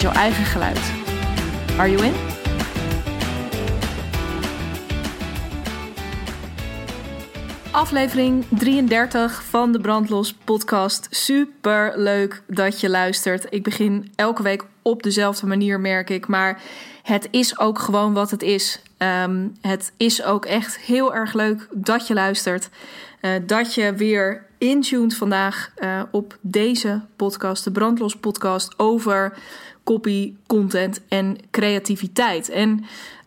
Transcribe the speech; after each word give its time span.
jouw 0.00 0.12
eigen 0.12 0.44
geluid. 0.44 0.92
Are 1.78 1.90
you 1.90 2.04
in? 2.04 2.12
Aflevering 7.70 8.44
33 8.58 9.44
van 9.44 9.72
de 9.72 9.80
Brandlos 9.80 10.34
podcast. 10.34 11.06
Super 11.10 11.92
leuk 11.96 12.42
dat 12.46 12.80
je 12.80 12.90
luistert. 12.90 13.46
Ik 13.50 13.62
begin 13.62 14.12
elke 14.16 14.42
week 14.42 14.64
op 14.82 15.02
dezelfde 15.02 15.46
manier, 15.46 15.80
merk 15.80 16.10
ik. 16.10 16.26
Maar 16.26 16.62
het 17.02 17.28
is 17.30 17.58
ook 17.58 17.78
gewoon 17.78 18.12
wat 18.12 18.30
het 18.30 18.42
is. 18.42 18.82
Ehm, 18.96 19.48
het 19.60 19.92
is 19.96 20.24
ook 20.24 20.44
echt 20.44 20.78
heel 20.78 21.14
erg 21.14 21.32
leuk 21.32 21.68
dat 21.72 22.06
je 22.06 22.14
luistert. 22.14 22.68
Uh, 23.20 23.30
dat 23.46 23.74
je 23.74 23.94
weer 23.94 24.46
intuned 24.58 25.16
vandaag 25.16 25.70
uh, 25.78 26.02
op 26.10 26.38
deze 26.40 27.00
podcast, 27.16 27.64
de 27.64 27.70
Brandlos 27.70 28.16
podcast, 28.16 28.74
over 28.78 29.32
copy, 29.90 30.34
content 30.46 31.00
en 31.08 31.36
creativiteit. 31.50 32.48
En 32.48 32.84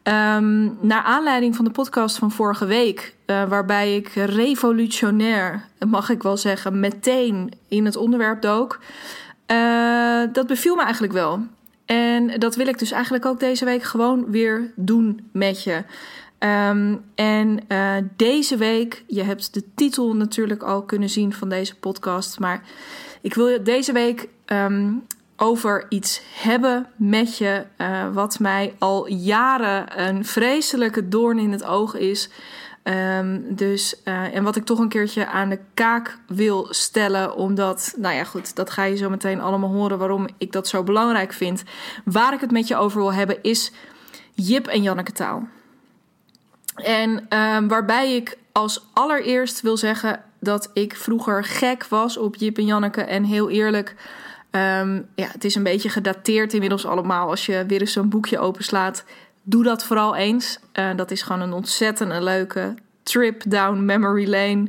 Um, 0.07 0.77
naar 0.81 1.03
aanleiding 1.03 1.55
van 1.55 1.65
de 1.65 1.71
podcast 1.71 2.17
van 2.17 2.31
vorige 2.31 2.65
week, 2.65 3.15
uh, 3.25 3.49
waarbij 3.49 3.95
ik 3.95 4.07
revolutionair, 4.13 5.65
mag 5.87 6.09
ik 6.09 6.23
wel 6.23 6.37
zeggen, 6.37 6.79
meteen 6.79 7.51
in 7.67 7.85
het 7.85 7.95
onderwerp 7.95 8.41
dook. 8.41 8.79
Uh, 9.47 10.23
dat 10.33 10.47
beviel 10.47 10.75
me 10.75 10.83
eigenlijk 10.83 11.13
wel. 11.13 11.39
En 11.85 12.39
dat 12.39 12.55
wil 12.55 12.67
ik 12.67 12.79
dus 12.79 12.91
eigenlijk 12.91 13.25
ook 13.25 13.39
deze 13.39 13.65
week 13.65 13.83
gewoon 13.83 14.31
weer 14.31 14.71
doen 14.75 15.29
met 15.31 15.63
je. 15.63 15.83
Um, 16.39 17.01
en 17.15 17.59
uh, 17.67 17.95
deze 18.15 18.57
week, 18.57 19.03
je 19.07 19.23
hebt 19.23 19.53
de 19.53 19.63
titel 19.75 20.15
natuurlijk 20.15 20.63
al 20.63 20.81
kunnen 20.83 21.09
zien 21.09 21.33
van 21.33 21.49
deze 21.49 21.75
podcast, 21.75 22.39
maar 22.39 22.63
ik 23.21 23.33
wil 23.33 23.63
deze 23.63 23.91
week 23.91 24.27
um, 24.45 25.03
over 25.43 25.85
iets 25.89 26.21
hebben 26.33 26.87
met 26.95 27.37
je, 27.37 27.65
uh, 27.77 28.13
wat 28.13 28.39
mij 28.39 28.73
al 28.79 29.07
jaren 29.07 30.01
een 30.07 30.25
vreselijke 30.25 31.07
doorn 31.07 31.39
in 31.39 31.51
het 31.51 31.63
oog 31.63 31.95
is. 31.95 32.29
Um, 32.83 33.55
dus, 33.55 33.95
uh, 34.05 34.35
en 34.35 34.43
wat 34.43 34.55
ik 34.55 34.65
toch 34.65 34.79
een 34.79 34.89
keertje 34.89 35.27
aan 35.27 35.49
de 35.49 35.59
kaak 35.73 36.17
wil 36.27 36.67
stellen, 36.69 37.35
omdat, 37.35 37.93
nou 37.97 38.15
ja, 38.15 38.23
goed, 38.23 38.55
dat 38.55 38.69
ga 38.69 38.83
je 38.83 38.95
zo 38.95 39.09
meteen 39.09 39.41
allemaal 39.41 39.69
horen 39.69 39.97
waarom 39.97 40.27
ik 40.37 40.51
dat 40.51 40.67
zo 40.67 40.83
belangrijk 40.83 41.33
vind. 41.33 41.63
Waar 42.05 42.33
ik 42.33 42.41
het 42.41 42.51
met 42.51 42.67
je 42.67 42.75
over 42.75 42.99
wil 42.99 43.13
hebben 43.13 43.37
is 43.41 43.71
Jip 44.33 44.67
en 44.67 44.81
Janneke 44.81 45.11
taal. 45.11 45.47
En 46.75 47.09
um, 47.39 47.67
waarbij 47.67 48.15
ik 48.15 48.37
als 48.51 48.85
allereerst 48.93 49.61
wil 49.61 49.77
zeggen 49.77 50.23
dat 50.39 50.69
ik 50.73 50.95
vroeger 50.95 51.43
gek 51.43 51.85
was 51.85 52.17
op 52.17 52.35
Jip 52.35 52.57
en 52.57 52.65
Janneke 52.65 53.01
en 53.01 53.23
heel 53.23 53.49
eerlijk. 53.49 53.95
Um, 54.55 55.07
ja, 55.15 55.27
het 55.31 55.43
is 55.43 55.55
een 55.55 55.63
beetje 55.63 55.89
gedateerd 55.89 56.53
inmiddels 56.53 56.85
allemaal. 56.85 57.29
Als 57.29 57.45
je 57.45 57.65
weer 57.67 57.79
eens 57.79 57.91
zo'n 57.91 58.09
boekje 58.09 58.39
openslaat, 58.39 59.03
doe 59.43 59.63
dat 59.63 59.83
vooral 59.83 60.15
eens. 60.15 60.59
Uh, 60.73 60.95
dat 60.95 61.11
is 61.11 61.21
gewoon 61.21 61.41
een 61.41 61.53
ontzettend 61.53 62.23
leuke 62.23 62.75
trip 63.03 63.41
down 63.47 63.85
memory 63.85 64.29
lane. 64.29 64.67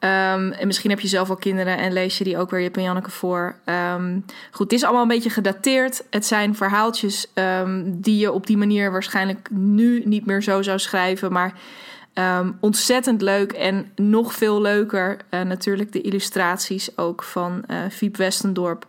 Um, 0.00 0.52
en 0.52 0.66
misschien 0.66 0.90
heb 0.90 1.00
je 1.00 1.08
zelf 1.08 1.30
al 1.30 1.36
kinderen 1.36 1.78
en 1.78 1.92
lees 1.92 2.18
je 2.18 2.24
die 2.24 2.38
ook 2.38 2.50
weer 2.50 2.60
Jip 2.60 2.76
en 2.76 2.82
Janneke 2.82 3.10
voor. 3.10 3.56
Um, 3.94 4.24
goed, 4.50 4.70
het 4.70 4.72
is 4.72 4.84
allemaal 4.84 5.02
een 5.02 5.08
beetje 5.08 5.30
gedateerd. 5.30 6.04
Het 6.10 6.26
zijn 6.26 6.54
verhaaltjes 6.54 7.32
die 7.84 8.18
je 8.18 8.32
op 8.32 8.46
die 8.46 8.56
manier 8.56 8.92
waarschijnlijk 8.92 9.48
nu 9.50 10.02
niet 10.04 10.26
meer 10.26 10.42
zo 10.42 10.62
zou 10.62 10.78
schrijven. 10.78 11.32
Maar 11.32 11.52
Um, 12.14 12.56
ontzettend 12.60 13.22
leuk 13.22 13.52
en 13.52 13.92
nog 13.96 14.34
veel 14.34 14.60
leuker 14.60 15.16
uh, 15.30 15.40
natuurlijk 15.40 15.92
de 15.92 16.00
illustraties 16.00 16.98
ook 16.98 17.22
van 17.22 17.64
uh, 17.70 17.76
Fiep 17.90 18.16
Westendorp. 18.16 18.86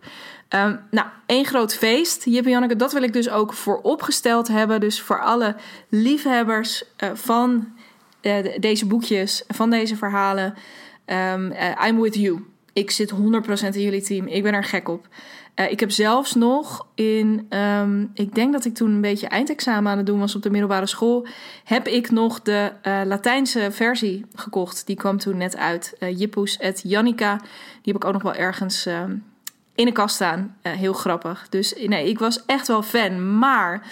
Um, 0.48 0.80
nou, 0.90 1.06
één 1.26 1.44
groot 1.44 1.74
feest. 1.74 2.24
Jip 2.24 2.44
en 2.44 2.50
Janneke, 2.50 2.76
dat 2.76 2.92
wil 2.92 3.02
ik 3.02 3.12
dus 3.12 3.30
ook 3.30 3.52
vooropgesteld 3.52 4.48
hebben. 4.48 4.80
Dus 4.80 5.00
voor 5.00 5.22
alle 5.22 5.56
liefhebbers 5.88 6.84
uh, 7.04 7.10
van 7.14 7.72
deze 8.60 8.86
boekjes, 8.86 9.44
van 9.48 9.70
deze 9.70 9.96
verhalen. 9.96 10.54
Um, 11.06 11.52
I'm 11.86 12.00
with 12.00 12.14
you. 12.14 12.44
Ik 12.72 12.90
zit 12.90 13.12
100% 13.12 13.16
in 13.72 13.80
jullie 13.80 14.02
team. 14.02 14.26
Ik 14.26 14.42
ben 14.42 14.54
er 14.54 14.64
gek 14.64 14.88
op. 14.88 15.08
Uh, 15.56 15.70
ik 15.70 15.80
heb 15.80 15.90
zelfs 15.90 16.34
nog 16.34 16.86
in, 16.94 17.46
um, 17.50 18.10
ik 18.14 18.34
denk 18.34 18.52
dat 18.52 18.64
ik 18.64 18.74
toen 18.74 18.90
een 18.90 19.00
beetje 19.00 19.26
eindexamen 19.26 19.90
aan 19.90 19.96
het 19.96 20.06
doen 20.06 20.18
was 20.18 20.34
op 20.34 20.42
de 20.42 20.50
middelbare 20.50 20.86
school, 20.86 21.26
heb 21.64 21.86
ik 21.88 22.10
nog 22.10 22.42
de 22.42 22.72
uh, 22.82 23.00
Latijnse 23.04 23.70
versie 23.70 24.24
gekocht. 24.34 24.86
Die 24.86 24.96
kwam 24.96 25.18
toen 25.18 25.36
net 25.36 25.56
uit. 25.56 25.96
Uh, 26.00 26.18
Jippus 26.18 26.56
et 26.56 26.80
Jannica. 26.84 27.36
Die 27.36 27.92
heb 27.92 27.96
ik 27.96 28.04
ook 28.04 28.12
nog 28.12 28.22
wel 28.22 28.34
ergens 28.34 28.86
um, 28.86 29.24
in 29.74 29.84
de 29.84 29.92
kast 29.92 30.14
staan. 30.14 30.56
heel 30.62 30.92
grappig. 30.92 31.46
Dus 31.48 31.74
nee, 31.86 32.08
ik 32.08 32.18
was 32.18 32.44
echt 32.46 32.68
wel 32.68 32.82
fan. 32.82 33.38
Maar, 33.38 33.86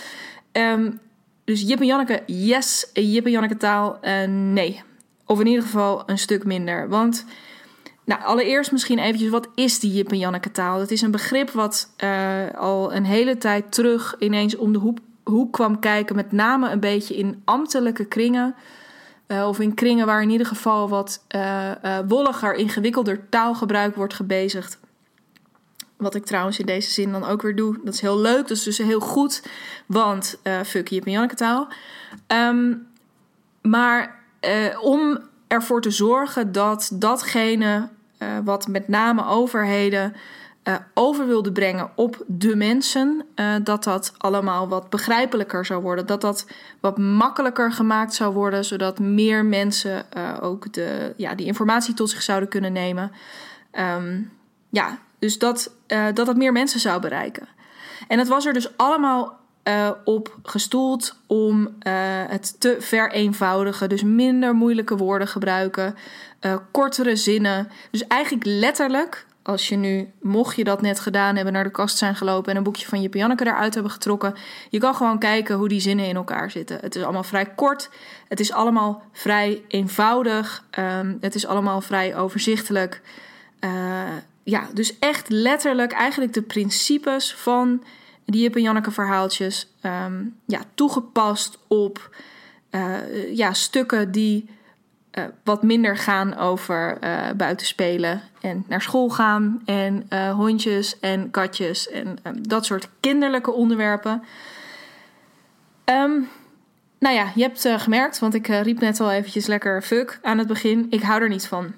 um, 0.52 1.00
dus 1.44 1.62
Jip 1.62 1.80
en 1.80 1.86
Janneke, 1.86 2.22
yes. 2.26 2.90
Jip 2.92 3.24
en 3.24 3.30
Janneke 3.30 3.56
taal, 3.56 3.98
nee. 4.26 4.82
Of 5.26 5.40
in 5.40 5.46
ieder 5.46 5.62
geval 5.62 6.02
een 6.06 6.18
stuk 6.18 6.44
minder. 6.44 6.88
Want 6.88 7.24
nou, 8.04 8.22
allereerst 8.22 8.72
misschien 8.72 8.98
eventjes, 8.98 9.30
wat 9.30 9.48
is 9.54 9.80
die 9.80 9.92
Jip 9.92 10.10
en 10.10 10.18
Janneke 10.18 10.50
taal? 10.50 10.78
Dat 10.78 10.90
is 10.90 11.02
een 11.02 11.10
begrip 11.10 11.50
wat 11.50 11.90
uh, 12.04 12.50
al 12.54 12.94
een 12.94 13.04
hele 13.04 13.38
tijd 13.38 13.72
terug 13.72 14.16
ineens 14.18 14.56
om 14.56 14.72
de 14.72 14.78
hoek, 14.78 14.98
hoek, 15.22 15.52
kwam 15.52 15.78
kijken. 15.78 16.16
Met 16.16 16.32
name 16.32 16.70
een 16.70 16.80
beetje 16.80 17.16
in 17.16 17.42
ambtelijke 17.44 18.04
kringen. 18.04 18.54
Uh, 19.28 19.48
of 19.48 19.60
in 19.60 19.74
kringen 19.74 20.06
waar 20.06 20.22
in 20.22 20.30
ieder 20.30 20.46
geval 20.46 20.88
wat 20.88 21.24
uh, 21.36 21.70
wolliger, 22.08 22.54
ingewikkelder 22.54 23.28
taalgebruik 23.28 23.94
wordt 23.94 24.14
gebezigd. 24.14 24.78
Wat 25.96 26.14
ik 26.14 26.24
trouwens 26.24 26.58
in 26.58 26.66
deze 26.66 26.90
zin 26.90 27.12
dan 27.12 27.24
ook 27.24 27.42
weer 27.42 27.56
doe. 27.56 27.78
Dat 27.84 27.94
is 27.94 28.00
heel 28.00 28.18
leuk, 28.18 28.48
dat 28.48 28.56
is 28.56 28.62
dus 28.62 28.78
heel 28.78 29.00
goed. 29.00 29.42
Want 29.86 30.38
fuck 30.64 30.88
Jip 30.88 31.04
en 31.04 31.12
Janneke 31.12 31.34
taal. 31.34 31.68
Um, 32.26 32.86
maar 33.62 34.22
om 34.80 35.18
ervoor 35.48 35.80
te 35.80 35.90
zorgen 35.90 36.52
dat 36.52 36.90
datgene 36.92 37.88
uh, 38.18 38.28
wat 38.44 38.68
met 38.68 38.88
name 38.88 39.26
overheden 39.26 40.14
uh, 40.64 40.74
over 40.94 41.26
wilde 41.26 41.52
brengen 41.52 41.90
op 41.94 42.24
de 42.26 42.56
mensen, 42.56 43.24
uh, 43.36 43.54
dat 43.62 43.84
dat 43.84 44.14
allemaal 44.18 44.68
wat 44.68 44.90
begrijpelijker 44.90 45.64
zou 45.66 45.82
worden. 45.82 46.06
Dat 46.06 46.20
dat 46.20 46.46
wat 46.80 46.98
makkelijker 46.98 47.72
gemaakt 47.72 48.14
zou 48.14 48.34
worden, 48.34 48.64
zodat 48.64 48.98
meer 48.98 49.44
mensen 49.44 50.06
ook 50.40 50.72
de, 50.72 51.14
ja, 51.16 51.34
die 51.34 51.46
informatie 51.46 51.94
tot 51.94 52.10
zich 52.10 52.22
zouden 52.22 52.48
kunnen 52.48 52.72
nemen. 52.72 53.12
Um, 53.72 54.32
ja, 54.68 54.98
dus 55.18 55.38
dat, 55.38 55.70
dat 55.86 56.26
dat 56.26 56.36
meer 56.36 56.52
mensen 56.52 56.80
zou 56.80 57.00
bereiken. 57.00 57.48
En 58.08 58.18
het 58.18 58.28
was 58.28 58.46
er 58.46 58.52
dus 58.52 58.76
allemaal 58.76 59.38
op 60.04 60.38
gestoeld 60.42 61.16
om 61.26 61.76
het 62.28 62.60
te 62.60 62.76
vereenvoudigen. 62.78 63.88
Dus 63.88 64.02
minder 64.02 64.54
moeilijke 64.54 64.96
woorden 64.96 65.28
gebruiken, 65.28 65.94
uh, 66.46 66.56
kortere 66.70 67.16
zinnen. 67.16 67.68
Dus 67.90 68.06
eigenlijk 68.06 68.44
letterlijk, 68.46 69.26
als 69.42 69.68
je 69.68 69.76
nu, 69.76 70.12
mocht 70.20 70.56
je 70.56 70.64
dat 70.64 70.82
net 70.82 71.00
gedaan 71.00 71.34
hebben, 71.34 71.52
naar 71.52 71.64
de 71.64 71.70
kast 71.70 71.98
zijn 71.98 72.16
gelopen 72.16 72.50
en 72.50 72.56
een 72.56 72.62
boekje 72.62 72.86
van 72.86 73.00
Jip 73.00 73.14
Janneke 73.14 73.46
eruit 73.46 73.74
hebben 73.74 73.92
getrokken, 73.92 74.34
je 74.70 74.78
kan 74.78 74.94
gewoon 74.94 75.18
kijken 75.18 75.56
hoe 75.56 75.68
die 75.68 75.80
zinnen 75.80 76.06
in 76.06 76.16
elkaar 76.16 76.50
zitten. 76.50 76.78
Het 76.80 76.96
is 76.96 77.02
allemaal 77.02 77.22
vrij 77.22 77.46
kort, 77.46 77.90
het 78.28 78.40
is 78.40 78.52
allemaal 78.52 79.02
vrij 79.12 79.62
eenvoudig, 79.68 80.64
um, 80.78 81.18
het 81.20 81.34
is 81.34 81.46
allemaal 81.46 81.80
vrij 81.80 82.16
overzichtelijk. 82.16 83.00
ja, 84.42 84.68
dus 84.72 84.98
echt 84.98 85.28
letterlijk 85.28 85.92
eigenlijk 85.92 86.32
de 86.32 86.42
principes 86.42 87.34
van 87.34 87.82
die 88.24 88.42
Jip 88.42 88.56
en 88.56 88.62
Janneke 88.62 88.90
verhaaltjes 88.90 89.68
um, 89.82 90.36
ja, 90.46 90.60
toegepast 90.74 91.58
op 91.68 92.16
uh, 92.70 93.36
ja, 93.36 93.52
stukken 93.52 94.12
die 94.12 94.48
uh, 95.18 95.24
wat 95.44 95.62
minder 95.62 95.96
gaan 95.96 96.36
over 96.36 96.98
uh, 97.04 97.30
buiten 97.36 97.66
spelen 97.66 98.22
en 98.40 98.64
naar 98.68 98.82
school 98.82 99.08
gaan 99.08 99.62
en 99.64 100.06
hondjes 100.30 101.00
en 101.00 101.30
katjes 101.30 101.90
en 101.90 102.18
dat 102.40 102.64
soort 102.64 102.88
kinderlijke 103.00 103.52
onderwerpen. 103.52 104.22
Um, 105.84 106.28
nou 106.98 107.14
ja, 107.14 107.32
je 107.34 107.42
hebt 107.42 107.68
gemerkt, 107.82 108.18
want 108.18 108.34
ik 108.34 108.46
riep 108.46 108.80
net 108.80 109.00
al 109.00 109.10
eventjes 109.10 109.46
lekker 109.46 109.82
fuck 109.82 110.18
aan 110.22 110.38
het 110.38 110.46
begin. 110.46 110.86
Ik 110.90 111.02
hou 111.02 111.22
er 111.22 111.28
niet 111.28 111.46
van. 111.46 111.72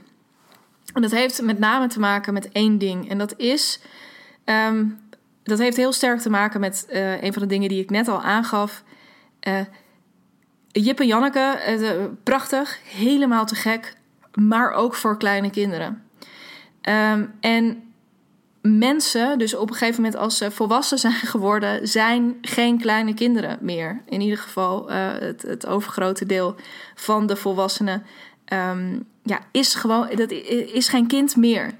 En 0.94 1.03
dat 1.03 1.11
heeft 1.11 1.43
met 1.43 1.59
name 1.59 1.87
te 1.87 2.00
maken 2.00 2.33
met 2.33 2.53
één 2.53 2.79
ding. 2.79 3.11
En 3.11 3.19
dat 3.19 3.35
is 3.37 3.81
dat 5.43 5.59
heeft 5.59 5.77
heel 5.77 5.93
sterk 5.93 6.21
te 6.21 6.31
maken 6.31 6.61
met 6.61 6.87
een 7.21 7.33
van 7.33 7.43
de 7.43 7.49
dingen 7.49 7.69
die 7.69 7.83
ik 7.83 7.91
net 7.91 8.09
al 8.09 8.23
aangaf. 8.23 8.83
Jip 10.81 11.00
en 11.00 11.06
Janneke, 11.06 11.58
uh, 11.78 11.90
prachtig, 12.23 12.78
helemaal 12.84 13.46
te 13.46 13.55
gek, 13.55 13.96
maar 14.34 14.73
ook 14.73 14.94
voor 14.94 15.19
kleine 15.19 15.50
kinderen. 15.50 16.05
Um, 17.12 17.34
en 17.40 17.82
mensen, 18.61 19.38
dus 19.38 19.55
op 19.55 19.69
een 19.70 19.76
gegeven 19.76 20.02
moment 20.02 20.20
als 20.20 20.37
ze 20.37 20.50
volwassen 20.50 20.99
zijn 20.99 21.12
geworden, 21.34 21.88
zijn 21.88 22.38
geen 22.40 22.78
kleine 22.78 23.14
kinderen 23.14 23.58
meer. 23.61 24.02
In 24.08 24.20
ieder 24.20 24.38
geval 24.38 24.90
het, 24.90 25.43
het, 25.43 25.67
overgrote 25.67 26.26
deel 26.26 26.55
van 26.94 27.26
de 27.26 27.37
volwassenen 27.37 28.06
um, 28.52 29.06
ja, 29.23 29.40
is 29.50 29.75
gewoon, 29.75 30.08
dat 30.14 30.31
is 30.73 30.88
geen 30.88 31.06
kind 31.06 31.37
meer. 31.37 31.70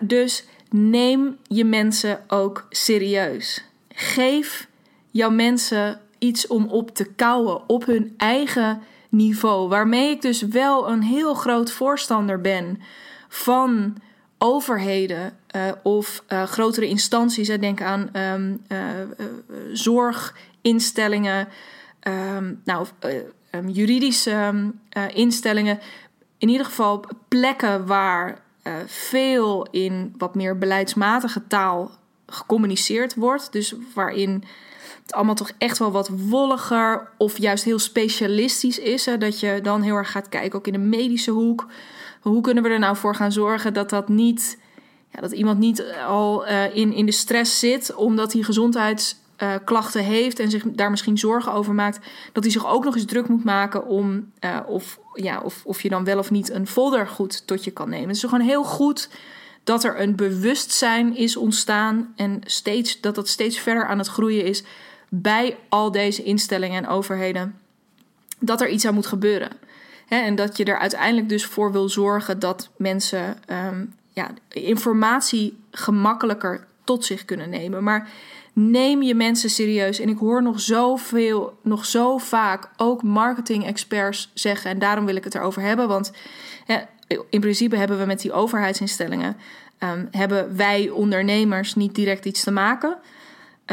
dus 0.00 0.44
neem 0.70 1.36
je 1.42 1.64
mensen 1.64 2.24
ook 2.28 2.66
serieus. 2.70 3.64
Geef 3.88 4.68
jouw 5.10 5.30
mensen 5.30 6.00
iets 6.22 6.46
om 6.46 6.66
op 6.66 6.94
te 6.94 7.04
kouwen 7.04 7.68
op 7.68 7.86
hun 7.86 8.14
eigen 8.16 8.82
niveau. 9.08 9.68
Waarmee 9.68 10.10
ik 10.10 10.22
dus 10.22 10.42
wel 10.42 10.88
een 10.90 11.02
heel 11.02 11.34
groot 11.34 11.70
voorstander 11.70 12.40
ben 12.40 12.80
van 13.28 13.96
overheden 14.38 15.32
uh, 15.56 15.72
of 15.82 16.24
uh, 16.28 16.42
grotere 16.42 16.88
instanties. 16.88 17.48
Denk 17.48 17.82
aan 17.82 18.10
um, 18.16 18.62
uh, 18.68 18.78
zorginstellingen, 19.72 21.48
um, 22.36 22.60
nou, 22.64 22.86
um, 23.50 23.68
juridische 23.68 24.72
instellingen. 25.14 25.78
In 26.38 26.48
ieder 26.48 26.66
geval 26.66 27.04
plekken 27.28 27.86
waar 27.86 28.40
veel 28.86 29.66
in 29.70 30.14
wat 30.18 30.34
meer 30.34 30.58
beleidsmatige 30.58 31.46
taal 31.46 31.90
gecommuniceerd 32.26 33.14
wordt. 33.14 33.52
Dus 33.52 33.74
waarin 33.94 34.44
allemaal 35.12 35.34
toch 35.34 35.50
echt 35.58 35.78
wel 35.78 35.90
wat 35.90 36.08
wolliger 36.08 37.08
of 37.16 37.38
juist 37.38 37.64
heel 37.64 37.78
specialistisch 37.78 38.78
is. 38.78 39.06
Hè? 39.06 39.18
Dat 39.18 39.40
je 39.40 39.60
dan 39.62 39.82
heel 39.82 39.94
erg 39.94 40.10
gaat 40.10 40.28
kijken, 40.28 40.58
ook 40.58 40.66
in 40.66 40.72
de 40.72 40.78
medische 40.78 41.30
hoek. 41.30 41.66
Hoe 42.20 42.40
kunnen 42.40 42.62
we 42.62 42.68
er 42.68 42.78
nou 42.78 42.96
voor 42.96 43.14
gaan 43.14 43.32
zorgen 43.32 43.74
dat 43.74 43.90
dat 43.90 44.08
niet. 44.08 44.58
Ja, 45.10 45.20
dat 45.20 45.32
iemand 45.32 45.58
niet 45.58 45.84
al 46.06 46.46
uh, 46.46 46.76
in, 46.76 46.92
in 46.92 47.06
de 47.06 47.12
stress 47.12 47.58
zit 47.58 47.94
omdat 47.94 48.32
hij 48.32 48.42
gezondheids 48.42 49.16
uh, 49.42 49.54
klachten 49.64 50.04
heeft 50.04 50.38
en 50.38 50.50
zich 50.50 50.62
daar 50.66 50.90
misschien 50.90 51.18
zorgen 51.18 51.52
over 51.52 51.74
maakt, 51.74 52.06
dat 52.32 52.42
hij 52.42 52.52
zich 52.52 52.66
ook 52.66 52.84
nog 52.84 52.94
eens 52.94 53.04
druk 53.04 53.28
moet 53.28 53.44
maken 53.44 53.86
om 53.86 54.32
of, 54.66 54.98
ja, 55.14 55.40
of, 55.40 55.62
of 55.64 55.82
je 55.82 55.88
dan 55.88 56.04
wel 56.04 56.18
of 56.18 56.30
niet 56.30 56.50
een 56.50 56.66
folder 56.66 57.08
goed 57.08 57.46
tot 57.46 57.64
je 57.64 57.70
kan 57.70 57.88
nemen. 57.88 58.06
Het 58.06 58.16
is 58.16 58.22
gewoon 58.22 58.40
heel 58.40 58.64
goed 58.64 59.08
dat 59.64 59.84
er 59.84 60.00
een 60.00 60.16
bewustzijn 60.16 61.16
is 61.16 61.36
ontstaan 61.36 62.12
en 62.16 62.40
steeds, 62.44 63.00
dat 63.00 63.14
dat 63.14 63.28
steeds 63.28 63.58
verder 63.58 63.86
aan 63.86 63.98
het 63.98 64.08
groeien 64.08 64.44
is 64.44 64.62
bij 65.14 65.56
al 65.68 65.90
deze 65.90 66.22
instellingen 66.22 66.84
en 66.84 66.90
overheden. 66.90 67.58
Dat 68.38 68.60
er 68.60 68.68
iets 68.68 68.84
aan 68.84 68.94
moet 68.94 69.06
gebeuren. 69.06 69.50
En 70.08 70.34
dat 70.34 70.56
je 70.56 70.64
er 70.64 70.78
uiteindelijk 70.78 71.28
dus 71.28 71.46
voor 71.46 71.72
wil 71.72 71.88
zorgen 71.88 72.38
dat 72.38 72.70
mensen 72.76 73.36
um, 73.50 73.94
ja, 74.08 74.30
informatie 74.48 75.58
gemakkelijker 75.70 76.66
tot 76.84 77.04
zich 77.04 77.24
kunnen 77.24 77.50
nemen. 77.50 77.82
Maar 77.82 78.08
Neem 78.54 79.02
je 79.02 79.14
mensen 79.14 79.50
serieus. 79.50 80.00
En 80.00 80.08
ik 80.08 80.18
hoor 80.18 80.42
nog 80.42 80.60
zoveel, 80.60 81.58
nog 81.62 81.84
zo 81.84 82.18
vaak 82.18 82.68
ook 82.76 83.02
marketing-experts 83.02 84.30
zeggen. 84.34 84.70
En 84.70 84.78
daarom 84.78 85.04
wil 85.06 85.16
ik 85.16 85.24
het 85.24 85.34
erover 85.34 85.62
hebben. 85.62 85.88
Want 85.88 86.12
in 87.30 87.40
principe 87.40 87.76
hebben 87.76 87.98
we 87.98 88.04
met 88.04 88.20
die 88.20 88.32
overheidsinstellingen. 88.32 89.36
Um, 89.78 90.08
hebben 90.10 90.56
wij 90.56 90.88
ondernemers 90.88 91.74
niet 91.74 91.94
direct 91.94 92.24
iets 92.24 92.42
te 92.42 92.50
maken. 92.50 92.98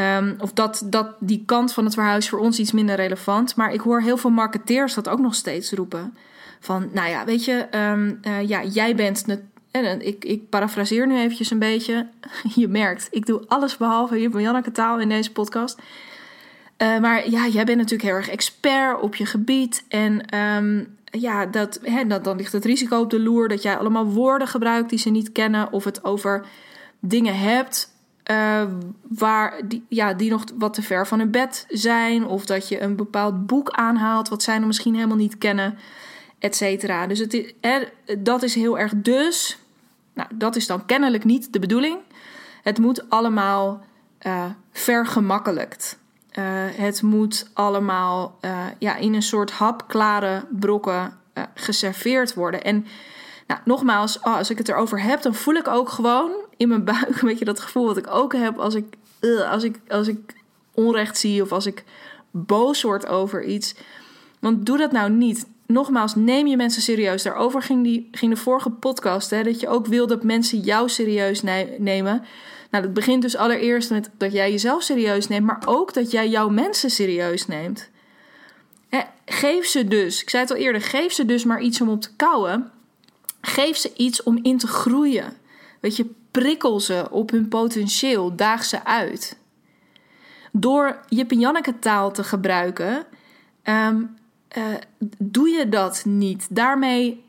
Um, 0.00 0.36
of 0.38 0.52
dat, 0.52 0.82
dat 0.84 1.14
die 1.18 1.42
kant 1.46 1.72
van 1.72 1.84
het 1.84 1.94
verhaal 1.94 2.16
is 2.16 2.28
voor 2.28 2.38
ons 2.38 2.58
iets 2.58 2.72
minder 2.72 2.96
relevant. 2.96 3.56
Maar 3.56 3.72
ik 3.72 3.80
hoor 3.80 4.00
heel 4.00 4.16
veel 4.16 4.30
marketeers 4.30 4.94
dat 4.94 5.08
ook 5.08 5.18
nog 5.18 5.34
steeds 5.34 5.72
roepen. 5.72 6.16
Van, 6.60 6.88
nou 6.92 7.08
ja, 7.08 7.24
weet 7.24 7.44
je, 7.44 7.66
um, 7.74 8.20
uh, 8.22 8.48
ja, 8.48 8.64
jij 8.64 8.94
bent 8.94 9.24
en 9.70 10.06
ik, 10.06 10.24
ik 10.24 10.48
parafraseer 10.48 11.06
nu 11.06 11.18
eventjes 11.18 11.50
een 11.50 11.58
beetje. 11.58 12.06
Je 12.54 12.68
merkt, 12.68 13.08
ik 13.10 13.26
doe 13.26 13.42
alles 13.48 13.76
behalve 13.76 14.16
hier 14.16 14.30
bij 14.30 14.42
Janneke 14.42 14.72
taal 14.72 15.00
in 15.00 15.08
deze 15.08 15.32
podcast. 15.32 15.78
Uh, 16.78 16.98
maar 16.98 17.30
ja, 17.30 17.46
jij 17.46 17.64
bent 17.64 17.78
natuurlijk 17.78 18.08
heel 18.08 18.18
erg 18.18 18.28
expert 18.28 19.00
op 19.00 19.14
je 19.14 19.26
gebied. 19.26 19.84
En 19.88 20.36
um, 20.38 20.96
ja, 21.04 21.46
dat, 21.46 21.80
dat, 22.06 22.24
dan 22.24 22.36
ligt 22.36 22.52
het 22.52 22.64
risico 22.64 23.00
op 23.00 23.10
de 23.10 23.20
loer 23.20 23.48
dat 23.48 23.62
jij 23.62 23.76
allemaal 23.76 24.06
woorden 24.06 24.48
gebruikt 24.48 24.90
die 24.90 24.98
ze 24.98 25.10
niet 25.10 25.32
kennen. 25.32 25.72
Of 25.72 25.84
het 25.84 26.04
over 26.04 26.44
dingen 27.00 27.38
hebt 27.38 27.89
uh, 28.30 28.62
waar 29.08 29.60
die, 29.64 29.84
ja, 29.88 30.14
die 30.14 30.30
nog 30.30 30.44
wat 30.58 30.74
te 30.74 30.82
ver 30.82 31.06
van 31.06 31.18
hun 31.18 31.30
bed 31.30 31.66
zijn. 31.68 32.26
Of 32.26 32.44
dat 32.44 32.68
je 32.68 32.80
een 32.80 32.96
bepaald 32.96 33.46
boek 33.46 33.70
aanhaalt 33.70 34.28
wat 34.28 34.42
zij 34.42 34.58
nog 34.58 34.66
misschien 34.66 34.94
helemaal 34.94 35.16
niet 35.16 35.38
kennen 35.38 35.78
et 36.38 36.56
cetera. 36.56 37.06
Dus 37.06 37.18
het 37.18 37.54
dat 38.18 38.42
is 38.42 38.54
heel 38.54 38.78
erg 38.78 38.92
dus. 38.96 39.58
Nou, 40.14 40.28
dat 40.34 40.56
is 40.56 40.66
dan 40.66 40.86
kennelijk 40.86 41.24
niet 41.24 41.52
de 41.52 41.58
bedoeling. 41.58 41.98
Het 42.62 42.78
moet 42.78 43.10
allemaal 43.10 43.84
uh, 44.26 44.44
vergemakkelijkt. 44.72 45.98
Uh, 46.38 46.44
het 46.70 47.02
moet 47.02 47.50
allemaal 47.52 48.38
ja, 48.78 48.96
in 48.96 49.14
een 49.14 49.22
soort 49.22 49.50
hapklare 49.50 50.44
brokken 50.50 51.18
geserveerd 51.54 52.34
worden. 52.34 52.64
En 52.64 52.86
nou, 53.46 53.60
nogmaals, 53.64 54.18
oh, 54.18 54.36
als 54.36 54.50
ik 54.50 54.58
het 54.58 54.68
erover 54.68 55.02
heb, 55.02 55.22
dan 55.22 55.34
voel 55.34 55.54
ik 55.54 55.68
ook 55.68 55.88
gewoon 55.88 56.30
in 56.60 56.68
mijn 56.68 56.84
buik 56.84 57.20
een 57.20 57.28
beetje 57.28 57.44
dat 57.44 57.60
gevoel 57.60 57.86
wat 57.86 57.96
ik 57.96 58.10
ook 58.10 58.32
heb 58.32 58.58
als 58.58 58.74
ik, 58.74 58.96
als 59.50 59.62
ik, 59.62 59.80
als 59.88 60.08
ik 60.08 60.34
onrecht 60.74 61.18
zie 61.18 61.42
of 61.42 61.52
als 61.52 61.66
ik 61.66 61.84
boos 62.30 62.82
word 62.82 63.06
over 63.06 63.44
iets. 63.44 63.74
Want 64.38 64.66
doe 64.66 64.78
dat 64.78 64.92
nou 64.92 65.10
niet 65.10 65.46
nogmaals, 65.66 66.14
neem 66.14 66.46
je 66.46 66.56
mensen 66.56 66.82
serieus. 66.82 67.22
Daarover 67.22 67.62
ging, 67.62 67.84
die, 67.84 68.08
ging 68.12 68.34
de 68.34 68.40
vorige 68.40 68.70
podcast. 68.70 69.30
Hè, 69.30 69.42
dat 69.42 69.60
je 69.60 69.68
ook 69.68 69.86
wil 69.86 70.06
dat 70.06 70.22
mensen 70.22 70.58
jou 70.58 70.88
serieus 70.88 71.42
nemen. 71.78 72.24
Nou, 72.70 72.84
dat 72.84 72.94
begint 72.94 73.22
dus 73.22 73.36
allereerst 73.36 73.90
met 73.90 74.10
dat 74.16 74.32
jij 74.32 74.50
jezelf 74.50 74.82
serieus 74.82 75.28
neemt. 75.28 75.46
Maar 75.46 75.62
ook 75.64 75.94
dat 75.94 76.10
jij 76.10 76.28
jouw 76.28 76.48
mensen 76.48 76.90
serieus 76.90 77.46
neemt. 77.46 77.90
Geef 79.26 79.66
ze 79.66 79.88
dus, 79.88 80.22
ik 80.22 80.30
zei 80.30 80.42
het 80.42 80.52
al 80.52 80.58
eerder, 80.58 80.80
geef 80.80 81.12
ze 81.12 81.24
dus 81.24 81.44
maar 81.44 81.60
iets 81.60 81.80
om 81.80 81.88
op 81.88 82.00
te 82.00 82.14
kouwen. 82.16 82.70
Geef 83.40 83.76
ze 83.76 83.92
iets 83.96 84.22
om 84.22 84.38
in 84.42 84.58
te 84.58 84.66
groeien. 84.66 85.36
Weet 85.80 85.96
je, 85.96 86.06
prikkel 86.30 86.80
ze 86.80 87.06
op 87.10 87.30
hun 87.30 87.48
potentieel. 87.48 88.36
Daag 88.36 88.64
ze 88.64 88.84
uit. 88.84 89.36
Door 90.52 91.00
en 91.08 91.40
Janneke 91.40 91.78
taal 91.78 92.12
te 92.12 92.24
gebruiken... 92.24 93.06
Um, 93.64 94.18
uh, 94.58 94.64
doe 95.18 95.48
je 95.48 95.68
dat 95.68 96.04
niet. 96.04 96.46
Daarmee, 96.50 97.24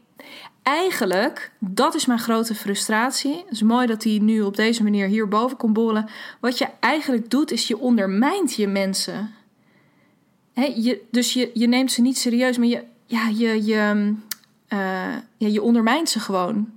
eigenlijk, 0.63 1.51
dat 1.59 1.95
is 1.95 2.05
mijn 2.05 2.19
grote 2.19 2.55
frustratie. 2.55 3.35
Het 3.35 3.51
is 3.51 3.61
mooi 3.61 3.87
dat 3.87 4.03
hij 4.03 4.19
nu 4.21 4.41
op 4.41 4.55
deze 4.55 4.83
manier 4.83 5.07
hierboven 5.07 5.57
komt 5.57 5.73
bollen. 5.73 6.09
Wat 6.39 6.57
je 6.57 6.67
eigenlijk 6.79 7.29
doet, 7.29 7.51
is 7.51 7.67
je 7.67 7.77
ondermijnt 7.77 8.53
je 8.53 8.67
mensen. 8.67 9.33
je, 10.53 11.01
dus 11.11 11.33
je, 11.33 11.51
je 11.53 11.67
neemt 11.67 11.91
ze 11.91 12.01
niet 12.01 12.17
serieus, 12.17 12.57
maar 12.57 12.67
je, 12.67 12.83
ja, 13.05 13.27
je, 13.27 13.65
je, 13.65 14.13
uh, 14.69 15.15
ja, 15.37 15.47
je 15.47 15.61
ondermijnt 15.61 16.09
ze 16.09 16.19
gewoon. 16.19 16.71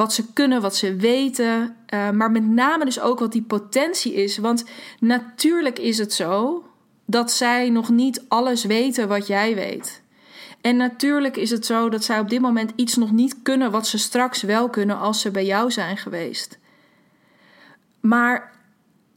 Wat 0.00 0.12
ze 0.12 0.32
kunnen, 0.32 0.60
wat 0.60 0.76
ze 0.76 0.96
weten. 0.96 1.76
Uh, 1.94 2.10
maar 2.10 2.30
met 2.30 2.46
name 2.46 2.84
dus 2.84 3.00
ook 3.00 3.18
wat 3.18 3.32
die 3.32 3.42
potentie 3.42 4.14
is. 4.14 4.38
Want 4.38 4.64
natuurlijk 4.98 5.78
is 5.78 5.98
het 5.98 6.12
zo 6.12 6.64
dat 7.04 7.32
zij 7.32 7.70
nog 7.70 7.88
niet 7.88 8.24
alles 8.28 8.64
weten 8.64 9.08
wat 9.08 9.26
jij 9.26 9.54
weet. 9.54 10.02
En 10.60 10.76
natuurlijk 10.76 11.36
is 11.36 11.50
het 11.50 11.66
zo 11.66 11.88
dat 11.88 12.04
zij 12.04 12.18
op 12.18 12.30
dit 12.30 12.40
moment 12.40 12.72
iets 12.76 12.96
nog 12.96 13.12
niet 13.12 13.36
kunnen 13.42 13.70
wat 13.70 13.86
ze 13.86 13.98
straks 13.98 14.42
wel 14.42 14.68
kunnen 14.68 14.98
als 14.98 15.20
ze 15.20 15.30
bij 15.30 15.44
jou 15.44 15.70
zijn 15.70 15.96
geweest. 15.96 16.58
Maar 18.00 18.52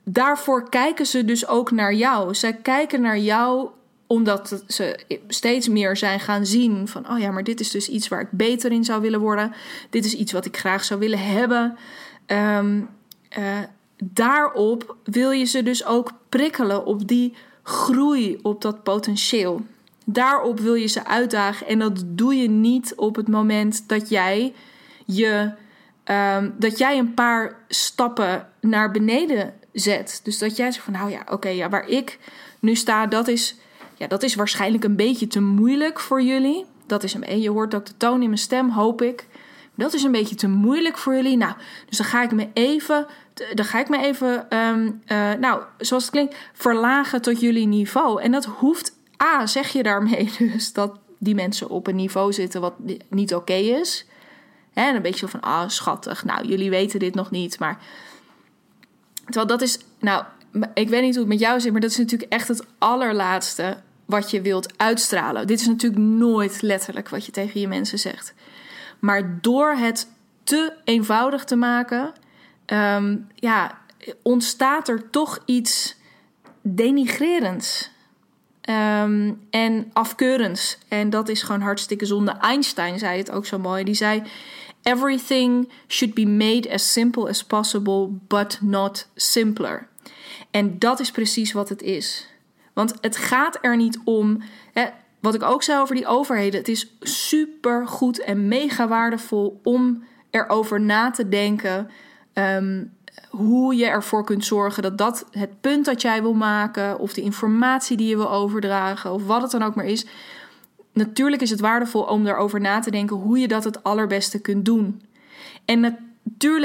daarvoor 0.04 0.70
kijken 0.70 1.06
ze 1.06 1.26
dus 1.26 1.48
ook 1.48 1.72
naar 1.72 1.94
jou. 1.94 2.36
Zij 2.36 2.54
kijken 2.54 3.02
naar 3.02 3.20
jou 3.20 3.70
omdat 4.08 4.64
ze 4.68 5.00
steeds 5.28 5.68
meer 5.68 5.98
zijn 5.98 6.20
gaan 6.20 6.46
zien 6.46 6.88
van, 6.88 7.10
oh 7.10 7.20
ja, 7.20 7.32
maar 7.32 7.44
dit 7.44 7.60
is 7.60 7.72
dus 7.72 7.90
iets 7.90 8.08
waar 8.08 8.22
ik 8.22 8.32
beter 8.32 8.72
in 8.72 8.84
zou 8.84 9.02
willen 9.02 9.20
worden. 9.20 9.54
Dit 9.90 10.06
is 10.06 10.14
iets 10.14 10.32
wat 10.32 10.46
ik 10.46 10.58
graag 10.58 10.84
zou 10.84 11.00
willen 11.00 11.20
hebben. 11.20 11.78
Um, 12.28 12.90
uh, 13.38 13.60
daarop 14.04 14.96
wil 15.04 15.32
je 15.32 15.46
ze 15.46 15.64
dus 15.64 15.86
ook 15.86 16.12
prikkelen 16.30 16.86
op 16.86 17.08
die 17.08 17.34
groei 17.64 18.40
op 18.42 18.62
dat 18.62 18.84
potentieel. 18.84 19.62
Daarop 20.06 20.60
wil 20.60 20.74
je 20.74 20.88
ze 20.88 21.06
uitdagen 21.06 21.68
en 21.68 21.80
dat 21.80 22.04
doe 22.06 22.36
je 22.36 22.50
niet 22.50 22.94
op 22.96 23.16
het 23.16 23.28
moment 23.28 23.88
dat 23.88 24.10
jij 24.10 24.54
je 25.06 25.52
um, 26.06 26.56
dat 26.60 26.78
jij 26.78 26.98
een 26.98 27.14
paar 27.14 27.56
stappen 27.68 28.48
naar 28.62 28.92
beneden 28.92 29.54
zet. 29.72 30.20
Dus 30.24 30.38
dat 30.38 30.56
jij 30.56 30.72
zegt 30.72 30.84
van 30.84 30.94
nou 30.94 31.12
ja, 31.12 31.22
oké, 31.30 31.50
ja, 31.50 31.70
waar 31.70 31.88
ik 31.88 32.20
nu 32.60 32.76
sta, 32.76 33.08
dat 33.08 33.28
is, 33.28 33.56
ja, 33.96 34.08
dat 34.08 34.24
is 34.24 34.36
waarschijnlijk 34.36 34.84
een 34.84 34.96
beetje 34.96 35.28
te 35.28 35.42
moeilijk 35.42 36.00
voor 36.00 36.22
jullie. 36.22 36.66
Dat 36.86 37.04
is 37.04 37.14
een, 37.14 37.42
je 37.42 37.50
hoort 37.50 37.76
ook 37.76 37.86
de 37.86 37.98
toon 37.98 38.22
in 38.22 38.28
mijn 38.28 38.38
stem, 38.38 38.70
hoop 38.70 39.02
ik. 39.02 39.28
dat 39.76 39.94
is 39.94 40.04
een 40.04 40.12
beetje 40.12 40.36
te 40.36 40.48
moeilijk 40.48 40.98
voor 40.98 41.16
jullie. 41.16 41.38
Nou, 41.38 41.54
dus 41.90 41.98
dan 41.98 42.08
ga 42.08 42.24
ik 42.24 42.32
me 42.32 42.48
even, 42.54 43.08
dan 43.54 43.66
ga 43.66 43.80
ik 43.80 43.90
me 43.90 43.98
even, 43.98 44.50
ehm, 44.50 44.92
eh, 45.06 45.34
nou, 45.34 45.62
zoals 45.78 46.04
het 46.04 46.12
klinkt, 46.12 46.36
verlagen 46.54 47.22
tot 47.22 47.40
jullie 47.40 47.68
niveau. 47.68 48.22
En 48.22 48.32
dat 48.32 48.46
hoeft, 48.46 48.98
A, 49.24 49.46
zeg 49.46 49.70
je 49.70 49.84
daarmee 49.84 50.32
dus 50.54 50.74
dat 50.74 51.00
die 51.18 51.36
mensen 51.36 51.70
op 51.70 51.88
een 51.88 51.96
niveau 51.96 52.34
zitten 52.34 52.62
wat 52.62 52.74
niet 53.10 53.36
oké 53.36 53.54
is. 53.54 54.06
En 54.74 54.96
een 54.96 55.02
beetje 55.02 55.20
zo 55.20 55.28
van, 55.28 55.42
ah, 55.42 55.70
schattig. 55.70 56.24
Nou, 56.26 56.48
jullie 56.48 56.70
weten 56.70 57.00
dit 57.00 57.16
nog 57.16 57.32
niet, 57.32 57.60
maar... 57.60 57.80
Terwijl 59.26 59.48
dat 59.48 59.62
is, 59.62 59.80
nou, 60.00 60.24
ik 60.74 60.90
weet 60.90 61.02
niet 61.02 61.16
hoe 61.16 61.24
het 61.24 61.34
met 61.34 61.40
jou 61.40 61.60
zit, 61.60 61.72
maar 61.72 61.82
dat 61.82 61.90
is 61.90 61.98
natuurlijk 61.98 62.32
echt 62.32 62.48
het 62.48 62.66
allerlaatste 62.78 63.78
wat 64.06 64.32
je 64.32 64.42
wilt 64.42 64.78
uitstralen. 64.78 65.48
Dit 65.48 65.60
is 65.60 65.68
natuurlijk 65.68 66.02
nooit 66.02 66.62
letterlijk 66.62 67.10
wat 67.10 67.26
je 67.26 67.32
tegen 67.32 67.60
je 67.60 67.68
mensen 67.68 68.00
zegt. 68.00 68.34
Maar 69.00 69.42
door 69.42 69.72
het 69.72 70.08
te 70.44 70.74
eenvoudig 70.84 71.44
te 71.44 71.56
maken, 71.56 72.14
ehm, 72.66 73.18
ja, 73.36 73.82
ontstaat 74.22 74.88
er 74.88 75.10
toch 75.10 75.40
iets 75.46 75.96
denigrerends. 76.62 77.92
Um, 78.70 79.48
en 79.50 79.90
afkeurends. 79.94 80.78
En 80.88 81.10
dat 81.10 81.30
is 81.30 81.42
gewoon 81.42 81.62
hartstikke 81.62 82.06
zonde. 82.06 82.32
Einstein 82.32 83.00
zei 83.00 83.18
het 83.18 83.32
ook 83.32 83.46
zo 83.46 83.60
mooi. 83.60 83.84
Die 83.84 83.94
zei: 83.94 84.24
Everything 84.84 85.72
should 85.88 86.14
be 86.14 86.26
made 86.26 86.74
as 86.74 86.92
simple 86.92 87.30
as 87.30 87.44
possible, 87.44 88.10
but 88.28 88.58
not 88.62 89.08
simpler. 89.16 89.88
En 90.52 90.80
dat 90.80 91.00
is 91.00 91.12
precies 91.12 91.52
wat 91.52 91.70
het 91.70 91.82
is. 91.82 92.28
Want 92.74 92.94
het 93.02 93.18
gaat 93.18 93.58
er 93.62 93.76
niet 93.76 94.00
om. 94.04 94.42
Hè, 94.74 94.86
wat 95.20 95.36
ik 95.36 95.44
ook 95.44 95.64
zei 95.64 95.82
over 95.82 95.96
die 95.96 96.08
overheden. 96.08 96.60
Het 96.60 96.70
is 96.70 96.96
super 97.00 97.88
goed 97.88 98.20
en 98.20 98.48
mega 98.48 98.88
waardevol 98.88 99.60
om 99.64 100.04
erover 100.30 100.82
na 100.82 101.12
te 101.12 101.30
denken. 101.30 101.90
Um, 102.34 102.94
hoe 103.30 103.76
je 103.76 103.86
ervoor 103.86 104.24
kunt 104.24 104.46
zorgen 104.46 104.84
dat 104.84 104.98
dat 104.98 105.26
het 105.32 105.62
punt 105.62 105.86
dat 105.86 106.02
jij 106.02 106.22
wil 106.22 106.34
maken, 106.34 107.00
of 107.00 107.14
de 107.14 107.22
informatie 107.22 107.98
die 107.98 108.08
je 108.08 108.16
wil 108.16 108.32
overdragen, 108.32 109.12
of 109.12 109.26
wat 109.26 109.42
het 109.42 109.52
dan 109.52 109.64
ook 109.64 109.76
maar 109.76 109.86
is. 109.86 110.06
Natuurlijk 110.94 111.42
is 111.42 111.50
het 111.50 111.60
waardevol 111.60 112.02
om 112.02 112.24
daarover 112.24 112.62
na 112.62 112.80
te 112.80 112.92
denken 112.92 113.16
hoe 113.16 113.40
je 113.40 113.48
dat 113.48 113.64
het 113.64 113.84
allerbeste 113.84 114.42
kunt 114.42 114.66
doen. 114.66 115.02
En 115.66 115.80
natuurlijk 115.80 116.13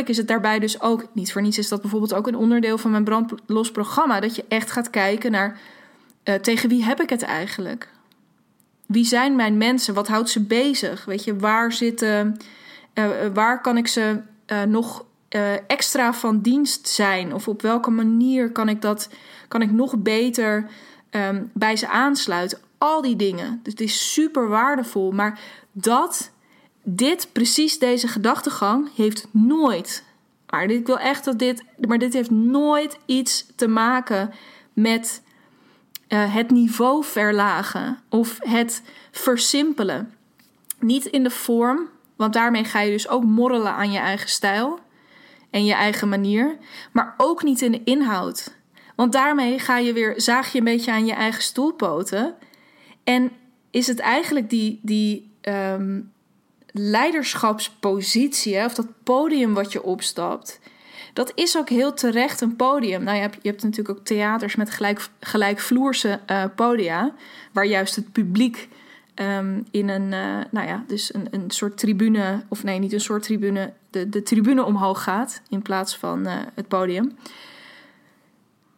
is 0.04 0.16
het 0.16 0.28
daarbij 0.28 0.58
dus 0.58 0.80
ook, 0.80 1.06
niet 1.12 1.32
voor 1.32 1.42
niets 1.42 1.58
is 1.58 1.68
dat 1.68 1.80
bijvoorbeeld 1.80 2.14
ook 2.14 2.26
een 2.26 2.36
onderdeel 2.36 2.78
van 2.78 2.90
mijn 2.90 3.04
brandlos 3.04 3.70
programma, 3.70 4.20
dat 4.20 4.36
je 4.36 4.44
echt 4.48 4.70
gaat 4.70 4.90
kijken 4.90 5.30
naar 5.30 5.58
uh, 6.24 6.34
tegen 6.34 6.68
wie 6.68 6.84
heb 6.84 7.00
ik 7.00 7.10
het 7.10 7.22
eigenlijk? 7.22 7.88
Wie 8.86 9.04
zijn 9.04 9.36
mijn 9.36 9.56
mensen? 9.56 9.94
Wat 9.94 10.08
houdt 10.08 10.30
ze 10.30 10.40
bezig? 10.40 11.04
Weet 11.04 11.24
je, 11.24 11.36
waar 11.36 11.72
zitten, 11.72 12.36
uh, 12.94 13.06
waar 13.34 13.60
kan 13.60 13.76
ik 13.76 13.86
ze 13.86 14.20
nog 14.68 15.04
extra 15.66 16.12
van 16.12 16.40
dienst 16.40 16.88
zijn? 16.88 17.34
Of 17.34 17.48
op 17.48 17.62
welke 17.62 17.90
manier 17.90 18.52
kan 18.52 18.68
ik 18.68 18.82
dat 18.82 19.08
kan 19.48 19.62
ik 19.62 19.70
nog 19.70 19.98
beter 19.98 20.66
um, 21.10 21.50
bij 21.54 21.76
ze 21.76 21.88
aansluiten? 21.88 22.58
Al 22.78 23.02
die 23.02 23.16
dingen. 23.16 23.60
Dus 23.62 23.72
het 23.72 23.82
is 23.82 24.12
super 24.12 24.48
waardevol. 24.48 25.12
Maar 25.12 25.40
dat, 25.72 26.30
dit, 26.90 27.28
precies 27.32 27.78
deze 27.78 28.08
gedachtegang, 28.08 28.88
heeft 28.96 29.28
nooit. 29.30 30.04
Maar 30.50 30.70
ik 30.70 30.86
wil 30.86 30.98
echt 30.98 31.24
dat 31.24 31.38
dit. 31.38 31.64
Maar 31.86 31.98
dit 31.98 32.12
heeft 32.12 32.30
nooit 32.30 32.98
iets 33.06 33.46
te 33.56 33.68
maken 33.68 34.34
met 34.72 35.22
uh, 36.08 36.34
het 36.34 36.50
niveau 36.50 37.04
verlagen 37.04 37.98
of 38.08 38.38
het 38.40 38.82
versimpelen. 39.10 40.14
Niet 40.80 41.04
in 41.04 41.22
de 41.22 41.30
vorm, 41.30 41.88
want 42.16 42.32
daarmee 42.32 42.64
ga 42.64 42.80
je 42.80 42.90
dus 42.90 43.08
ook 43.08 43.24
morrelen 43.24 43.72
aan 43.72 43.90
je 43.90 43.98
eigen 43.98 44.28
stijl 44.28 44.78
en 45.50 45.64
je 45.64 45.74
eigen 45.74 46.08
manier, 46.08 46.58
maar 46.92 47.14
ook 47.16 47.42
niet 47.42 47.62
in 47.62 47.72
de 47.72 47.84
inhoud. 47.84 48.56
Want 48.96 49.12
daarmee 49.12 49.58
ga 49.58 49.78
je 49.78 49.92
weer, 49.92 50.14
zaag 50.16 50.52
je 50.52 50.58
een 50.58 50.64
beetje 50.64 50.92
aan 50.92 51.06
je 51.06 51.12
eigen 51.12 51.42
stoelpoten. 51.42 52.34
En 53.04 53.30
is 53.70 53.86
het 53.86 53.98
eigenlijk 53.98 54.50
die, 54.50 54.80
die 54.82 55.30
um, 55.42 56.12
leiderschapspositie, 56.78 58.64
of 58.64 58.74
dat 58.74 58.86
podium 59.02 59.54
wat 59.54 59.72
je 59.72 59.82
opstapt, 59.82 60.60
dat 61.12 61.32
is 61.34 61.56
ook 61.56 61.68
heel 61.68 61.94
terecht 61.94 62.40
een 62.40 62.56
podium. 62.56 63.02
Nou, 63.02 63.16
je 63.16 63.22
hebt, 63.22 63.38
je 63.42 63.48
hebt 63.48 63.62
natuurlijk 63.62 63.98
ook 63.98 64.04
theaters 64.04 64.56
met 64.56 64.70
gelijk, 64.70 65.08
gelijkvloerse 65.20 66.20
uh, 66.30 66.44
podia, 66.54 67.14
waar 67.52 67.66
juist 67.66 67.96
het 67.96 68.12
publiek 68.12 68.68
um, 69.14 69.66
in 69.70 69.88
een, 69.88 70.12
uh, 70.12 70.44
nou 70.50 70.66
ja, 70.66 70.84
dus 70.86 71.14
een, 71.14 71.26
een 71.30 71.50
soort 71.50 71.78
tribune, 71.78 72.42
of 72.48 72.64
nee, 72.64 72.78
niet 72.78 72.92
een 72.92 73.00
soort 73.00 73.22
tribune, 73.22 73.72
de, 73.90 74.08
de 74.08 74.22
tribune 74.22 74.64
omhoog 74.64 75.02
gaat 75.02 75.42
in 75.48 75.62
plaats 75.62 75.96
van 75.96 76.26
uh, 76.26 76.32
het 76.54 76.68
podium. 76.68 77.16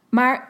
Maar 0.08 0.49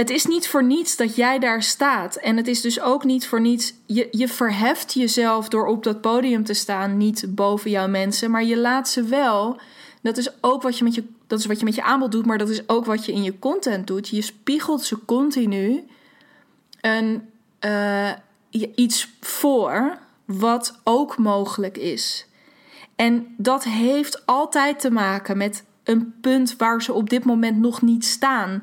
het 0.00 0.10
is 0.10 0.26
niet 0.26 0.48
voor 0.48 0.64
niets 0.64 0.96
dat 0.96 1.16
jij 1.16 1.38
daar 1.38 1.62
staat. 1.62 2.16
En 2.16 2.36
het 2.36 2.48
is 2.48 2.60
dus 2.60 2.80
ook 2.80 3.04
niet 3.04 3.26
voor 3.26 3.40
niets. 3.40 3.74
Je, 3.86 4.08
je 4.10 4.28
verheft 4.28 4.92
jezelf 4.92 5.48
door 5.48 5.66
op 5.66 5.82
dat 5.82 6.00
podium 6.00 6.44
te 6.44 6.54
staan, 6.54 6.96
niet 6.96 7.24
boven 7.28 7.70
jouw 7.70 7.88
mensen, 7.88 8.30
maar 8.30 8.44
je 8.44 8.56
laat 8.56 8.88
ze 8.88 9.02
wel. 9.02 9.60
Dat 10.02 10.16
is 10.16 10.30
ook 10.40 10.62
wat 10.62 10.78
je 10.78 10.84
met 10.84 10.94
je, 10.94 11.04
dat 11.26 11.38
is 11.38 11.46
wat 11.46 11.58
je 11.58 11.64
met 11.64 11.74
je 11.74 11.82
aanbod 11.82 12.12
doet, 12.12 12.26
maar 12.26 12.38
dat 12.38 12.48
is 12.48 12.68
ook 12.68 12.84
wat 12.84 13.04
je 13.04 13.12
in 13.12 13.22
je 13.22 13.38
content 13.38 13.86
doet. 13.86 14.08
Je 14.08 14.22
spiegelt 14.22 14.84
ze 14.84 15.04
continu 15.04 15.84
uh, 17.60 18.10
iets 18.74 19.10
voor 19.20 19.98
wat 20.24 20.80
ook 20.84 21.18
mogelijk 21.18 21.76
is. 21.76 22.26
En 22.96 23.34
dat 23.36 23.64
heeft 23.64 24.26
altijd 24.26 24.80
te 24.80 24.90
maken 24.90 25.36
met 25.36 25.64
een 25.84 26.14
punt 26.20 26.56
waar 26.56 26.82
ze 26.82 26.92
op 26.92 27.10
dit 27.10 27.24
moment 27.24 27.58
nog 27.58 27.82
niet 27.82 28.04
staan. 28.04 28.62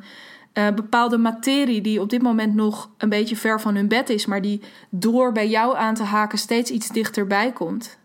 Uh, 0.57 0.67
bepaalde 0.75 1.17
materie 1.17 1.81
die 1.81 2.01
op 2.01 2.09
dit 2.09 2.21
moment 2.21 2.55
nog 2.55 2.89
een 2.97 3.09
beetje 3.09 3.35
ver 3.35 3.61
van 3.61 3.75
hun 3.75 3.87
bed 3.87 4.09
is, 4.09 4.25
maar 4.25 4.41
die 4.41 4.61
door 4.89 5.31
bij 5.31 5.47
jou 5.47 5.77
aan 5.77 5.93
te 5.93 6.03
haken 6.03 6.37
steeds 6.37 6.71
iets 6.71 6.89
dichterbij 6.89 7.51
komt. 7.51 7.97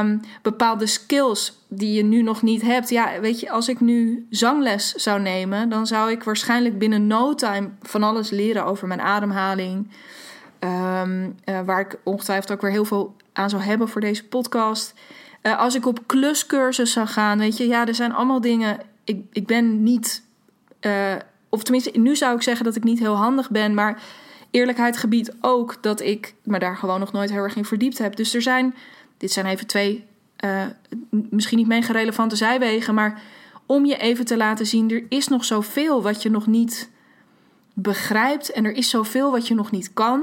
Um, 0.00 0.20
bepaalde 0.42 0.86
skills 0.86 1.64
die 1.68 1.92
je 1.92 2.04
nu 2.04 2.22
nog 2.22 2.42
niet 2.42 2.62
hebt. 2.62 2.88
Ja, 2.88 3.20
weet 3.20 3.40
je, 3.40 3.50
als 3.50 3.68
ik 3.68 3.80
nu 3.80 4.26
zangles 4.30 4.92
zou 4.92 5.20
nemen, 5.20 5.68
dan 5.68 5.86
zou 5.86 6.10
ik 6.10 6.22
waarschijnlijk 6.22 6.78
binnen 6.78 7.06
no 7.06 7.34
time 7.34 7.70
van 7.82 8.02
alles 8.02 8.30
leren 8.30 8.64
over 8.64 8.88
mijn 8.88 9.00
ademhaling. 9.00 9.90
Um, 10.60 11.34
uh, 11.44 11.60
waar 11.60 11.80
ik 11.80 11.98
ongetwijfeld 12.02 12.52
ook 12.52 12.60
weer 12.60 12.70
heel 12.70 12.84
veel 12.84 13.16
aan 13.32 13.50
zou 13.50 13.62
hebben 13.62 13.88
voor 13.88 14.00
deze 14.00 14.24
podcast. 14.24 14.94
Uh, 15.42 15.58
als 15.58 15.74
ik 15.74 15.86
op 15.86 16.06
kluscursus 16.06 16.92
zou 16.92 17.06
gaan, 17.06 17.38
weet 17.38 17.56
je, 17.56 17.66
ja, 17.66 17.86
er 17.86 17.94
zijn 17.94 18.12
allemaal 18.12 18.40
dingen. 18.40 18.78
Ik, 19.04 19.24
ik 19.32 19.46
ben 19.46 19.82
niet, 19.82 20.22
uh, 20.86 21.14
of 21.48 21.62
tenminste, 21.62 21.98
nu 21.98 22.16
zou 22.16 22.36
ik 22.36 22.42
zeggen 22.42 22.64
dat 22.64 22.76
ik 22.76 22.84
niet 22.84 22.98
heel 22.98 23.14
handig 23.14 23.50
ben, 23.50 23.74
maar 23.74 24.02
eerlijkheid 24.50 24.96
gebied 24.96 25.32
ook 25.40 25.82
dat 25.82 26.00
ik 26.00 26.34
me 26.42 26.58
daar 26.58 26.76
gewoon 26.76 27.00
nog 27.00 27.12
nooit 27.12 27.30
heel 27.30 27.42
erg 27.42 27.56
in 27.56 27.64
verdiept 27.64 27.98
heb. 27.98 28.16
Dus 28.16 28.34
er 28.34 28.42
zijn, 28.42 28.74
dit 29.16 29.32
zijn 29.32 29.46
even 29.46 29.66
twee, 29.66 30.04
misschien 31.10 31.58
niet 31.58 31.66
mega 31.66 31.92
relevante 31.92 32.36
zijwegen, 32.36 32.94
maar 32.94 33.22
om 33.66 33.84
je 33.84 33.96
even 33.96 34.24
te 34.24 34.36
laten 34.36 34.66
zien, 34.66 34.90
er 34.90 35.04
is 35.08 35.28
nog 35.28 35.44
zoveel 35.44 36.02
wat 36.02 36.22
je 36.22 36.30
nog 36.30 36.46
niet 36.46 36.90
begrijpt 37.74 38.52
en 38.52 38.64
er 38.64 38.72
is 38.72 38.90
zoveel 38.90 39.30
wat 39.30 39.48
je 39.48 39.54
nog 39.54 39.70
niet 39.70 39.92
kan. 39.92 40.22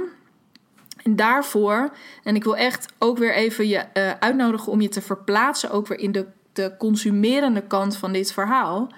En 1.04 1.16
daarvoor, 1.16 1.94
en 2.24 2.36
ik 2.36 2.44
wil 2.44 2.58
echt 2.58 2.94
ook 2.98 3.18
weer 3.18 3.34
even 3.34 3.68
je 3.68 3.86
uh, 3.94 4.12
uitnodigen 4.20 4.72
om 4.72 4.82
je 4.82 4.90
te 4.90 5.02
verplaatsen, 5.02 5.72
ook 5.72 5.88
weer 5.88 6.00
in 6.00 6.12
de, 6.12 6.26
de 6.54 6.74
consumerende 6.78 7.62
kant 7.62 7.98
van 7.98 8.12
dit 8.12 8.34
verhaal. 8.34 8.90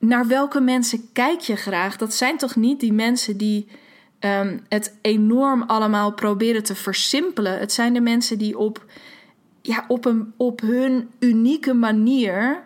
Naar 0.00 0.26
welke 0.26 0.60
mensen 0.60 1.12
kijk 1.12 1.40
je 1.40 1.56
graag? 1.56 1.96
Dat 1.96 2.14
zijn 2.14 2.36
toch 2.36 2.56
niet 2.56 2.80
die 2.80 2.92
mensen 2.92 3.36
die 3.36 3.66
um, 4.20 4.60
het 4.68 4.94
enorm 5.00 5.62
allemaal 5.62 6.12
proberen 6.12 6.62
te 6.62 6.74
versimpelen. 6.74 7.58
Het 7.58 7.72
zijn 7.72 7.92
de 7.92 8.00
mensen 8.00 8.38
die 8.38 8.58
op, 8.58 8.84
ja, 9.62 9.84
op, 9.88 10.04
een, 10.04 10.32
op 10.36 10.60
hun 10.60 11.10
unieke 11.18 11.74
manier 11.74 12.62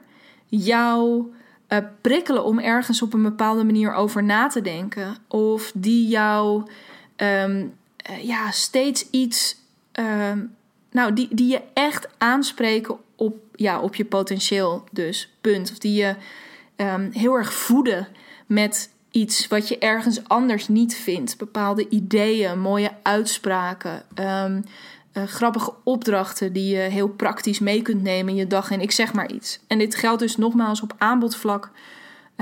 jou 0.47 1.33
uh, 1.69 1.79
prikkelen 2.01 2.45
om 2.45 2.59
ergens 2.59 3.03
op 3.03 3.15
een 3.15 3.23
bepaalde 3.23 3.65
manier 3.65 3.95
over 3.95 4.25
na 4.25 4.47
te 4.47 4.61
denken. 4.61 5.17
Of 5.29 5.73
die 5.75 6.09
jou. 6.09 6.63
Um, 7.17 7.75
uh, 8.11 8.25
ja, 8.25 8.51
steeds 8.51 9.11
iets. 9.11 9.57
Uh, 10.01 10.33
nou, 10.91 11.13
die, 11.13 11.29
die 11.31 11.49
je 11.49 11.61
echt 11.73 12.09
aanspreken 12.19 12.97
op, 13.17 13.37
ja, 13.55 13.81
op 13.81 13.95
je 13.95 14.05
potentieel, 14.05 14.85
dus 14.93 15.35
punt. 15.41 15.71
Of 15.71 15.79
die 15.79 15.95
je 15.95 16.15
um, 16.77 17.11
heel 17.13 17.35
erg 17.35 17.53
voeden 17.53 18.09
met 18.47 18.91
iets 19.11 19.49
wat 19.49 19.69
je 19.69 19.79
ergens 19.79 20.29
anders 20.29 20.69
niet 20.69 20.95
vindt. 20.95 21.39
Bepaalde 21.39 21.89
ideeën, 21.89 22.61
mooie 22.61 22.91
uitspraken. 23.03 24.03
Um, 24.15 24.65
uh, 25.15 25.23
grappige 25.25 25.75
opdrachten 25.85 26.53
die 26.53 26.77
je 26.77 26.81
heel 26.81 27.09
praktisch 27.09 27.59
mee 27.59 27.83
kunt 27.83 28.03
nemen 28.03 28.33
in 28.33 28.39
je 28.39 28.47
dag. 28.47 28.71
En 28.71 28.81
ik 28.81 28.91
zeg 28.91 29.13
maar 29.13 29.33
iets. 29.33 29.61
En 29.67 29.79
dit 29.79 29.95
geldt 29.95 30.21
dus 30.21 30.37
nogmaals 30.37 30.81
op 30.81 30.95
aanbodvlak. 30.99 31.71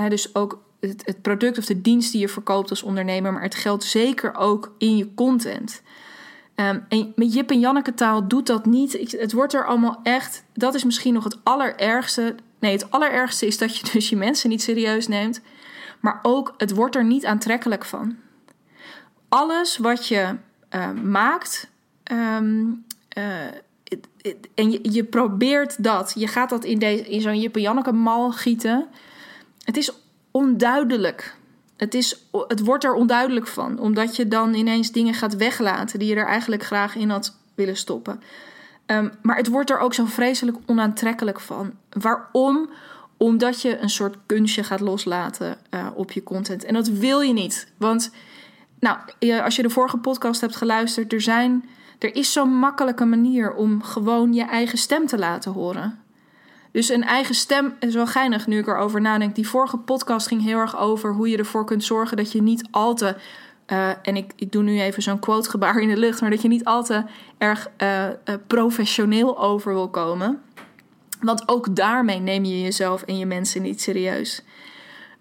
Dus 0.08 0.34
ook 0.34 0.62
het, 0.80 1.02
het, 1.06 1.22
product 1.22 1.58
of 1.58 1.64
de 1.64 1.80
dienst 1.80 2.12
die 2.12 2.20
je 2.20 2.28
verkoopt 2.28 2.70
als 2.70 2.82
ondernemer, 2.82 3.32
maar 3.32 3.42
het 3.42 3.54
geldt 3.54 3.84
zeker 3.84 4.34
ook 4.34 4.74
in 4.78 4.96
je 4.96 5.14
content. 5.14 5.82
Ehm, 6.54 6.78
en 6.88 7.12
met 7.16 7.34
Jip 7.34 7.50
en 7.50 7.60
Janneke 7.60 7.94
taal 7.94 8.28
doet 8.28 8.46
dat 8.46 8.66
niet. 8.66 9.16
het 9.18 9.32
wordt 9.32 9.54
er 9.54 9.66
allemaal 9.66 10.00
echt. 10.02 10.44
Dat 10.54 10.74
is 10.74 10.84
misschien 10.84 11.14
nog 11.14 11.24
het 11.24 11.38
allerergste. 11.42 12.34
Nee, 12.62 12.72
het 12.72 12.90
allerergste 12.90 13.46
is 13.46 13.58
dat 13.58 13.76
je 13.76 13.90
dus 13.92 14.08
je 14.08 14.16
mensen 14.16 14.48
niet 14.48 14.62
serieus 14.62 15.08
neemt. 15.08 15.40
Maar 16.00 16.18
ook 16.22 16.54
het 16.56 16.74
wordt 16.74 16.96
er 16.96 17.04
niet 17.04 17.24
aantrekkelijk 17.24 17.84
van. 17.84 18.16
Alles 19.28 19.76
wat 19.76 20.06
je 20.08 20.36
uh, 20.70 20.92
maakt. 20.92 21.68
Ehm, 22.02 22.64
eh, 23.08 23.46
en 24.54 24.70
je, 24.82 25.04
probeert 25.04 25.82
dat. 25.82 26.12
Je 26.16 26.26
gaat 26.26 26.50
dat 26.50 26.64
in, 26.64 26.78
deze, 26.78 27.08
in 27.08 27.20
zo'n 27.20 27.40
Jip 27.40 27.54
en 27.54 27.60
Janneke 27.60 27.92
mal 27.92 28.32
gieten. 28.32 28.86
Het 29.64 29.76
is 29.76 29.92
onduidelijk. 30.30 31.36
Het, 31.76 31.94
is, 31.94 32.26
het 32.48 32.64
wordt 32.64 32.84
er 32.84 32.94
onduidelijk 32.94 33.46
van, 33.46 33.78
omdat 33.78 34.16
je 34.16 34.28
dan 34.28 34.54
ineens 34.54 34.92
dingen 34.92 35.14
gaat 35.14 35.36
weglaten 35.36 35.98
die 35.98 36.08
je 36.08 36.14
er 36.14 36.26
eigenlijk 36.26 36.62
graag 36.62 36.94
in 36.94 37.10
had 37.10 37.36
willen 37.54 37.76
stoppen. 37.76 38.22
Ehm, 38.86 39.08
maar 39.22 39.36
het 39.36 39.48
wordt 39.48 39.70
er 39.70 39.78
ook 39.78 39.94
zo 39.94 40.04
vreselijk 40.04 40.56
onaantrekkelijk 40.66 41.40
van. 41.40 41.72
Waarom? 41.90 42.70
Omdat 43.16 43.62
je 43.62 43.78
een 43.78 43.90
soort 43.90 44.16
kunstje 44.26 44.64
gaat 44.64 44.80
loslaten 44.80 45.56
uh, 45.70 45.86
op 45.94 46.12
je 46.12 46.22
content. 46.22 46.64
En 46.64 46.74
dat 46.74 46.88
wil 46.88 47.20
je 47.20 47.32
niet. 47.32 47.72
Want 47.76 48.10
nou, 48.78 48.98
als 49.42 49.56
je 49.56 49.62
de 49.62 49.70
vorige 49.70 49.98
podcast 49.98 50.40
hebt 50.40 50.56
geluisterd, 50.56 51.12
er, 51.12 51.20
zijn, 51.20 51.68
er 51.98 52.14
is 52.14 52.32
zo'n 52.32 52.58
makkelijke 52.58 53.04
manier 53.04 53.54
om 53.54 53.82
gewoon 53.82 54.32
je 54.32 54.44
eigen 54.44 54.78
stem 54.78 55.06
te 55.06 55.18
laten 55.18 55.52
horen. 55.52 56.02
Dus 56.72 56.88
een 56.88 57.04
eigen 57.04 57.34
stem 57.34 57.74
is 57.80 57.94
wel 57.94 58.06
geinig 58.06 58.46
nu 58.46 58.58
ik 58.58 58.66
erover 58.66 59.00
nadenk. 59.00 59.34
Die 59.34 59.48
vorige 59.48 59.76
podcast 59.76 60.26
ging 60.26 60.42
heel 60.42 60.58
erg 60.58 60.78
over 60.78 61.12
hoe 61.12 61.28
je 61.28 61.36
ervoor 61.36 61.64
kunt 61.64 61.84
zorgen 61.84 62.16
dat 62.16 62.32
je 62.32 62.42
niet 62.42 62.68
al 62.70 62.94
te. 62.94 63.16
Uh, 63.72 63.88
en 64.02 64.16
ik, 64.16 64.32
ik 64.36 64.52
doe 64.52 64.62
nu 64.62 64.80
even 64.80 65.02
zo'n 65.02 65.18
quote 65.18 65.50
gebaar 65.50 65.78
in 65.78 65.88
de 65.88 65.96
lucht, 65.96 66.20
maar 66.20 66.30
dat 66.30 66.42
je 66.42 66.48
niet 66.48 66.64
al 66.64 66.84
te 66.84 67.04
erg 67.38 67.70
uh, 67.78 68.06
uh, 68.06 68.12
professioneel 68.46 69.38
over 69.38 69.74
wil 69.74 69.88
komen. 69.88 70.42
Want 71.20 71.48
ook 71.48 71.76
daarmee 71.76 72.18
neem 72.18 72.44
je 72.44 72.60
jezelf 72.60 73.02
en 73.02 73.18
je 73.18 73.26
mensen 73.26 73.62
niet 73.62 73.80
serieus. 73.80 74.42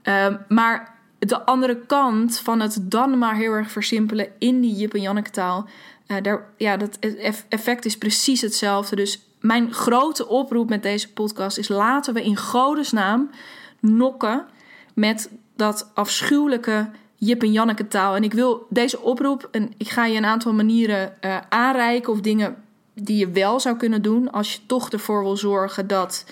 Ehm, 0.01 0.37
maar 0.47 0.95
de 1.19 1.45
andere 1.45 1.77
kant 1.85 2.39
van 2.39 2.59
het 2.59 2.79
dan 2.81 3.17
maar 3.17 3.35
heel 3.35 3.51
erg 3.51 3.71
versimpelen 3.71 4.27
in 4.39 4.61
die 4.61 4.75
Jip 4.75 4.93
en 4.93 5.01
Janneke 5.01 5.29
taal. 5.29 5.67
daar, 6.21 6.45
ja, 6.57 6.77
dat 6.77 6.97
effect 7.49 7.85
is 7.85 7.97
precies 7.97 8.41
hetzelfde. 8.41 8.95
Dus 8.95 9.25
mijn 9.39 9.73
grote 9.73 10.27
oproep 10.27 10.69
met 10.69 10.83
deze 10.83 11.13
podcast 11.13 11.57
is: 11.57 11.67
laten 11.67 12.13
we 12.13 12.23
in 12.23 12.37
godesnaam 12.37 13.29
nokken 13.79 14.45
met 14.93 15.29
dat 15.55 15.91
afschuwelijke 15.93 16.89
Jip 17.23 17.41
en 17.43 17.51
Janneke 17.51 17.87
taal. 17.87 18.15
En 18.15 18.23
ik 18.23 18.33
wil 18.33 18.67
deze 18.69 19.01
oproep, 19.01 19.47
en 19.51 19.73
ik 19.77 19.89
ga 19.89 20.05
je 20.05 20.17
een 20.17 20.25
aantal 20.25 20.53
manieren 20.53 21.13
uh, 21.21 21.37
aanreiken 21.49 22.13
of 22.13 22.21
dingen 22.21 22.55
die 22.93 23.17
je 23.17 23.29
wel 23.29 23.59
zou 23.59 23.77
kunnen 23.77 24.01
doen 24.01 24.31
als 24.31 24.53
je 24.53 24.59
toch 24.65 24.89
ervoor 24.89 25.23
wil 25.23 25.37
zorgen 25.37 25.87
dat. 25.87 26.25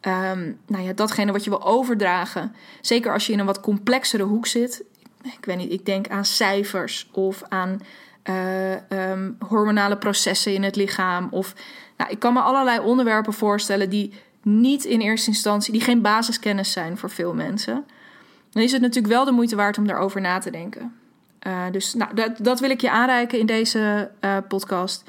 Um, 0.00 0.58
nou 0.66 0.84
ja, 0.84 0.92
datgene 0.92 1.32
wat 1.32 1.44
je 1.44 1.50
wil 1.50 1.64
overdragen, 1.64 2.54
zeker 2.80 3.12
als 3.12 3.26
je 3.26 3.32
in 3.32 3.38
een 3.38 3.46
wat 3.46 3.60
complexere 3.60 4.22
hoek 4.22 4.46
zit. 4.46 4.84
Ik 5.22 5.44
weet 5.44 5.56
niet, 5.56 5.72
ik 5.72 5.86
denk 5.86 6.08
aan 6.08 6.24
cijfers 6.24 7.08
of 7.12 7.42
aan 7.48 7.80
uh, 8.24 9.10
um, 9.10 9.36
hormonale 9.48 9.96
processen 9.96 10.54
in 10.54 10.62
het 10.62 10.76
lichaam. 10.76 11.28
Of 11.30 11.54
nou, 11.96 12.10
ik 12.10 12.18
kan 12.18 12.32
me 12.32 12.40
allerlei 12.40 12.78
onderwerpen 12.78 13.32
voorstellen 13.32 13.90
die 13.90 14.12
niet 14.42 14.84
in 14.84 15.00
eerste 15.00 15.30
instantie, 15.30 15.72
die 15.72 15.82
geen 15.82 16.02
basiskennis 16.02 16.72
zijn 16.72 16.98
voor 16.98 17.10
veel 17.10 17.34
mensen. 17.34 17.84
Dan 18.56 18.64
is 18.64 18.72
het 18.72 18.80
natuurlijk 18.80 19.14
wel 19.14 19.24
de 19.24 19.30
moeite 19.30 19.56
waard 19.56 19.78
om 19.78 19.86
daarover 19.86 20.20
na 20.20 20.38
te 20.38 20.50
denken. 20.50 20.94
Uh, 21.46 21.70
dus 21.70 21.94
nou, 21.94 22.14
dat, 22.14 22.36
dat, 22.38 22.60
wil 22.60 22.70
ik 22.70 22.80
je 22.80 22.90
aanreiken 22.90 23.38
in 23.38 23.46
deze 23.46 24.10
uh, 24.20 24.36
podcast. 24.48 25.04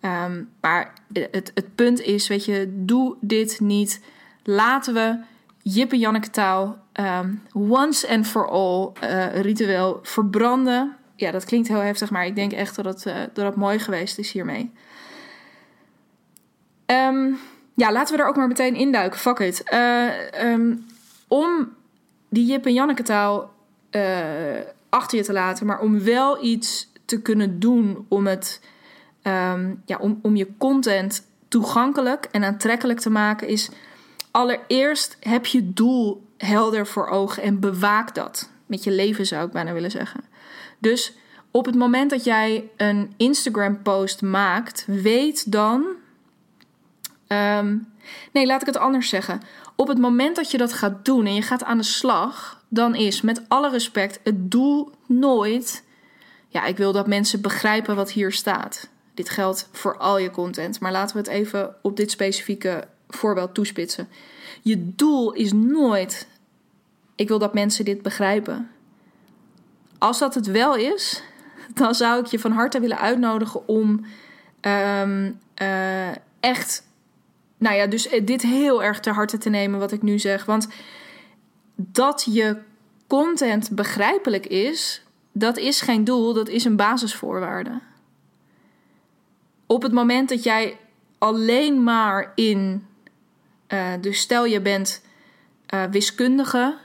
Um, 0.00 0.50
maar 0.60 0.92
het, 1.12 1.50
het 1.54 1.74
punt 1.74 2.00
is, 2.00 2.28
weet 2.28 2.44
je, 2.44 2.72
doe 2.84 3.16
dit 3.20 3.60
niet. 3.60 4.00
Laten 4.42 4.94
we 4.94 5.18
Jip 5.62 5.92
en 5.92 5.98
Janneke 5.98 6.30
taal 6.30 6.78
um, 6.92 7.42
once 7.52 8.08
and 8.08 8.26
for 8.26 8.48
all 8.48 8.92
uh, 9.02 9.40
ritueel 9.40 10.00
verbranden. 10.02 10.96
Ja, 11.16 11.30
dat 11.30 11.44
klinkt 11.44 11.68
heel 11.68 11.80
heftig, 11.80 12.10
maar 12.10 12.26
ik 12.26 12.34
denk 12.34 12.52
echt 12.52 12.76
dat 12.82 13.04
het, 13.04 13.30
dat 13.32 13.56
mooi 13.56 13.78
geweest 13.78 14.18
is 14.18 14.32
hiermee. 14.32 14.72
Um, 16.86 17.38
ja, 17.74 17.92
laten 17.92 18.16
we 18.16 18.22
er 18.22 18.28
ook 18.28 18.36
maar 18.36 18.48
meteen 18.48 18.74
induiken. 18.74 19.18
Fuck 19.18 19.38
it. 19.38 19.62
Om 21.28 21.68
die 22.32 22.46
Jip 22.46 22.66
en 22.66 22.72
Janneke 22.72 23.02
taal 23.02 23.52
uh, 23.90 24.02
achter 24.88 25.18
je 25.18 25.24
te 25.24 25.32
laten, 25.32 25.66
maar 25.66 25.80
om 25.80 26.02
wel 26.02 26.44
iets 26.44 26.90
te 27.04 27.22
kunnen 27.22 27.60
doen 27.60 28.06
om 28.08 28.26
het, 28.26 28.60
um, 29.22 29.82
ja, 29.86 29.96
om, 29.98 30.18
om 30.22 30.36
je 30.36 30.56
content 30.58 31.26
toegankelijk 31.48 32.28
en 32.30 32.44
aantrekkelijk 32.44 33.00
te 33.00 33.10
maken, 33.10 33.48
is 33.48 33.70
allereerst 34.30 35.16
heb 35.20 35.46
je 35.46 35.72
doel 35.72 36.26
helder 36.36 36.86
voor 36.86 37.08
ogen 37.08 37.42
en 37.42 37.60
bewaak 37.60 38.14
dat. 38.14 38.50
Met 38.66 38.84
je 38.84 38.90
leven 38.90 39.26
zou 39.26 39.46
ik 39.46 39.52
bijna 39.52 39.72
willen 39.72 39.90
zeggen. 39.90 40.20
Dus 40.78 41.16
op 41.50 41.66
het 41.66 41.74
moment 41.74 42.10
dat 42.10 42.24
jij 42.24 42.70
een 42.76 43.12
Instagram-post 43.16 44.22
maakt, 44.22 44.84
weet 44.86 45.52
dan 45.52 45.84
Um, 47.32 47.92
nee, 48.32 48.46
laat 48.46 48.60
ik 48.60 48.66
het 48.66 48.76
anders 48.76 49.08
zeggen. 49.08 49.42
Op 49.82 49.88
het 49.88 49.98
moment 49.98 50.36
dat 50.36 50.50
je 50.50 50.58
dat 50.58 50.72
gaat 50.72 51.04
doen 51.04 51.26
en 51.26 51.34
je 51.34 51.42
gaat 51.42 51.64
aan 51.64 51.76
de 51.76 51.84
slag, 51.84 52.62
dan 52.68 52.94
is 52.94 53.20
met 53.20 53.42
alle 53.48 53.70
respect 53.70 54.20
het 54.24 54.50
doel 54.50 54.90
nooit. 55.06 55.84
Ja, 56.48 56.64
ik 56.64 56.76
wil 56.76 56.92
dat 56.92 57.06
mensen 57.06 57.40
begrijpen 57.40 57.96
wat 57.96 58.10
hier 58.10 58.32
staat. 58.32 58.88
Dit 59.14 59.28
geldt 59.28 59.68
voor 59.72 59.98
al 59.98 60.18
je 60.18 60.30
content, 60.30 60.80
maar 60.80 60.92
laten 60.92 61.16
we 61.16 61.22
het 61.22 61.30
even 61.30 61.74
op 61.82 61.96
dit 61.96 62.10
specifieke 62.10 62.88
voorbeeld 63.08 63.54
toespitsen. 63.54 64.08
Je 64.60 64.94
doel 64.94 65.32
is 65.32 65.52
nooit. 65.52 66.26
Ik 67.14 67.28
wil 67.28 67.38
dat 67.38 67.54
mensen 67.54 67.84
dit 67.84 68.02
begrijpen. 68.02 68.70
Als 69.98 70.18
dat 70.18 70.34
het 70.34 70.46
wel 70.46 70.76
is, 70.76 71.22
dan 71.74 71.94
zou 71.94 72.20
ik 72.20 72.26
je 72.26 72.38
van 72.38 72.52
harte 72.52 72.80
willen 72.80 72.98
uitnodigen 72.98 73.68
om 73.68 74.06
um, 74.60 75.40
uh, 75.62 76.08
echt 76.40 76.90
nou 77.62 77.76
ja, 77.76 77.86
dus 77.86 78.08
eh, 78.08 78.26
dit 78.26 78.42
heel 78.42 78.82
erg 78.82 79.00
ter 79.00 79.14
harte 79.14 79.38
te 79.38 79.50
nemen 79.50 79.78
wat 79.78 79.92
ik 79.92 80.02
nu 80.02 80.18
zeg. 80.18 80.44
Want 80.44 80.68
dat 81.74 82.26
je 82.30 82.56
content 83.06 83.70
begrijpelijk 83.70 84.46
is, 84.46 85.02
dat 85.32 85.56
is 85.56 85.80
geen 85.80 86.04
doel, 86.04 86.32
dat 86.32 86.48
is 86.48 86.64
een 86.64 86.76
basisvoorwaarde. 86.76 87.80
Op 89.66 89.82
het 89.82 89.92
moment 89.92 90.28
dat 90.28 90.42
jij 90.42 90.76
alleen 91.18 91.82
maar 91.82 92.32
in, 92.34 92.86
uh, 93.68 93.88
dus 94.00 94.18
stel 94.18 94.44
je 94.44 94.60
bent 94.60 95.02
uh, 95.74 95.84
wiskundige 95.90 96.76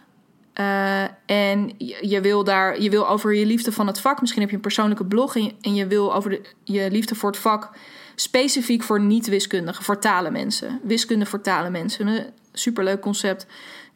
en 1.25 1.73
je, 1.77 1.97
je, 2.01 2.21
wil 2.21 2.43
daar, 2.43 2.81
je 2.81 2.89
wil 2.89 3.09
over 3.09 3.35
je 3.35 3.45
liefde 3.45 3.71
van 3.71 3.87
het 3.87 3.99
vak, 3.99 4.19
misschien 4.19 4.41
heb 4.41 4.49
je 4.49 4.55
een 4.55 4.61
persoonlijke 4.61 5.05
blog 5.05 5.35
en 5.35 5.43
je, 5.43 5.53
en 5.61 5.75
je 5.75 5.87
wil 5.87 6.15
over 6.15 6.29
de, 6.29 6.41
je 6.63 6.91
liefde 6.91 7.15
voor 7.15 7.29
het 7.29 7.39
vak 7.39 7.71
Specifiek 8.19 8.83
voor 8.83 9.01
niet-wiskundigen, 9.01 9.83
voor 9.83 9.99
talenmensen. 9.99 10.79
Wiskunde 10.83 11.25
voor 11.25 11.41
talenmensen. 11.41 12.07
Een 12.07 12.25
superleuk 12.53 13.01
concept. 13.01 13.45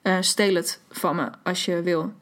Uh, 0.04 0.18
steel 0.20 0.56
het 0.56 0.80
van 0.90 1.16
me 1.16 1.30
als 1.44 1.66
je 1.66 1.82
wil. 1.82 2.14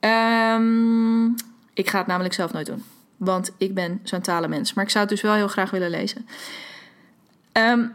Um, 0.00 1.34
ik 1.72 1.88
ga 1.88 1.98
het 1.98 2.06
namelijk 2.06 2.34
zelf 2.34 2.52
nooit 2.52 2.66
doen. 2.66 2.84
Want 3.16 3.52
ik 3.58 3.74
ben 3.74 4.00
zo'n 4.02 4.20
talenmens. 4.20 4.74
Maar 4.74 4.84
ik 4.84 4.90
zou 4.90 5.04
het 5.04 5.12
dus 5.14 5.22
wel 5.22 5.34
heel 5.34 5.48
graag 5.48 5.70
willen 5.70 5.90
lezen. 5.90 6.26
Um, 7.52 7.92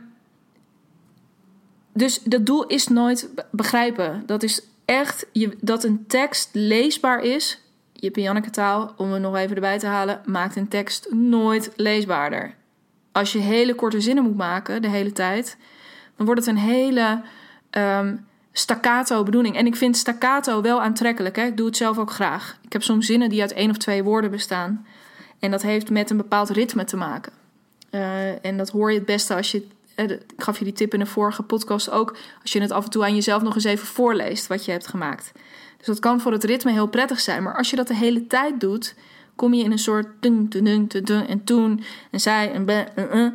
dus 1.94 2.20
dat 2.24 2.46
doel 2.46 2.66
is 2.66 2.88
nooit 2.88 3.30
begrijpen. 3.52 4.24
Dat 4.26 4.44
is 4.44 4.62
echt 4.86 5.26
dat 5.60 5.84
een 5.84 6.08
tekst 6.08 6.50
leesbaar 6.52 7.24
is. 7.24 7.62
Je 7.94 8.22
Janneke 8.22 8.50
taal, 8.50 8.94
om 8.98 9.12
het 9.12 9.22
nog 9.22 9.36
even 9.36 9.56
erbij 9.56 9.80
te 9.80 9.88
halen, 9.88 10.22
maakt 10.26 10.56
een 10.56 10.68
tekst 10.68 11.08
nooit 11.12 11.72
leesbaarder 11.76 12.58
als 13.12 13.32
je 13.32 13.40
hele 13.40 13.76
korte 13.76 14.02
zinnen 14.02 14.24
moet 14.24 14.38
maken 14.38 14.82
de 14.82 14.90
hele 14.90 15.12
tijd, 15.12 15.58
dan 16.16 16.26
wordt 16.26 16.46
het 16.46 16.50
een 16.50 16.62
hele 16.62 17.22
um, 17.72 18.28
staccato 18.52 19.24
bedoeling. 19.24 19.56
En 19.56 19.66
ik 19.66 19.76
vind 19.76 19.98
staccato 19.98 20.62
wel 20.62 20.82
aantrekkelijk. 20.82 21.36
Hè? 21.36 21.46
Ik 21.46 21.58
doe 21.58 21.66
het 21.66 21.78
zelf 21.78 21.98
ook 21.98 22.12
graag. 22.12 22.58
Ik 22.62 22.74
heb 22.74 22.84
soms 22.84 23.06
zinnen 23.06 23.30
die 23.30 23.42
uit 23.42 23.54
één 23.54 23.70
of 23.70 23.78
twee 23.78 24.04
woorden 24.04 24.32
bestaan. 24.32 24.86
En 25.40 25.52
dat 25.52 25.62
heeft 25.62 25.90
met 25.90 26.10
een 26.10 26.18
bepaald 26.18 26.50
ritme 26.50 26.84
te 26.84 26.98
maken. 26.98 27.32
Uh, 27.92 28.46
en 28.46 28.58
dat 28.58 28.70
hoor 28.70 28.92
je 28.92 28.98
het 28.98 29.06
beste 29.06 29.36
als 29.36 29.52
je. 29.52 29.68
Eh, 29.96 30.10
ik 30.10 30.22
gaf 30.38 30.58
je 30.58 30.64
die 30.64 30.74
tip 30.74 30.94
in 30.94 31.00
de 31.00 31.06
vorige 31.06 31.44
podcast 31.44 31.90
ook. 31.90 32.18
Als 32.42 32.52
je 32.52 32.62
het 32.62 32.72
af 32.72 32.84
en 32.84 32.90
toe 32.90 33.04
aan 33.04 33.16
jezelf 33.16 33.42
nog 33.42 33.56
eens 33.56 33.64
even 33.64 33.88
voorleest 33.88 34.48
wat 34.48 34.66
je 34.66 34.72
hebt 34.72 34.88
gemaakt. 34.88 35.32
Dus 35.78 35.86
dat 35.86 36.00
kan 36.00 36.22
voor 36.22 36.32
het 36.32 36.44
ritme 36.44 36.72
heel 36.72 36.88
prettig 36.88 37.20
zijn. 37.20 37.44
Maar 37.44 37.58
als 37.58 37.70
je 37.70 37.76
dat 37.76 37.88
de 37.88 37.96
hele 37.96 38.28
tijd 38.28 38.60
doet, 38.60 38.96
kom 39.40 39.54
je 39.54 39.64
in 39.64 39.72
een 39.72 39.80
soort 39.80 40.08
dun, 40.20 40.50
dun, 40.50 40.64
dun, 40.64 41.04
dun, 41.04 41.28
en 41.28 41.44
toen 41.44 41.84
en 42.12 42.20
zij 42.20 42.52
en 42.52 42.66
ben. 42.66 42.88
Uh. 42.96 43.30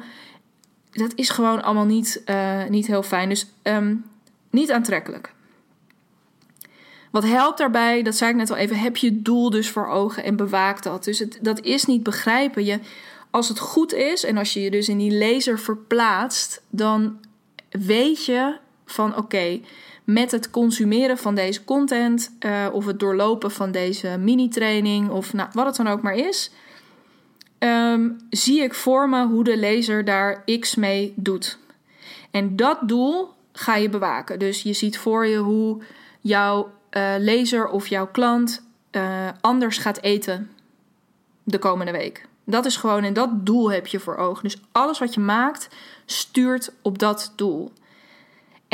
Dat 0.90 1.12
is 1.14 1.30
gewoon 1.30 1.62
allemaal 1.62 1.84
niet, 1.84 2.22
uh, 2.26 2.64
niet 2.68 2.86
heel 2.86 3.02
fijn. 3.02 3.28
Dus 3.28 3.46
um, 3.62 4.04
niet 4.50 4.72
aantrekkelijk. 4.72 5.32
Wat 7.10 7.24
helpt 7.24 7.58
daarbij, 7.58 8.02
dat 8.02 8.14
zei 8.14 8.30
ik 8.30 8.36
net 8.36 8.50
al 8.50 8.56
even, 8.56 8.78
heb 8.78 8.96
je 8.96 9.22
doel 9.22 9.50
dus 9.50 9.70
voor 9.70 9.86
ogen 9.88 10.24
en 10.24 10.36
bewaak 10.36 10.82
dat. 10.82 11.04
Dus 11.04 11.24
dat 11.40 11.60
is 11.60 11.84
niet 11.84 12.02
begrijpen. 12.02 12.64
Je, 12.64 12.80
als 13.30 13.48
het 13.48 13.58
goed 13.58 13.92
is 13.92 14.24
en 14.24 14.36
als 14.36 14.52
je 14.52 14.60
je 14.60 14.70
dus 14.70 14.88
in 14.88 14.98
die 14.98 15.10
lezer 15.10 15.58
verplaatst, 15.58 16.62
dan 16.70 17.18
weet 17.70 18.24
je 18.24 18.56
van 18.86 19.16
oké, 19.16 19.60
met 20.04 20.30
het 20.30 20.50
consumeren 20.50 21.18
van 21.18 21.34
deze 21.34 21.64
content 21.64 22.36
uh, 22.40 22.66
of 22.72 22.86
het 22.86 23.00
doorlopen 23.00 23.50
van 23.50 23.70
deze 23.70 24.16
mini-training 24.18 25.10
of 25.10 25.32
nou, 25.32 25.48
wat 25.52 25.66
het 25.66 25.76
dan 25.76 25.88
ook 25.88 26.02
maar 26.02 26.14
is, 26.14 26.50
um, 27.58 28.16
zie 28.30 28.62
ik 28.62 28.74
voor 28.74 29.08
me 29.08 29.26
hoe 29.26 29.44
de 29.44 29.56
lezer 29.56 30.04
daar 30.04 30.44
X 30.60 30.74
mee 30.74 31.12
doet. 31.16 31.58
En 32.30 32.56
dat 32.56 32.78
doel 32.82 33.28
ga 33.52 33.76
je 33.76 33.88
bewaken. 33.88 34.38
Dus 34.38 34.62
je 34.62 34.72
ziet 34.72 34.98
voor 34.98 35.26
je 35.26 35.36
hoe 35.36 35.82
jouw 36.20 36.72
uh, 36.90 37.14
lezer 37.18 37.68
of 37.68 37.86
jouw 37.86 38.06
klant 38.06 38.62
uh, 38.92 39.28
anders 39.40 39.78
gaat 39.78 40.00
eten 40.00 40.50
de 41.42 41.58
komende 41.58 41.92
week. 41.92 42.26
Dat 42.44 42.64
is 42.64 42.76
gewoon, 42.76 43.04
en 43.04 43.12
dat 43.12 43.46
doel 43.46 43.70
heb 43.70 43.86
je 43.86 44.00
voor 44.00 44.16
ogen. 44.16 44.42
Dus 44.42 44.60
alles 44.72 44.98
wat 44.98 45.14
je 45.14 45.20
maakt, 45.20 45.68
stuurt 46.04 46.72
op 46.82 46.98
dat 46.98 47.32
doel. 47.36 47.72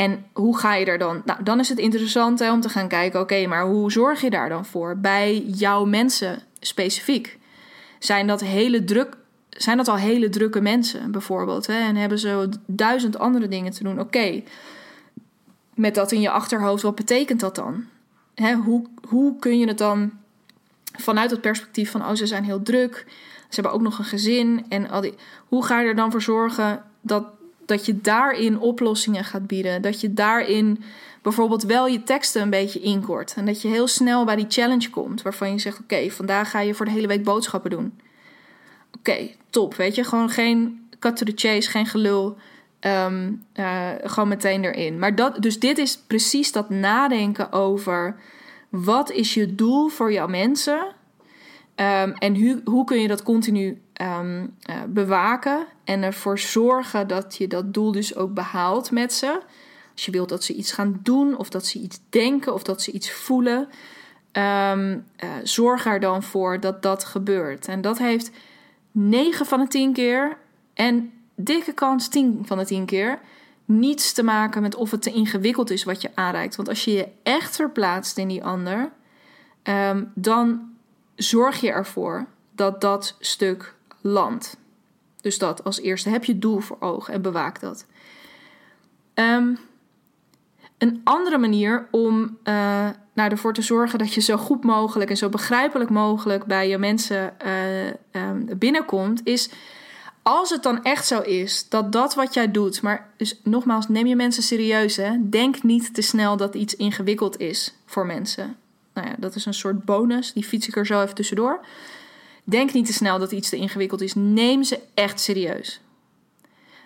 En 0.01 0.25
hoe 0.33 0.57
ga 0.57 0.75
je 0.75 0.85
er 0.85 0.97
dan? 0.97 1.21
Nou, 1.25 1.43
dan 1.43 1.59
is 1.59 1.69
het 1.69 1.77
interessant 1.77 2.41
om 2.41 2.61
te 2.61 2.69
gaan 2.69 2.87
kijken: 2.87 3.19
oké, 3.19 3.47
maar 3.47 3.65
hoe 3.65 3.91
zorg 3.91 4.21
je 4.21 4.29
daar 4.29 4.49
dan 4.49 4.65
voor 4.65 4.97
bij 4.97 5.39
jouw 5.39 5.85
mensen 5.85 6.41
specifiek? 6.59 7.39
Zijn 7.99 8.27
dat 8.27 8.41
hele 8.41 8.83
druk? 8.83 9.17
Zijn 9.49 9.77
dat 9.77 9.87
al 9.87 9.95
hele 9.95 10.29
drukke 10.29 10.61
mensen 10.61 11.11
bijvoorbeeld? 11.11 11.67
Hè, 11.67 11.73
en 11.73 11.95
hebben 11.95 12.19
ze 12.19 12.49
duizend 12.65 13.19
andere 13.19 13.47
dingen 13.47 13.71
te 13.71 13.83
doen? 13.83 13.99
Oké, 13.99 14.43
met 15.75 15.95
dat 15.95 16.11
in 16.11 16.21
je 16.21 16.29
achterhoofd, 16.29 16.83
wat 16.83 16.95
betekent 16.95 17.39
dat 17.39 17.55
dan? 17.55 17.85
Hè, 18.35 18.53
hoe, 18.53 18.85
hoe 19.07 19.39
kun 19.39 19.59
je 19.59 19.67
het 19.67 19.77
dan 19.77 20.11
vanuit 20.97 21.31
het 21.31 21.41
perspectief 21.41 21.91
van: 21.91 22.01
oh, 22.01 22.13
ze 22.13 22.25
zijn 22.25 22.43
heel 22.43 22.61
druk, 22.61 23.05
ze 23.49 23.61
hebben 23.61 23.73
ook 23.73 23.81
nog 23.81 23.99
een 23.99 24.05
gezin 24.05 24.65
en 24.69 24.89
al 24.89 25.01
die. 25.01 25.13
Hoe 25.47 25.65
ga 25.65 25.79
je 25.79 25.87
er 25.87 25.95
dan 25.95 26.11
voor 26.11 26.21
zorgen 26.21 26.83
dat 27.01 27.25
dat 27.71 27.85
je 27.85 28.01
daarin 28.01 28.59
oplossingen 28.59 29.23
gaat 29.23 29.47
bieden. 29.47 29.81
Dat 29.81 30.01
je 30.01 30.13
daarin 30.13 30.83
bijvoorbeeld 31.21 31.63
wel 31.63 31.87
je 31.87 32.03
teksten 32.03 32.41
een 32.41 32.49
beetje 32.49 32.79
inkort. 32.79 33.33
En 33.35 33.45
dat 33.45 33.61
je 33.61 33.67
heel 33.67 33.87
snel 33.87 34.25
bij 34.25 34.35
die 34.35 34.45
challenge 34.49 34.89
komt 34.89 35.21
waarvan 35.21 35.51
je 35.51 35.59
zegt: 35.59 35.79
Oké, 35.79 36.09
vandaag 36.09 36.49
ga 36.49 36.59
je 36.59 36.73
voor 36.73 36.85
de 36.85 36.91
hele 36.91 37.07
week 37.07 37.23
boodschappen 37.23 37.69
doen. 37.69 37.99
Oké, 38.97 39.29
top. 39.49 39.75
Weet 39.75 39.95
je, 39.95 40.03
gewoon 40.03 40.29
geen 40.29 40.87
cut 40.99 41.31
chase, 41.35 41.69
geen 41.69 41.85
gelul. 41.85 42.37
Eh, 42.79 43.07
gewoon 44.03 44.29
meteen 44.29 44.63
erin. 44.63 44.99
Maar 44.99 45.15
dat, 45.15 45.41
dus 45.41 45.59
dit 45.59 45.77
is 45.77 45.97
precies 45.97 46.51
dat 46.51 46.69
nadenken 46.69 47.51
over 47.51 48.15
wat 48.69 49.11
is 49.11 49.33
je 49.33 49.55
doel 49.55 49.87
voor 49.87 50.11
jouw 50.11 50.27
mensen 50.27 50.95
um, 51.81 52.13
en 52.13 52.35
hoe, 52.35 52.61
hoe 52.65 52.85
kun 52.85 53.01
je 53.01 53.07
dat 53.07 53.23
continu 53.23 53.81
um, 54.01 54.55
uh, 54.69 54.75
bewaken 54.87 55.65
en 55.83 56.03
ervoor 56.03 56.39
zorgen 56.39 57.07
dat 57.07 57.37
je 57.37 57.47
dat 57.47 57.73
doel 57.73 57.91
dus 57.91 58.15
ook 58.15 58.33
behaalt 58.33 58.91
met 58.91 59.13
ze. 59.13 59.41
Als 59.93 60.05
je 60.05 60.11
wilt 60.11 60.29
dat 60.29 60.43
ze 60.43 60.53
iets 60.53 60.71
gaan 60.71 60.99
doen, 61.03 61.37
of 61.37 61.49
dat 61.49 61.65
ze 61.65 61.79
iets 61.79 61.99
denken, 62.09 62.53
of 62.53 62.63
dat 62.63 62.81
ze 62.81 62.91
iets 62.91 63.11
voelen, 63.11 63.67
um, 64.31 65.05
uh, 65.23 65.29
zorg 65.43 65.85
er 65.85 65.99
dan 65.99 66.23
voor 66.23 66.59
dat 66.59 66.81
dat 66.81 67.03
gebeurt. 67.03 67.67
En 67.67 67.81
dat 67.81 67.97
heeft 67.97 68.31
9 68.91 69.45
van 69.45 69.59
de 69.59 69.67
10 69.67 69.93
keer 69.93 70.37
en 70.73 71.11
dikke 71.35 71.73
kans 71.73 72.07
10 72.07 72.41
van 72.45 72.57
de 72.57 72.65
10 72.65 72.85
keer 72.85 73.19
niets 73.65 74.13
te 74.13 74.23
maken 74.23 74.61
met 74.61 74.75
of 74.75 74.91
het 74.91 75.01
te 75.01 75.11
ingewikkeld 75.11 75.69
is 75.69 75.83
wat 75.83 76.01
je 76.01 76.09
aanreikt. 76.13 76.55
Want 76.55 76.69
als 76.69 76.83
je 76.83 76.91
je 76.91 77.07
echt 77.23 77.55
verplaatst 77.55 78.17
in 78.17 78.27
die 78.27 78.43
ander, 78.43 78.91
dan 80.13 80.71
zorg 81.15 81.61
je 81.61 81.71
ervoor 81.71 82.25
dat 82.51 82.81
dat 82.81 83.15
stuk 83.19 83.75
land. 84.01 84.57
Dus 85.21 85.37
dat 85.37 85.63
als 85.63 85.79
eerste 85.79 86.09
heb 86.09 86.23
je 86.23 86.39
doel 86.39 86.59
voor 86.59 86.77
ogen 86.79 87.13
en 87.13 87.21
bewaak 87.21 87.59
dat. 87.59 87.85
Um, 89.13 89.57
een 90.77 91.01
andere 91.03 91.37
manier 91.37 91.87
om 91.91 92.37
uh, 92.43 92.89
nou, 93.13 93.31
ervoor 93.31 93.53
te 93.53 93.61
zorgen 93.61 93.99
dat 93.99 94.13
je 94.13 94.21
zo 94.21 94.37
goed 94.37 94.63
mogelijk 94.63 95.09
en 95.09 95.17
zo 95.17 95.29
begrijpelijk 95.29 95.89
mogelijk 95.89 96.45
bij 96.45 96.69
je 96.69 96.77
mensen 96.77 97.33
uh, 97.45 98.29
um, 98.29 98.57
binnenkomt, 98.57 99.21
is 99.23 99.49
als 100.23 100.49
het 100.49 100.63
dan 100.63 100.83
echt 100.83 101.07
zo 101.07 101.19
is 101.19 101.69
dat 101.69 101.91
dat 101.91 102.15
wat 102.15 102.33
jij 102.33 102.51
doet, 102.51 102.81
maar 102.81 103.09
dus 103.17 103.39
nogmaals, 103.43 103.87
neem 103.87 104.05
je 104.07 104.15
mensen 104.15 104.43
serieus. 104.43 104.95
Hè? 104.95 105.29
Denk 105.29 105.63
niet 105.63 105.93
te 105.93 106.01
snel 106.01 106.37
dat 106.37 106.55
iets 106.55 106.75
ingewikkeld 106.75 107.39
is 107.39 107.75
voor 107.85 108.05
mensen. 108.05 108.55
Nou 109.01 109.13
ja, 109.13 109.19
dat 109.19 109.35
is 109.35 109.45
een 109.45 109.53
soort 109.53 109.85
bonus, 109.85 110.33
die 110.33 110.43
fiets 110.43 110.67
ik 110.67 110.75
er 110.75 110.85
zo 110.85 111.01
even 111.01 111.15
tussendoor. 111.15 111.65
Denk 112.43 112.73
niet 112.73 112.85
te 112.85 112.93
snel 112.93 113.19
dat 113.19 113.31
iets 113.31 113.49
te 113.49 113.55
ingewikkeld 113.55 114.01
is. 114.01 114.13
Neem 114.13 114.63
ze 114.63 114.79
echt 114.93 115.19
serieus. 115.19 115.81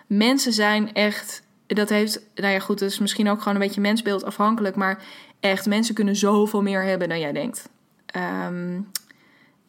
Mensen 0.06 0.52
zijn 0.52 0.92
echt. 0.94 1.42
Dat 1.66 1.88
heeft. 1.88 2.20
Nou 2.34 2.52
ja, 2.52 2.58
goed, 2.58 2.78
dat 2.78 2.90
is 2.90 2.98
misschien 2.98 3.28
ook 3.28 3.38
gewoon 3.38 3.54
een 3.54 3.66
beetje 3.66 3.80
mensbeeld 3.80 4.24
afhankelijk. 4.24 4.76
Maar 4.76 5.02
echt, 5.40 5.66
mensen 5.66 5.94
kunnen 5.94 6.16
zoveel 6.16 6.62
meer 6.62 6.82
hebben 6.82 7.08
dan 7.08 7.20
jij 7.20 7.32
denkt. 7.32 7.68
Um, 8.46 8.90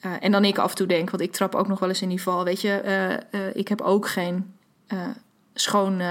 uh, 0.06 0.12
en 0.20 0.32
dan 0.32 0.46
ik 0.46 0.58
af 0.58 0.70
en 0.70 0.76
toe 0.76 0.88
denk, 0.88 1.10
want 1.10 1.24
ik 1.24 1.32
trap 1.32 1.56
ook 1.56 1.68
nog 1.68 1.80
wel 1.80 1.90
eens 1.90 2.02
in 2.02 2.10
die 2.10 2.22
val. 2.22 2.44
Weet 2.44 2.62
je, 2.62 2.82
uh, 2.86 3.42
uh, 3.42 3.56
ik 3.56 3.68
heb 3.68 3.82
ook 3.82 4.08
geen 4.08 4.54
schoon. 5.54 6.02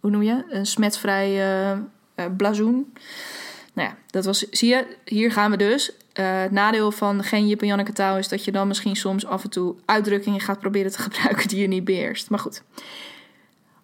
hoe 0.00 0.10
noem 0.10 0.22
je? 0.22 0.44
Een 0.48 0.66
smetvrij 0.66 1.42
blazoen. 2.36 2.92
Nou 3.80 3.92
ja, 3.92 3.98
dat 4.10 4.24
was. 4.24 4.38
Zie 4.50 4.68
je, 4.68 4.96
hier 5.04 5.32
gaan 5.32 5.50
we 5.50 5.56
dus. 5.56 5.92
Het 6.12 6.50
nadeel 6.50 6.90
van 6.92 7.24
geen 7.24 7.48
Jip 7.48 7.60
en 7.60 7.66
Janneke 7.66 7.92
taal 7.92 8.18
is 8.18 8.28
dat 8.28 8.44
je 8.44 8.52
dan 8.52 8.68
misschien 8.68 8.96
soms 8.96 9.26
af 9.26 9.44
en 9.44 9.50
toe 9.50 9.74
uitdrukkingen 9.84 10.40
gaat 10.40 10.60
proberen 10.60 10.92
te 10.92 10.98
gebruiken 11.08 11.48
die 11.48 11.60
je 11.60 11.66
niet 11.66 11.84
beheerst. 11.84 12.30
Maar 12.30 12.38
goed. 12.38 12.62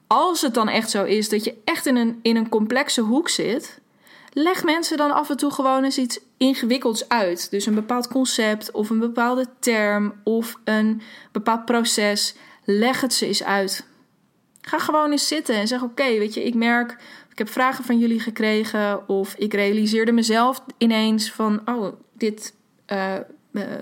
Als 0.07 0.41
het 0.41 0.55
dan 0.55 0.69
echt 0.69 0.91
zo 0.91 1.05
is 1.05 1.29
dat 1.29 1.45
je 1.45 1.55
echt 1.65 1.87
in 1.87 1.97
een, 1.97 2.19
in 2.23 2.37
een 2.37 2.49
complexe 2.49 3.01
hoek 3.01 3.29
zit, 3.29 3.81
leg 4.33 4.65
mensen 4.65 4.97
dan 4.97 5.13
af 5.13 5.31
en 5.31 5.37
toe 5.37 5.51
gewoon 5.51 5.85
eens 5.85 5.99
iets 5.99 6.21
ingewikkelds 6.37 7.09
uit. 7.09 7.51
Dus 7.51 7.67
een 7.67 7.75
bepaald 7.75 8.09
concept 8.09 8.71
of 8.71 8.91
een 8.91 8.99
bepaalde 8.99 9.47
term 9.59 10.15
of 10.25 10.59
een 10.65 11.03
bepaald 11.33 11.65
proces. 11.65 12.35
Leg 12.65 13.01
het 13.01 13.15
ze 13.15 13.27
eens 13.27 13.45
uit. 13.45 13.87
Ga 14.69 14.79
gewoon 14.79 15.11
eens 15.11 15.29
zitten 15.29 15.55
en 15.55 15.67
zeg: 15.67 15.83
Oké, 15.83 16.19
weet 16.19 16.35
je, 16.35 16.45
ik 16.45 16.55
merk, 16.55 16.91
ik 17.31 17.39
heb 17.39 17.49
vragen 17.49 17.85
van 17.85 17.99
jullie 17.99 18.21
gekregen. 18.21 19.09
Of 19.09 19.35
ik 19.35 19.55
realiseerde 19.55 20.13
mezelf 20.13 20.63
ineens 20.79 21.31
van: 21.31 21.61
Oh, 21.65 21.93
dit 22.13 22.55
uh, 22.93 23.15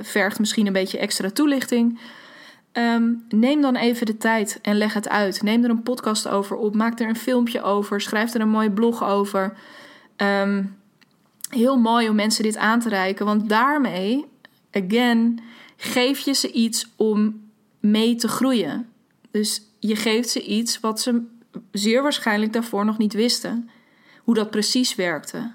vergt 0.00 0.38
misschien 0.38 0.66
een 0.66 0.72
beetje 0.72 0.98
extra 0.98 1.30
toelichting. 1.30 2.00
Um, 2.72 3.24
neem 3.28 3.60
dan 3.60 3.76
even 3.76 4.06
de 4.06 4.16
tijd 4.16 4.58
en 4.62 4.76
leg 4.76 4.94
het 4.94 5.08
uit. 5.08 5.42
Neem 5.42 5.64
er 5.64 5.70
een 5.70 5.82
podcast 5.82 6.28
over 6.28 6.56
op. 6.56 6.74
Maak 6.74 7.00
er 7.00 7.08
een 7.08 7.16
filmpje 7.16 7.62
over. 7.62 8.00
Schrijf 8.00 8.34
er 8.34 8.40
een 8.40 8.48
mooie 8.48 8.70
blog 8.70 9.04
over. 9.04 9.56
Um, 10.16 10.76
heel 11.48 11.76
mooi 11.76 12.08
om 12.08 12.14
mensen 12.14 12.42
dit 12.42 12.56
aan 12.56 12.80
te 12.80 12.88
reiken. 12.88 13.26
Want 13.26 13.48
daarmee, 13.48 14.24
again, 14.72 15.40
geef 15.76 16.18
je 16.18 16.32
ze 16.32 16.52
iets 16.52 16.92
om 16.96 17.50
mee 17.80 18.14
te 18.14 18.28
groeien. 18.28 18.88
Dus 19.30 19.62
je 19.88 19.96
geeft 19.96 20.28
ze 20.28 20.42
iets 20.42 20.80
wat 20.80 21.00
ze 21.00 21.22
zeer 21.72 22.02
waarschijnlijk 22.02 22.52
daarvoor 22.52 22.84
nog 22.84 22.98
niet 22.98 23.12
wisten. 23.12 23.70
Hoe 24.22 24.34
dat 24.34 24.50
precies 24.50 24.94
werkte 24.94 25.52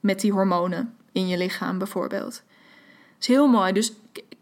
met 0.00 0.20
die 0.20 0.32
hormonen 0.32 0.94
in 1.12 1.28
je 1.28 1.36
lichaam 1.36 1.78
bijvoorbeeld. 1.78 2.32
Dat 2.32 3.20
is 3.20 3.26
heel 3.26 3.48
mooi. 3.48 3.72
Dus 3.72 3.92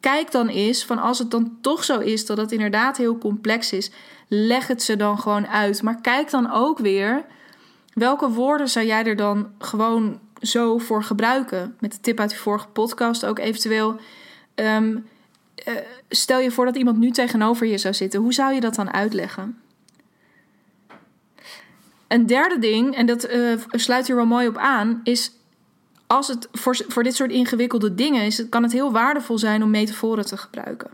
kijk 0.01 0.31
dan 0.31 0.49
eens 0.49 0.85
van 0.85 0.99
als 0.99 1.19
het 1.19 1.31
dan 1.31 1.59
toch 1.61 1.85
zo 1.85 1.99
is 1.99 2.27
dat 2.27 2.37
het 2.37 2.53
inderdaad 2.53 2.97
heel 2.97 3.19
complex 3.19 3.73
is, 3.73 3.91
leg 4.29 4.67
het 4.67 4.83
ze 4.83 4.97
dan 4.97 5.19
gewoon 5.19 5.47
uit. 5.47 5.83
Maar 5.83 6.01
kijk 6.01 6.31
dan 6.31 6.53
ook 6.53 6.79
weer 6.79 7.25
welke 7.93 8.29
woorden 8.29 8.69
zou 8.69 8.87
jij 8.87 9.05
er 9.05 9.17
dan 9.17 9.51
gewoon 9.59 10.21
zo 10.41 10.79
voor 10.79 11.03
gebruiken. 11.03 11.77
Met 11.81 11.93
de 11.93 12.01
tip 12.01 12.21
uit 12.21 12.31
de 12.31 12.37
vorige 12.37 12.69
podcast 12.69 13.27
ook 13.27 13.39
eventueel. 13.39 13.97
Um, 14.55 15.07
uh, 15.65 15.75
stel 16.09 16.41
je 16.41 16.51
voor 16.51 16.65
dat 16.65 16.77
iemand 16.77 16.99
nu 16.99 17.11
tegenover 17.11 17.67
je 17.67 17.79
zou 17.79 17.95
zitten. 17.95 18.21
Hoe 18.21 18.35
zou 18.35 18.55
je 18.55 18.61
dat 18.61 18.75
dan 18.75 18.93
uitleggen? 18.93 19.61
Een 22.09 22.27
derde 22.27 22.59
ding, 22.59 22.97
en 22.97 23.07
dat 23.07 23.31
uh, 23.31 23.61
sluit 23.71 24.07
hier 24.07 24.17
wel 24.17 24.27
mooi 24.27 24.49
op 24.49 24.57
aan, 24.57 25.01
is 25.05 25.33
als 26.07 26.29
het 26.29 26.49
voor, 26.53 26.77
voor 26.89 27.03
dit 27.03 27.15
soort 27.15 27.31
ingewikkelde 27.31 27.95
dingen 27.95 28.23
is, 28.23 28.49
kan 28.49 28.63
het 28.63 28.73
heel 28.73 28.93
waardevol 28.93 29.39
zijn 29.39 29.63
om 29.63 29.71
metaforen 29.71 30.27
te 30.27 30.37
gebruiken. 30.37 30.91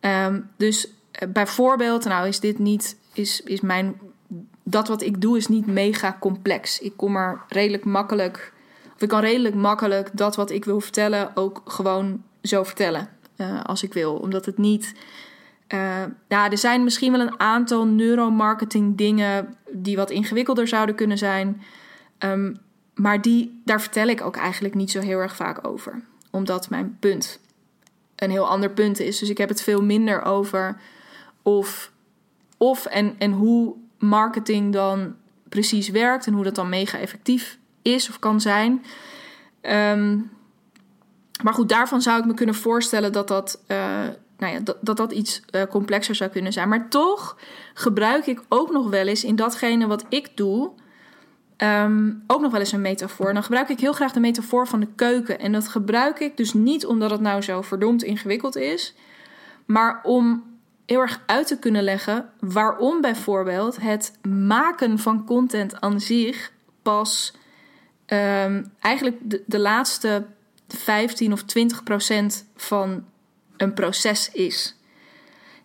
Um, 0.00 0.50
dus 0.56 0.86
uh, 0.86 1.28
bijvoorbeeld, 1.28 2.04
nou 2.04 2.28
is 2.28 2.40
dit 2.40 2.58
niet, 2.58 2.96
is, 3.12 3.40
is 3.40 3.60
mijn, 3.60 4.00
dat 4.62 4.88
wat 4.88 5.02
ik 5.02 5.20
doe 5.20 5.36
is 5.36 5.48
niet 5.48 5.66
mega 5.66 6.16
complex. 6.20 6.78
Ik 6.78 6.92
kom 6.96 7.16
er 7.16 7.42
redelijk 7.48 7.84
makkelijk, 7.84 8.52
of 8.94 9.02
ik 9.02 9.08
kan 9.08 9.20
redelijk 9.20 9.54
makkelijk 9.54 10.10
dat 10.12 10.36
wat 10.36 10.50
ik 10.50 10.64
wil 10.64 10.80
vertellen 10.80 11.30
ook 11.34 11.62
gewoon 11.64 12.22
zo 12.42 12.64
vertellen 12.64 13.08
uh, 13.36 13.62
als 13.62 13.82
ik 13.82 13.92
wil. 13.92 14.14
Omdat 14.14 14.46
het 14.46 14.58
niet, 14.58 14.94
uh, 15.74 16.02
ja, 16.28 16.50
er 16.50 16.58
zijn 16.58 16.84
misschien 16.84 17.12
wel 17.12 17.20
een 17.20 17.40
aantal 17.40 17.86
neuromarketing 17.86 18.96
dingen 18.96 19.56
die 19.70 19.96
wat 19.96 20.10
ingewikkelder 20.10 20.68
zouden 20.68 20.94
kunnen 20.94 21.18
zijn. 21.18 21.62
Um, 22.18 22.56
maar 22.94 23.22
die, 23.22 23.60
daar 23.64 23.80
vertel 23.80 24.06
ik 24.06 24.20
ook 24.20 24.36
eigenlijk 24.36 24.74
niet 24.74 24.90
zo 24.90 25.00
heel 25.00 25.18
erg 25.18 25.36
vaak 25.36 25.66
over. 25.66 26.00
Omdat 26.30 26.70
mijn 26.70 26.96
punt 27.00 27.40
een 28.16 28.30
heel 28.30 28.48
ander 28.48 28.70
punt 28.70 29.00
is. 29.00 29.18
Dus 29.18 29.28
ik 29.28 29.38
heb 29.38 29.48
het 29.48 29.62
veel 29.62 29.82
minder 29.82 30.22
over 30.22 30.80
of, 31.42 31.92
of 32.56 32.86
en, 32.86 33.14
en 33.18 33.32
hoe 33.32 33.74
marketing 33.98 34.72
dan 34.72 35.14
precies 35.48 35.88
werkt 35.88 36.26
en 36.26 36.32
hoe 36.32 36.44
dat 36.44 36.54
dan 36.54 36.68
mega 36.68 36.98
effectief 36.98 37.58
is 37.82 38.08
of 38.08 38.18
kan 38.18 38.40
zijn. 38.40 38.84
Ehm, 39.60 40.18
maar 41.42 41.54
goed, 41.54 41.68
daarvan 41.68 42.02
zou 42.02 42.18
ik 42.18 42.24
me 42.24 42.34
kunnen 42.34 42.54
voorstellen 42.54 43.12
dat 43.12 43.28
dat, 43.28 43.62
uh, 43.68 43.78
nou 44.38 44.52
ja, 44.52 44.60
dat, 44.80 44.96
dat, 44.96 45.12
iets 45.12 45.42
uh, 45.50 45.62
complexer 45.62 46.14
zou 46.14 46.30
kunnen 46.30 46.52
zijn. 46.52 46.68
Maar 46.68 46.88
toch 46.88 47.36
gebruik 47.74 48.26
ik 48.26 48.42
ook 48.48 48.70
nog 48.70 48.88
wel 48.88 49.06
eens 49.06 49.24
in 49.24 49.36
datgene 49.36 49.86
wat 49.86 50.04
ik 50.08 50.36
doe, 50.36 50.70
um, 51.56 52.24
ook 52.26 52.40
nog 52.40 52.50
wel 52.50 52.60
eens 52.60 52.72
een 52.72 52.80
metafoor. 52.80 53.32
Dan 53.32 53.42
gebruik 53.42 53.68
ik 53.68 53.80
heel 53.80 53.92
graag 53.92 54.12
de 54.12 54.20
metafoor 54.20 54.66
van 54.66 54.80
de 54.80 54.88
keuken. 54.94 55.38
En 55.38 55.52
dat 55.52 55.68
gebruik 55.68 56.20
ik 56.20 56.36
dus 56.36 56.52
niet 56.52 56.86
omdat 56.86 57.10
het 57.10 57.20
nou 57.20 57.42
zo 57.42 57.62
verdomd 57.62 58.02
ingewikkeld 58.02 58.56
is, 58.56 58.94
maar 59.64 60.00
om 60.02 60.44
heel 60.86 61.00
erg 61.00 61.22
uit 61.26 61.46
te 61.46 61.58
kunnen 61.58 61.82
leggen 61.82 62.30
waarom 62.40 63.00
bijvoorbeeld 63.00 63.80
het 63.80 64.18
maken 64.28 64.98
van 64.98 65.24
content 65.24 65.80
aan 65.80 66.00
zich 66.00 66.52
pas 66.82 67.32
um, 68.06 68.72
eigenlijk 68.80 69.16
de, 69.46 69.58
laatste 69.58 70.26
15 70.68 71.32
of 71.32 71.42
20 71.42 71.82
procent 71.82 72.44
van 72.56 73.04
een 73.56 73.74
proces 73.74 74.30
is. 74.30 74.76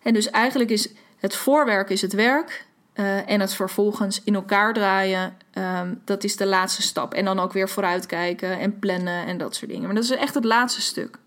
En 0.02 0.14
dus 0.14 0.30
eigenlijk 0.30 0.70
is 0.70 0.88
het 1.18 1.36
voorwerk 1.36 1.90
is 1.90 2.02
het 2.02 2.12
werk 2.12 2.66
uh, 2.94 3.30
en 3.30 3.40
het 3.40 3.54
vervolgens 3.54 4.20
in 4.24 4.34
elkaar 4.34 4.72
draaien, 4.72 5.36
um, 5.54 6.00
dat 6.04 6.24
is 6.24 6.36
de 6.36 6.46
laatste 6.46 6.82
stap. 6.82 7.14
En 7.14 7.24
dan 7.24 7.38
ook 7.38 7.52
weer 7.52 7.68
vooruitkijken 7.68 8.58
en 8.58 8.78
plannen 8.78 9.26
en 9.26 9.38
dat 9.38 9.54
soort 9.54 9.70
dingen. 9.70 9.86
Maar 9.86 9.94
dat 9.94 10.04
is 10.04 10.10
echt 10.10 10.34
het 10.34 10.44
laatste 10.44 10.80
stuk. 10.80 11.18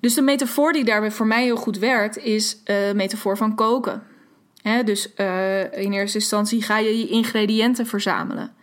Dus 0.00 0.14
de 0.14 0.22
metafoor 0.22 0.72
die 0.72 0.84
daarbij 0.84 1.10
voor 1.10 1.26
mij 1.26 1.42
heel 1.42 1.56
goed 1.56 1.78
werkt, 1.78 2.18
is 2.18 2.56
uh, 2.64 2.92
metafoor 2.92 3.36
van 3.36 3.54
koken. 3.54 4.02
dus 4.84 5.08
uh, 5.16 5.60
in 5.72 5.92
eerste 5.92 6.18
instantie 6.18 6.62
ga 6.62 6.78
je 6.78 6.98
je 6.98 7.08
ingrediënten 7.08 7.86
verzamelen. 7.86 8.54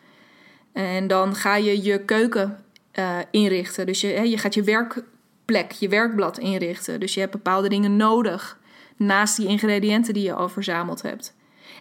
En 0.73 1.07
dan 1.07 1.35
ga 1.35 1.55
je 1.55 1.83
je 1.83 2.05
keuken 2.05 2.63
uh, 2.99 3.17
inrichten. 3.31 3.85
Dus 3.85 4.01
je, 4.01 4.29
je 4.29 4.37
gaat 4.37 4.53
je 4.53 4.63
werkplek, 4.63 5.71
je 5.71 5.89
werkblad 5.89 6.37
inrichten. 6.37 6.99
Dus 6.99 7.13
je 7.13 7.19
hebt 7.19 7.31
bepaalde 7.31 7.69
dingen 7.69 7.95
nodig 7.95 8.59
naast 8.97 9.37
die 9.37 9.47
ingrediënten 9.47 10.13
die 10.13 10.23
je 10.23 10.33
al 10.33 10.49
verzameld 10.49 11.01
hebt. 11.01 11.33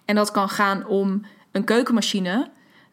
En 0.05 0.15
dat 0.15 0.31
kan 0.31 0.49
gaan 0.49 0.87
om 0.87 1.27
een 1.53 1.65
keukenmachine, 1.65 2.51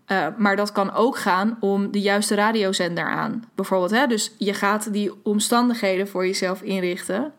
uh, 0.07 0.27
maar 0.37 0.55
dat 0.55 0.71
kan 0.71 0.93
ook 0.93 1.17
gaan 1.17 1.57
om 1.59 1.91
de 1.91 2.01
juiste 2.01 2.35
radiozender 2.35 3.05
aan. 3.05 3.43
Bijvoorbeeld, 3.55 3.91
hè? 3.91 4.07
dus 4.07 4.31
je 4.37 4.53
gaat 4.53 4.93
die 4.93 5.11
omstandigheden 5.23 6.07
voor 6.07 6.25
jezelf 6.25 6.61
inrichten. 6.61 7.33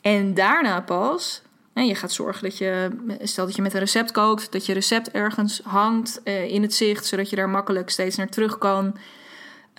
En 0.00 0.34
daarna 0.34 0.80
pas, 0.80 1.42
en 1.72 1.86
je 1.86 1.94
gaat 1.94 2.12
zorgen 2.12 2.42
dat 2.42 2.58
je, 2.58 2.90
stel 3.22 3.46
dat 3.46 3.56
je 3.56 3.62
met 3.62 3.74
een 3.74 3.80
recept 3.80 4.12
kookt, 4.12 4.52
dat 4.52 4.66
je 4.66 4.72
recept 4.72 5.10
ergens 5.10 5.60
hangt 5.64 6.20
uh, 6.24 6.44
in 6.44 6.62
het 6.62 6.74
zicht, 6.74 7.06
zodat 7.06 7.30
je 7.30 7.36
daar 7.36 7.48
makkelijk 7.48 7.90
steeds 7.90 8.16
naar 8.16 8.28
terug 8.28 8.58
kan. 8.58 8.96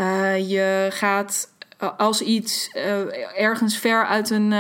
Uh, 0.02 0.50
je 0.50 0.88
gaat 0.90 1.54
als 1.98 2.22
iets 2.22 2.72
uh, 2.76 3.42
ergens 3.42 3.78
ver 3.78 4.06
uit 4.06 4.30
een 4.30 4.54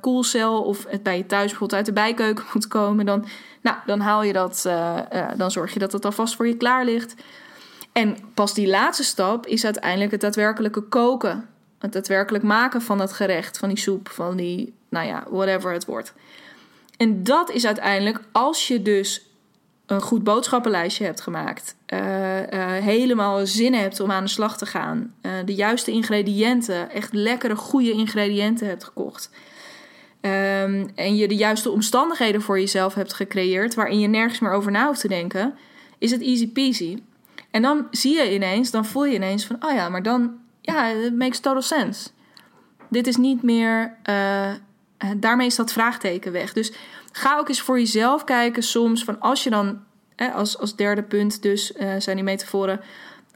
koelcel 0.00 0.62
of 0.62 0.86
het 0.88 1.02
bij 1.02 1.16
je 1.16 1.26
thuis 1.26 1.50
bijvoorbeeld 1.50 1.78
uit 1.78 1.86
de 1.86 1.92
bijkeuken 1.92 2.44
moet 2.54 2.68
komen, 2.68 3.06
dan, 3.06 3.26
nou, 3.62 3.76
dan 3.86 4.00
haal 4.00 4.22
je 4.22 4.32
dat, 4.32 4.68
dan 5.36 5.50
zorg 5.50 5.72
je 5.72 5.78
dat 5.78 5.92
het 5.92 6.04
alvast 6.04 6.36
voor 6.36 6.46
je 6.46 6.56
klaar 6.56 6.84
ligt. 6.84 7.14
En 7.94 8.16
pas 8.34 8.54
die 8.54 8.68
laatste 8.68 9.04
stap 9.04 9.46
is 9.46 9.64
uiteindelijk 9.64 10.10
het 10.10 10.20
daadwerkelijke 10.20 10.80
koken. 10.80 11.48
Het 11.78 11.92
daadwerkelijk 11.92 12.44
maken 12.44 12.82
van 12.82 13.00
het 13.00 13.12
gerecht, 13.12 13.58
van 13.58 13.68
die 13.68 13.78
soep, 13.78 14.08
van 14.08 14.36
die, 14.36 14.74
nou 14.88 15.06
ja, 15.06 15.24
whatever 15.30 15.72
het 15.72 15.84
wordt. 15.84 16.12
En 16.96 17.24
dat 17.24 17.50
is 17.50 17.66
uiteindelijk, 17.66 18.20
als 18.32 18.68
je 18.68 18.82
dus 18.82 19.26
een 19.86 20.02
goed 20.02 20.24
boodschappenlijstje 20.24 21.04
hebt 21.04 21.20
gemaakt, 21.20 21.76
uh, 21.88 21.98
uh, 22.40 22.72
helemaal 22.72 23.46
zin 23.46 23.74
hebt 23.74 24.00
om 24.00 24.10
aan 24.10 24.24
de 24.24 24.30
slag 24.30 24.58
te 24.58 24.66
gaan, 24.66 25.14
uh, 25.22 25.32
de 25.44 25.54
juiste 25.54 25.90
ingrediënten, 25.90 26.90
echt 26.90 27.12
lekkere, 27.12 27.56
goede 27.56 27.90
ingrediënten 27.90 28.66
hebt 28.66 28.84
gekocht. 28.84 29.30
Um, 30.20 30.90
en 30.94 31.16
je 31.16 31.28
de 31.28 31.36
juiste 31.36 31.70
omstandigheden 31.70 32.42
voor 32.42 32.60
jezelf 32.60 32.94
hebt 32.94 33.12
gecreëerd, 33.12 33.74
waarin 33.74 34.00
je 34.00 34.08
nergens 34.08 34.40
meer 34.40 34.52
over 34.52 34.70
na 34.70 34.86
hoeft 34.86 35.00
te 35.00 35.08
denken, 35.08 35.54
is 35.98 36.10
het 36.10 36.20
easy 36.20 36.48
peasy. 36.48 37.02
En 37.50 37.62
dan 37.62 37.86
zie 37.90 38.16
je 38.16 38.34
ineens, 38.34 38.70
dan 38.70 38.84
voel 38.84 39.04
je 39.04 39.14
ineens 39.14 39.44
van, 39.44 39.56
oh 39.64 39.72
ja, 39.72 39.88
maar 39.88 40.02
dan, 40.02 40.38
ja, 40.60 40.88
it 40.88 41.16
makes 41.16 41.40
total 41.40 41.62
sense. 41.62 42.10
Dit 42.90 43.06
is 43.06 43.16
niet 43.16 43.42
meer, 43.42 43.96
daarmee 45.16 45.46
is 45.46 45.56
dat 45.56 45.72
vraagteken 45.72 46.32
weg. 46.32 46.52
Dus 46.52 46.72
ga 47.12 47.38
ook 47.38 47.48
eens 47.48 47.60
voor 47.60 47.78
jezelf 47.78 48.24
kijken 48.24 48.62
soms 48.62 49.04
van 49.04 49.20
als 49.20 49.44
je 49.44 49.50
dan, 49.50 49.82
als, 50.32 50.58
als 50.58 50.76
derde 50.76 51.02
punt 51.02 51.42
dus 51.42 51.72
uh, 51.72 51.94
zijn 51.98 52.16
die 52.16 52.24
metaforen, 52.24 52.80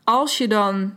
als 0.05 0.39
je 0.39 0.49
dan 0.49 0.95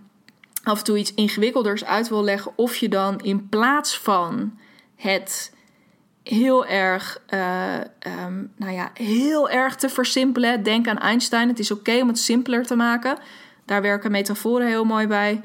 af 0.63 0.77
en 0.77 0.83
toe 0.83 0.97
iets 0.97 1.13
ingewikkelders 1.13 1.85
uit 1.85 2.09
wil 2.09 2.23
leggen, 2.23 2.51
of 2.55 2.75
je 2.75 2.89
dan 2.89 3.19
in 3.19 3.49
plaats 3.49 3.99
van 3.99 4.57
het 4.95 5.55
heel 6.23 6.65
erg, 6.65 7.21
uh, 7.33 7.73
um, 8.25 8.53
nou 8.55 8.71
ja, 8.71 8.91
heel 8.93 9.49
erg 9.49 9.75
te 9.75 9.89
versimpelen, 9.89 10.63
denk 10.63 10.87
aan 10.87 10.97
Einstein, 10.97 11.47
het 11.47 11.59
is 11.59 11.71
oké 11.71 12.01
om 12.01 12.07
het 12.07 12.19
simpeler 12.19 12.65
te 12.65 12.75
maken. 12.75 13.17
Daar 13.65 13.81
werken 13.81 14.11
metaforen 14.11 14.67
heel 14.67 14.85
mooi 14.85 15.07
bij. 15.07 15.41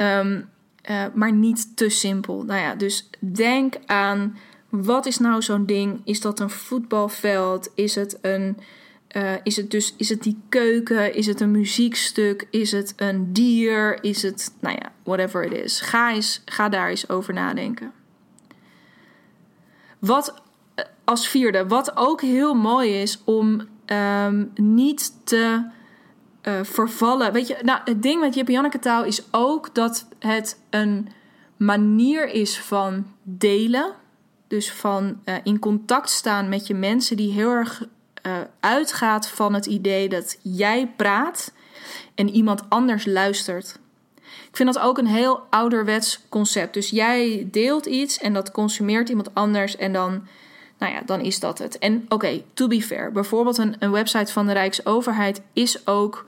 Uh, 0.00 0.36
maar 1.14 1.32
niet 1.32 1.76
te 1.76 1.88
simpel. 1.88 2.42
Nou 2.42 2.60
ja, 2.60 2.74
dus 2.74 3.10
denk 3.18 3.74
aan 3.86 4.36
wat 4.82 5.06
is 5.06 5.18
nou 5.18 5.42
zo'n 5.42 5.66
ding? 5.66 6.00
Is 6.04 6.20
dat 6.20 6.40
een 6.40 6.50
voetbalveld? 6.50 7.70
Is 7.74 7.94
het 7.94 8.18
een. 8.22 8.58
Uh, 9.16 9.32
is 9.42 9.56
het 9.56 9.70
dus 9.70 9.94
is 9.96 10.08
het 10.08 10.22
die 10.22 10.40
keuken? 10.48 11.14
Is 11.14 11.26
het 11.26 11.40
een 11.40 11.50
muziekstuk? 11.50 12.46
Is 12.50 12.72
het 12.72 12.92
een 12.96 13.32
dier? 13.32 14.04
Is 14.04 14.22
het, 14.22 14.54
nou 14.60 14.76
ja, 14.80 14.92
whatever 15.02 15.44
it 15.44 15.52
is. 15.52 15.80
Ga, 15.80 16.12
eens, 16.12 16.42
ga 16.44 16.68
daar 16.68 16.88
eens 16.88 17.08
over 17.08 17.34
nadenken. 17.34 17.92
Wat 19.98 20.42
eh, 20.74 20.84
als 21.04 21.28
vierde, 21.28 21.66
wat 21.66 21.96
ook 21.96 22.20
heel 22.20 22.54
mooi 22.54 23.00
is 23.00 23.22
om 23.24 23.68
um, 23.86 24.50
niet 24.54 25.12
te 25.24 25.66
uh, 26.42 26.60
vervallen. 26.62 27.32
Weet 27.32 27.46
je, 27.46 27.56
nou, 27.62 27.80
het 27.84 28.02
ding 28.02 28.20
met 28.20 28.34
Jip 28.34 28.80
taal 28.80 29.04
is 29.04 29.22
ook 29.30 29.74
dat 29.74 30.08
het 30.18 30.60
een 30.70 31.08
manier 31.56 32.28
is 32.28 32.58
van 32.58 33.06
delen 33.22 33.94
dus 34.54 34.72
van 34.72 35.20
uh, 35.24 35.34
in 35.42 35.58
contact 35.58 36.10
staan 36.10 36.48
met 36.48 36.66
je 36.66 36.74
mensen 36.74 37.16
die 37.16 37.32
heel 37.32 37.50
erg 37.50 37.82
uh, 38.26 38.32
uitgaat 38.60 39.28
van 39.28 39.54
het 39.54 39.66
idee 39.66 40.08
dat 40.08 40.38
jij 40.42 40.92
praat 40.96 41.52
en 42.14 42.30
iemand 42.30 42.62
anders 42.68 43.06
luistert. 43.06 43.78
Ik 44.22 44.56
vind 44.56 44.74
dat 44.74 44.82
ook 44.82 44.98
een 44.98 45.06
heel 45.06 45.40
ouderwets 45.50 46.20
concept. 46.28 46.74
Dus 46.74 46.90
jij 46.90 47.48
deelt 47.50 47.86
iets 47.86 48.18
en 48.18 48.32
dat 48.32 48.50
consumeert 48.50 49.08
iemand 49.08 49.34
anders 49.34 49.76
en 49.76 49.92
dan, 49.92 50.26
nou 50.78 50.92
ja, 50.92 51.02
dan 51.06 51.20
is 51.20 51.40
dat 51.40 51.58
het. 51.58 51.78
En 51.78 52.04
oké, 52.08 52.42
to 52.54 52.66
be 52.66 52.82
fair, 52.82 53.12
bijvoorbeeld 53.12 53.58
een, 53.58 53.76
een 53.78 53.90
website 53.90 54.32
van 54.32 54.46
de 54.46 54.52
Rijksoverheid 54.52 55.42
is 55.52 55.86
ook, 55.86 56.26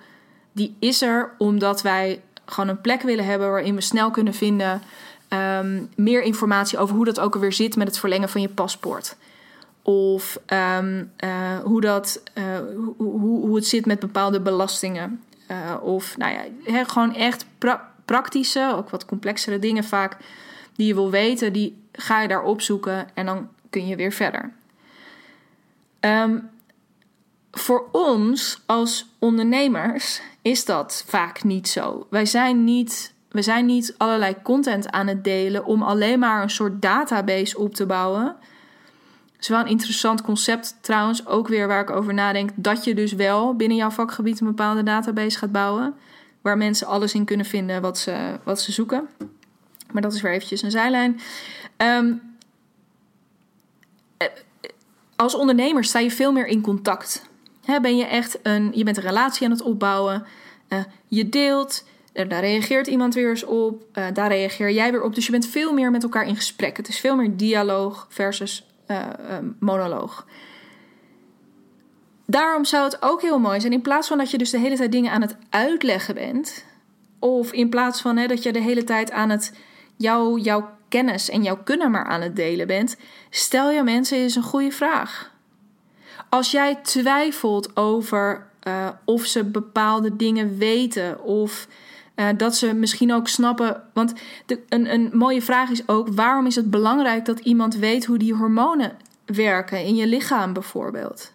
die 0.52 0.76
is 0.78 1.02
er 1.02 1.34
omdat 1.38 1.82
wij 1.82 2.20
gewoon 2.44 2.68
een 2.68 2.80
plek 2.80 3.02
willen 3.02 3.24
hebben 3.24 3.50
waarin 3.50 3.74
we 3.74 3.80
snel 3.80 4.10
kunnen 4.10 4.34
vinden 4.34 4.82
um, 5.28 5.88
meer 5.96 6.22
informatie 6.22 6.78
over 6.78 6.94
hoe 6.96 7.04
dat 7.04 7.20
ook 7.20 7.34
alweer 7.34 7.52
zit 7.52 7.76
met 7.76 7.86
het 7.86 7.98
verlengen 7.98 8.28
van 8.28 8.40
je 8.40 8.48
paspoort. 8.48 9.16
Of 9.82 10.38
um, 10.46 11.12
uh, 11.24 11.58
hoe, 11.58 11.80
dat, 11.80 12.22
uh, 12.34 12.44
hoe, 12.96 13.20
hoe 13.20 13.56
het 13.56 13.66
zit 13.66 13.86
met 13.86 13.98
bepaalde 13.98 14.40
belastingen. 14.40 15.22
Uh, 15.50 15.82
of 15.82 16.16
nou 16.16 16.32
ja, 16.32 16.84
gewoon 16.84 17.14
echt 17.14 17.46
pra 17.58 17.94
praktische, 18.04 18.72
ook 18.76 18.90
wat 18.90 19.04
complexere 19.04 19.58
dingen 19.58 19.84
vaak 19.84 20.16
die 20.74 20.86
je 20.86 20.94
wil 20.94 21.10
weten, 21.10 21.52
die 21.52 21.82
ga 21.92 22.20
je 22.20 22.28
daar 22.28 22.42
opzoeken 22.42 23.08
en 23.14 23.26
dan 23.26 23.48
kun 23.70 23.86
je 23.86 23.96
weer 23.96 24.12
verder. 24.12 24.52
Um, 26.00 26.50
voor 27.50 27.88
ons 27.92 28.62
als 28.66 29.06
ondernemers 29.18 30.20
is 30.42 30.64
dat 30.64 31.04
vaak 31.06 31.44
niet 31.44 31.68
zo. 31.68 32.06
Wij 32.10 32.26
zijn 32.26 32.64
niet 32.64 33.12
we 33.36 33.42
zijn 33.42 33.66
niet 33.66 33.94
allerlei 33.96 34.36
content 34.42 34.90
aan 34.90 35.06
het 35.06 35.24
delen 35.24 35.64
om 35.64 35.82
alleen 35.82 36.18
maar 36.18 36.42
een 36.42 36.50
soort 36.50 36.82
database 36.82 37.58
op 37.58 37.74
te 37.74 37.86
bouwen. 37.86 38.36
Het 39.32 39.40
is 39.40 39.48
wel 39.48 39.60
een 39.60 39.66
interessant 39.66 40.22
concept 40.22 40.76
trouwens, 40.80 41.26
ook 41.26 41.48
weer 41.48 41.68
waar 41.68 41.80
ik 41.80 41.90
over 41.90 42.14
nadenk, 42.14 42.50
dat 42.54 42.84
je 42.84 42.94
dus 42.94 43.12
wel 43.12 43.56
binnen 43.56 43.76
jouw 43.76 43.90
vakgebied 43.90 44.40
een 44.40 44.46
bepaalde 44.46 44.82
database 44.82 45.38
gaat 45.38 45.52
bouwen, 45.52 45.94
waar 46.40 46.56
mensen 46.56 46.86
alles 46.86 47.14
in 47.14 47.24
kunnen 47.24 47.46
vinden 47.46 47.82
wat 47.82 47.98
ze, 47.98 48.38
wat 48.42 48.60
ze 48.60 48.72
zoeken. 48.72 49.08
Maar 49.92 50.02
dat 50.02 50.14
is 50.14 50.20
weer 50.20 50.32
eventjes 50.32 50.62
een 50.62 50.70
zijlijn. 50.70 51.20
Um, 51.76 52.20
als 55.16 55.34
ondernemer 55.34 55.84
sta 55.84 55.98
je 55.98 56.10
veel 56.10 56.32
meer 56.32 56.46
in 56.46 56.60
contact. 56.60 57.28
ben 57.82 57.96
je 57.96 58.04
echt 58.04 58.38
een, 58.42 58.70
je 58.74 58.84
bent 58.84 58.96
een 58.96 59.02
relatie 59.02 59.46
aan 59.46 59.52
het 59.52 59.62
opbouwen. 59.62 60.26
Uh, 60.68 60.78
je 61.08 61.28
deelt, 61.28 61.84
daar 62.16 62.40
reageert 62.40 62.86
iemand 62.86 63.14
weer 63.14 63.28
eens 63.28 63.44
op. 63.44 63.84
Uh, 63.94 64.04
daar 64.12 64.28
reageer 64.28 64.70
jij 64.70 64.90
weer 64.90 65.02
op. 65.02 65.14
Dus 65.14 65.26
je 65.26 65.32
bent 65.32 65.46
veel 65.46 65.72
meer 65.72 65.90
met 65.90 66.02
elkaar 66.02 66.26
in 66.26 66.36
gesprek. 66.36 66.76
Het 66.76 66.88
is 66.88 67.00
veel 67.00 67.16
meer 67.16 67.36
dialoog 67.36 68.06
versus 68.08 68.66
monoloog. 69.58 70.26
Daarom 72.26 72.64
zou 72.64 72.84
het 72.84 73.02
ook 73.02 73.22
heel 73.22 73.38
mooi 73.38 73.60
zijn, 73.60 73.72
in 73.72 73.82
plaats 73.82 74.08
van 74.08 74.18
dat 74.18 74.30
je 74.30 74.38
dus 74.38 74.50
de 74.50 74.58
hele 74.58 74.76
tijd 74.76 74.92
dingen 74.92 75.12
aan 75.12 75.20
het 75.20 75.36
uitleggen 75.50 76.14
bent, 76.14 76.64
of 77.18 77.52
in 77.52 77.68
plaats 77.68 78.00
van 78.00 78.16
hè, 78.16 78.26
dat 78.26 78.42
je 78.42 78.52
de 78.52 78.60
hele 78.60 78.84
tijd 78.84 79.10
aan 79.10 79.30
het 79.30 79.52
jouw, 79.96 80.36
jouw 80.36 80.70
kennis 80.88 81.30
en 81.30 81.42
jouw 81.42 81.62
kunnen 81.64 81.90
maar 81.90 82.04
aan 82.04 82.20
het 82.20 82.36
delen 82.36 82.66
bent, 82.66 82.96
stel 83.30 83.70
je 83.70 83.82
mensen 83.82 84.18
eens 84.18 84.34
een 84.34 84.42
goede 84.42 84.70
vraag. 84.70 85.34
Als 86.28 86.50
jij 86.50 86.74
twijfelt 86.82 87.76
over 87.76 88.46
of 89.04 89.24
ze 89.24 89.44
bepaalde 89.44 90.16
dingen 90.16 90.58
weten 90.58 91.22
of 91.22 91.68
uh, 92.16 92.28
dat 92.36 92.56
ze 92.56 92.74
misschien 92.74 93.12
ook 93.12 93.28
snappen. 93.28 93.82
Want 93.92 94.12
een, 94.68 94.92
een 94.92 95.10
mooie 95.12 95.42
vraag 95.42 95.70
is 95.70 95.88
ook: 95.88 96.08
waarom 96.08 96.46
is 96.46 96.54
het 96.54 96.70
belangrijk 96.70 97.24
dat 97.24 97.38
iemand 97.38 97.76
weet 97.76 98.04
hoe 98.04 98.18
die 98.18 98.34
hormonen 98.34 98.96
werken 99.24 99.84
in 99.84 99.94
je 99.94 100.06
lichaam 100.06 100.52
bijvoorbeeld? 100.52 101.34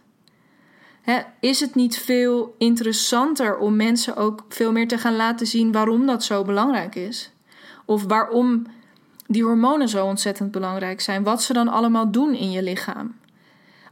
is 1.39 1.59
het 1.59 1.75
niet 1.75 1.97
veel 1.97 2.55
interessanter 2.57 3.57
om 3.57 3.75
mensen 3.75 4.15
ook 4.15 4.45
veel 4.49 4.71
meer 4.71 4.87
te 4.87 4.97
gaan 4.97 5.15
laten 5.15 5.47
zien 5.47 5.71
waarom 5.71 6.05
dat 6.05 6.23
zo 6.23 6.43
belangrijk 6.43 6.95
is? 6.95 7.31
Of 7.85 8.03
waarom 8.03 8.65
die 9.27 9.43
hormonen 9.43 9.89
zo 9.89 10.05
ontzettend 10.05 10.51
belangrijk 10.51 11.01
zijn? 11.01 11.23
Wat 11.23 11.43
ze 11.43 11.53
dan 11.53 11.67
allemaal 11.67 12.11
doen 12.11 12.33
in 12.33 12.51
je 12.51 12.63
lichaam? 12.63 13.15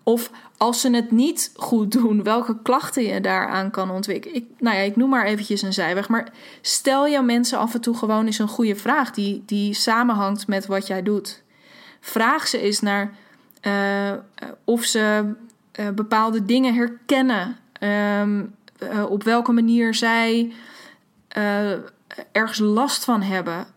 Of 0.10 0.32
als 0.58 0.82
ze 0.82 0.90
het 0.90 1.12
niet 1.12 1.52
goed 1.56 1.92
doen, 1.92 2.24
welke 2.24 2.62
klachten 2.62 3.04
je 3.04 3.22
daaraan 3.22 3.72
kan 3.72 3.92
ontwikkelen. 3.92 4.36
Ik, 4.36 4.46
nou 4.60 4.76
ja, 4.76 4.82
ik 4.82 4.96
noem 4.96 5.10
maar 5.10 5.26
eventjes 5.26 5.62
een 5.62 5.74
zijweg. 5.74 6.10
Maar 6.10 6.32
stel 6.62 7.10
jouw 7.10 7.24
mensen 7.24 7.58
af 7.58 7.74
en 7.74 7.82
toe 7.82 7.98
gewoon 7.98 8.26
eens 8.26 8.40
een 8.40 8.48
goede 8.48 8.76
vraag 8.76 9.12
die, 9.12 9.44
die 9.46 9.74
samenhangt 9.74 10.48
met 10.48 10.66
wat 10.66 10.88
jij 10.88 11.04
doet. 11.04 11.44
Vraag 12.00 12.48
ze 12.48 12.60
eens 12.60 12.80
naar 12.80 13.14
uh, 13.62 14.14
of 14.64 14.84
ze 14.84 15.34
uh, 15.80 15.90
bepaalde 15.90 16.46
dingen 16.46 16.74
herkennen. 16.74 17.58
Um, 18.20 18.56
uh, 18.84 19.12
op 19.12 19.24
welke 19.24 19.52
manier 19.52 19.94
zij 19.94 20.54
ergens 22.32 22.60
last 22.60 23.04
van 23.04 23.22
hebben. 23.22 23.68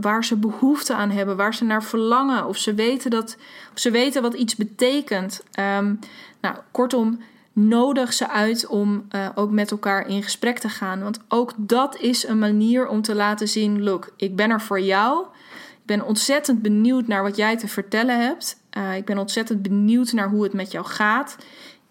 waar 0.00 0.24
ze 0.24 0.36
behoefte 0.36 0.94
aan 0.94 1.10
hebben. 1.10 1.36
Waar 1.36 1.54
ze 1.54 1.64
naar 1.64 1.82
verlangen. 1.82 2.46
Of 2.46 2.56
ze 2.56 2.74
weten, 2.74 3.10
dat, 3.10 3.36
of 3.72 3.78
ze 3.80 3.90
weten 3.90 4.22
wat 4.22 4.34
iets 4.34 4.56
betekent. 4.56 5.42
Um, 5.78 5.98
nou, 6.40 6.56
kortom, 6.70 7.20
nodig 7.52 8.12
ze 8.12 8.28
uit 8.28 8.66
om 8.66 9.08
ook 9.34 9.50
met 9.50 9.70
elkaar 9.70 10.08
in 10.08 10.22
gesprek 10.22 10.58
te 10.58 10.68
gaan. 10.68 11.02
Want 11.02 11.20
ook 11.28 11.52
dat 11.56 11.96
is 11.96 12.26
een 12.26 12.38
manier 12.38 12.88
om 12.88 13.02
te 13.02 13.14
laten 13.14 13.48
zien: 13.48 13.82
look, 13.82 14.12
ik 14.16 14.36
ben 14.36 14.50
er 14.50 14.60
voor 14.60 14.80
jou. 14.80 15.26
Ik 15.70 15.96
ben 15.96 16.06
ontzettend 16.06 16.62
benieuwd 16.62 17.06
naar 17.06 17.22
wat 17.22 17.36
jij 17.36 17.56
te 17.56 17.68
vertellen 17.68 18.20
hebt. 18.20 18.56
Uh, 18.78 18.96
ik 18.96 19.04
ben 19.04 19.18
ontzettend 19.18 19.62
benieuwd 19.62 20.12
naar 20.12 20.28
hoe 20.28 20.42
het 20.42 20.52
met 20.52 20.72
jou 20.72 20.86
gaat. 20.86 21.36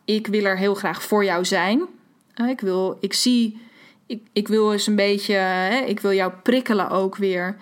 Ik 0.06 0.28
wil 0.28 0.44
er 0.44 0.58
heel 0.58 0.76
graag 0.76 1.04
voor 1.04 1.26
jou 1.26 1.46
zijn. 1.46 1.82
Ik, 2.48 2.62
wil, 2.62 2.98
ik 3.00 3.14
zie, 3.14 3.62
ik, 4.08 4.22
ik 4.34 4.48
wil 4.48 4.74
eens 4.74 4.88
een 4.88 4.96
beetje, 4.96 5.34
uh, 5.34 5.88
ik 5.88 6.00
wil 6.00 6.14
jou 6.14 6.32
prikkelen 6.44 6.90
ook 6.90 7.16
weer. 7.16 7.58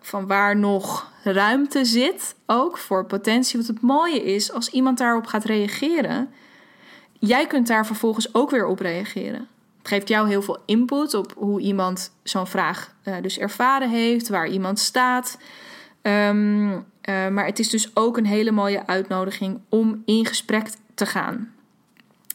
van 0.00 0.26
waar 0.26 0.56
nog 0.56 1.12
ruimte 1.24 1.84
zit, 1.84 2.34
ook 2.46 2.78
voor 2.78 3.06
potentie. 3.06 3.58
Wat 3.58 3.66
het 3.66 3.80
mooie 3.80 4.22
is, 4.22 4.52
als 4.52 4.68
iemand 4.68 4.98
daarop 4.98 5.26
gaat 5.26 5.44
reageren, 5.44 6.30
jij 7.18 7.46
kunt 7.46 7.66
daar 7.66 7.86
vervolgens 7.86 8.34
ook 8.34 8.50
weer 8.50 8.66
op 8.66 8.80
reageren. 8.80 9.48
Het 9.78 9.88
geeft 9.88 10.08
jou 10.08 10.28
heel 10.28 10.42
veel 10.42 10.58
input 10.66 11.14
op 11.14 11.32
hoe 11.36 11.60
iemand 11.60 12.12
zo'n 12.22 12.46
vraag 12.46 12.94
dus 13.22 13.38
ervaren 13.38 13.90
heeft, 13.90 14.28
waar 14.28 14.48
iemand 14.48 14.78
staat. 14.78 15.38
Um, 16.02 16.72
uh, 16.72 17.28
maar 17.28 17.46
het 17.46 17.58
is 17.58 17.70
dus 17.70 17.90
ook 17.96 18.16
een 18.16 18.26
hele 18.26 18.50
mooie 18.50 18.86
uitnodiging 18.86 19.60
om 19.68 20.02
in 20.04 20.26
gesprek 20.26 20.68
te 20.94 21.06
gaan. 21.06 21.52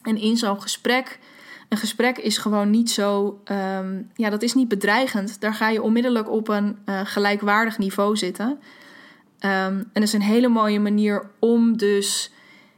En 0.02 0.16
in 0.16 0.36
zo'n 0.36 0.62
gesprek, 0.62 1.18
een 1.72 1.78
gesprek 1.78 2.18
is 2.18 2.38
gewoon 2.38 2.70
niet 2.70 2.90
zo, 2.90 3.40
um, 3.44 4.10
ja, 4.14 4.30
dat 4.30 4.42
is 4.42 4.54
niet 4.54 4.68
bedreigend. 4.68 5.40
Daar 5.40 5.54
ga 5.54 5.68
je 5.68 5.82
onmiddellijk 5.82 6.30
op 6.30 6.48
een 6.48 6.78
uh, 6.86 7.00
gelijkwaardig 7.04 7.78
niveau 7.78 8.16
zitten. 8.16 8.48
Um, 8.48 8.58
en 9.40 9.90
dat 9.92 10.02
is 10.02 10.12
een 10.12 10.22
hele 10.22 10.48
mooie 10.48 10.80
manier 10.80 11.30
om 11.38 11.76
dus 11.76 12.30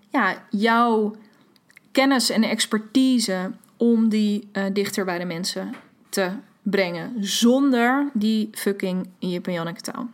ja, 0.09 0.45
jouw 0.51 1.15
kennis 1.93 2.31
en 2.31 2.43
expertise 2.43 3.53
om 3.77 4.09
die 4.09 4.49
uh, 4.53 4.65
dichter 4.73 5.05
bij 5.05 5.19
de 5.19 5.25
mensen 5.25 5.75
te 6.09 6.31
brengen. 6.63 7.13
Zonder 7.25 8.11
die 8.13 8.49
fucking 8.53 9.09
Jip 9.19 9.47
en 9.47 9.53
Janneke 9.53 9.81
taal. 9.81 10.09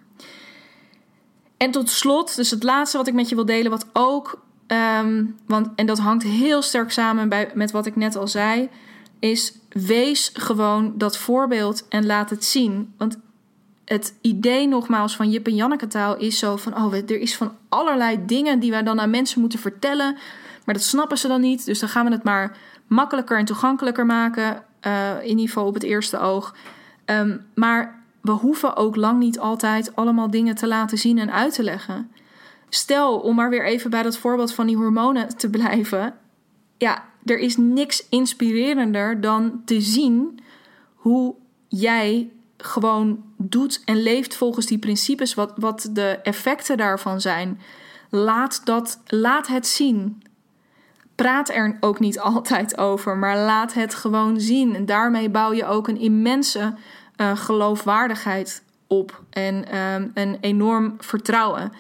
En 1.57 1.71
tot 1.71 1.91
slot, 1.91 2.37
dus 2.37 2.51
het 2.51 2.63
laatste 2.63 2.97
wat 2.97 3.07
ik 3.07 3.15
met 3.15 3.29
je 3.29 3.35
wil 3.35 3.45
delen, 3.45 3.71
wat 3.71 3.87
ook, 3.93 4.43
um, 4.73 5.37
want, 5.47 5.69
en 5.75 5.87
dat 5.87 5.99
hangt 5.99 6.23
heel 6.23 6.63
sterk 6.63 6.91
samen 6.91 7.29
bij, 7.29 7.51
met 7.55 7.71
wat 7.71 7.87
ik 7.87 7.97
net 7.97 8.17
al 8.17 8.29
zei, 8.29 8.69
is 9.19 9.59
wees 9.69 10.31
gewoon 10.35 10.93
dat 10.97 11.17
voorbeeld 11.19 11.89
en 11.89 12.07
laat 12.07 12.31
het 12.31 12.45
zien. 12.45 12.95
Want 12.97 13.19
het 13.85 14.15
idee 14.21 14.69
nogmaals 14.69 15.17
van 15.17 15.31
Jip 15.31 15.47
en 15.47 15.55
Janneke 15.55 15.87
taal 15.87 16.17
is 16.17 16.39
zo 16.39 16.57
van, 16.57 16.77
oh, 16.77 16.95
er 16.95 17.21
is 17.21 17.37
van 17.37 17.53
allerlei 17.69 18.27
dingen 18.27 18.61
die 18.61 18.71
wij 18.71 18.83
dan 18.83 19.01
aan 19.01 19.11
mensen 19.11 19.41
moeten 19.41 19.59
vertellen, 19.59 20.17
maar 20.65 20.75
dat 20.75 20.85
snappen 20.85 21.19
ze 21.19 21.29
dan 21.29 21.41
niet. 21.41 21.65
Dus 21.65 21.79
dan 21.79 21.89
gaan 21.89 22.07
we 22.07 22.13
het 22.13 22.23
maar 22.23 22.57
makkelijker 22.87 23.39
en 23.39 23.45
toegankelijker 23.45 24.07
maken, 24.07 24.63
uh, 24.87 25.11
in 25.23 25.29
ieder 25.29 25.47
geval 25.47 25.67
op 25.67 25.75
het 25.75 25.83
eerste 25.83 26.19
oog. 26.19 26.55
Um, 27.07 27.47
maar 27.55 28.03
we 28.21 28.31
hoeven 28.31 28.77
ook 28.77 28.97
lang 28.97 29.19
niet 29.19 29.39
altijd 29.39 29.97
allemaal 29.97 30.31
dingen 30.31 30.55
te 30.55 30.67
laten 30.67 30.99
zien 30.99 31.19
en 31.19 31.33
uit 31.33 31.55
te 31.55 31.63
leggen. 31.63 32.11
Stel, 32.71 33.19
om 33.19 33.35
maar 33.35 33.51
weer 33.51 33.65
even 33.65 33.91
bij 33.91 34.03
dat 34.03 34.17
voorbeeld 34.17 34.55
van 34.55 34.67
die 34.67 34.77
hormonen 34.77 35.37
te 35.37 35.51
blijven. 35.51 36.15
Ja, 36.79 37.05
er 37.25 37.39
is 37.39 37.57
niks 37.57 38.09
inspirerender 38.09 39.21
dan 39.21 39.63
te 39.65 39.81
zien 39.81 40.41
hoe 40.95 41.35
jij 41.69 42.31
gewoon 42.57 43.25
doet 43.37 43.83
en 43.85 44.03
leeft 44.03 44.37
volgens 44.37 44.67
die 44.67 44.79
principes, 44.79 45.35
wat, 45.35 45.53
wat 45.57 45.89
de 45.93 46.19
effecten 46.23 46.77
daarvan 46.77 47.21
zijn. 47.21 47.61
Laat, 48.11 48.61
dat, 48.65 49.01
laat 49.07 49.47
het 49.47 49.67
zien. 49.67 50.23
Praat 51.15 51.49
er 51.49 51.77
ook 51.81 52.01
niet 52.01 52.21
altijd 52.31 52.79
over, 52.79 53.17
maar 53.17 53.37
laat 53.37 53.75
het 53.75 53.95
gewoon 53.95 54.41
zien. 54.41 54.75
En 54.75 54.87
daarmee 54.87 55.31
bouw 55.31 55.53
je 55.53 55.67
ook 55.67 55.89
een 55.89 56.01
immense 56.01 56.75
uh, 57.17 57.37
geloofwaardigheid 57.37 58.63
op 58.91 59.23
en 59.31 59.79
um, 59.79 60.11
een 60.15 60.39
enorm 60.41 60.95
vertrouwen. 60.99 61.73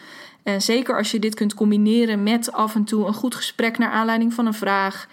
En 0.42 0.62
zeker 0.62 0.96
als 0.96 1.11
je 1.11 1.18
dit 1.18 1.35
kunt 1.35 1.55
combineren 1.55 2.23
met 2.23 2.53
af 2.53 2.75
en 2.75 2.85
toe 2.85 3.07
een 3.07 3.14
goed 3.14 3.35
gesprek 3.35 3.79
naar 3.79 3.90
aanleiding 3.90 4.35
van 4.35 4.46
een 4.46 4.55
vraag. 4.55 5.09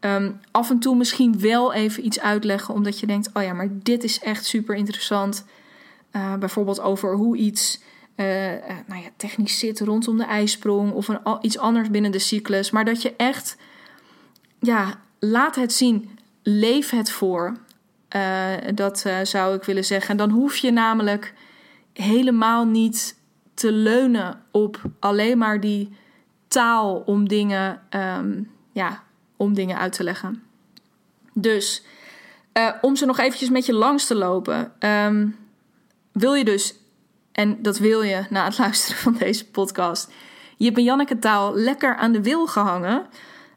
Um, 0.00 0.40
af 0.50 0.70
en 0.70 0.78
toe 0.78 0.96
misschien 0.96 1.40
wel 1.40 1.72
even 1.72 2.06
iets 2.06 2.20
uitleggen, 2.20 2.74
omdat 2.74 3.00
je 3.00 3.06
denkt: 3.06 3.30
oh 3.34 3.42
ja, 3.42 3.52
maar 3.52 3.68
dit 3.72 4.04
is 4.04 4.18
echt 4.18 4.44
super 4.44 4.74
interessant. 4.74 5.44
Uh, 6.12 6.34
bijvoorbeeld 6.34 6.80
over 6.80 7.14
hoe 7.14 7.36
iets 7.36 7.80
uh, 8.16 8.26
nou 8.86 9.02
ja, 9.02 9.08
technisch 9.16 9.58
zit 9.58 9.80
rondom 9.80 10.16
de 10.16 10.24
ijsprong 10.24 10.92
of 10.92 11.08
een, 11.08 11.20
iets 11.40 11.58
anders 11.58 11.90
binnen 11.90 12.10
de 12.10 12.18
cyclus. 12.18 12.70
Maar 12.70 12.84
dat 12.84 13.02
je 13.02 13.14
echt, 13.16 13.56
ja, 14.60 15.00
laat 15.18 15.56
het 15.56 15.72
zien, 15.72 16.18
leef 16.42 16.90
het 16.90 17.10
voor. 17.10 17.56
Uh, 18.16 18.52
dat 18.74 19.04
uh, 19.06 19.16
zou 19.22 19.56
ik 19.56 19.64
willen 19.64 19.84
zeggen. 19.84 20.10
En 20.10 20.16
dan 20.16 20.30
hoef 20.30 20.56
je 20.56 20.70
namelijk 20.70 21.34
helemaal 21.92 22.64
niet 22.64 23.18
te 23.54 23.72
leunen 23.72 24.42
op 24.50 24.80
alleen 25.00 25.38
maar 25.38 25.60
die 25.60 25.96
taal 26.48 26.96
om 26.96 27.28
dingen, 27.28 27.80
um, 27.90 28.50
ja, 28.72 29.02
om 29.36 29.54
dingen 29.54 29.78
uit 29.78 29.92
te 29.92 30.04
leggen. 30.04 30.42
Dus 31.32 31.84
uh, 32.52 32.70
om 32.80 32.96
ze 32.96 33.06
nog 33.06 33.18
eventjes 33.18 33.50
met 33.50 33.66
je 33.66 33.72
langs 33.72 34.06
te 34.06 34.14
lopen, 34.14 34.72
um, 34.80 35.36
wil 36.12 36.34
je 36.34 36.44
dus, 36.44 36.74
en 37.32 37.62
dat 37.62 37.78
wil 37.78 38.02
je 38.02 38.24
na 38.30 38.44
het 38.44 38.58
luisteren 38.64 39.02
van 39.02 39.14
deze 39.14 39.50
podcast, 39.50 40.12
je 40.56 40.82
Janneke 40.82 41.18
taal 41.18 41.54
lekker 41.54 41.96
aan 41.96 42.12
de 42.12 42.22
wil 42.22 42.46
gehangen. 42.46 43.06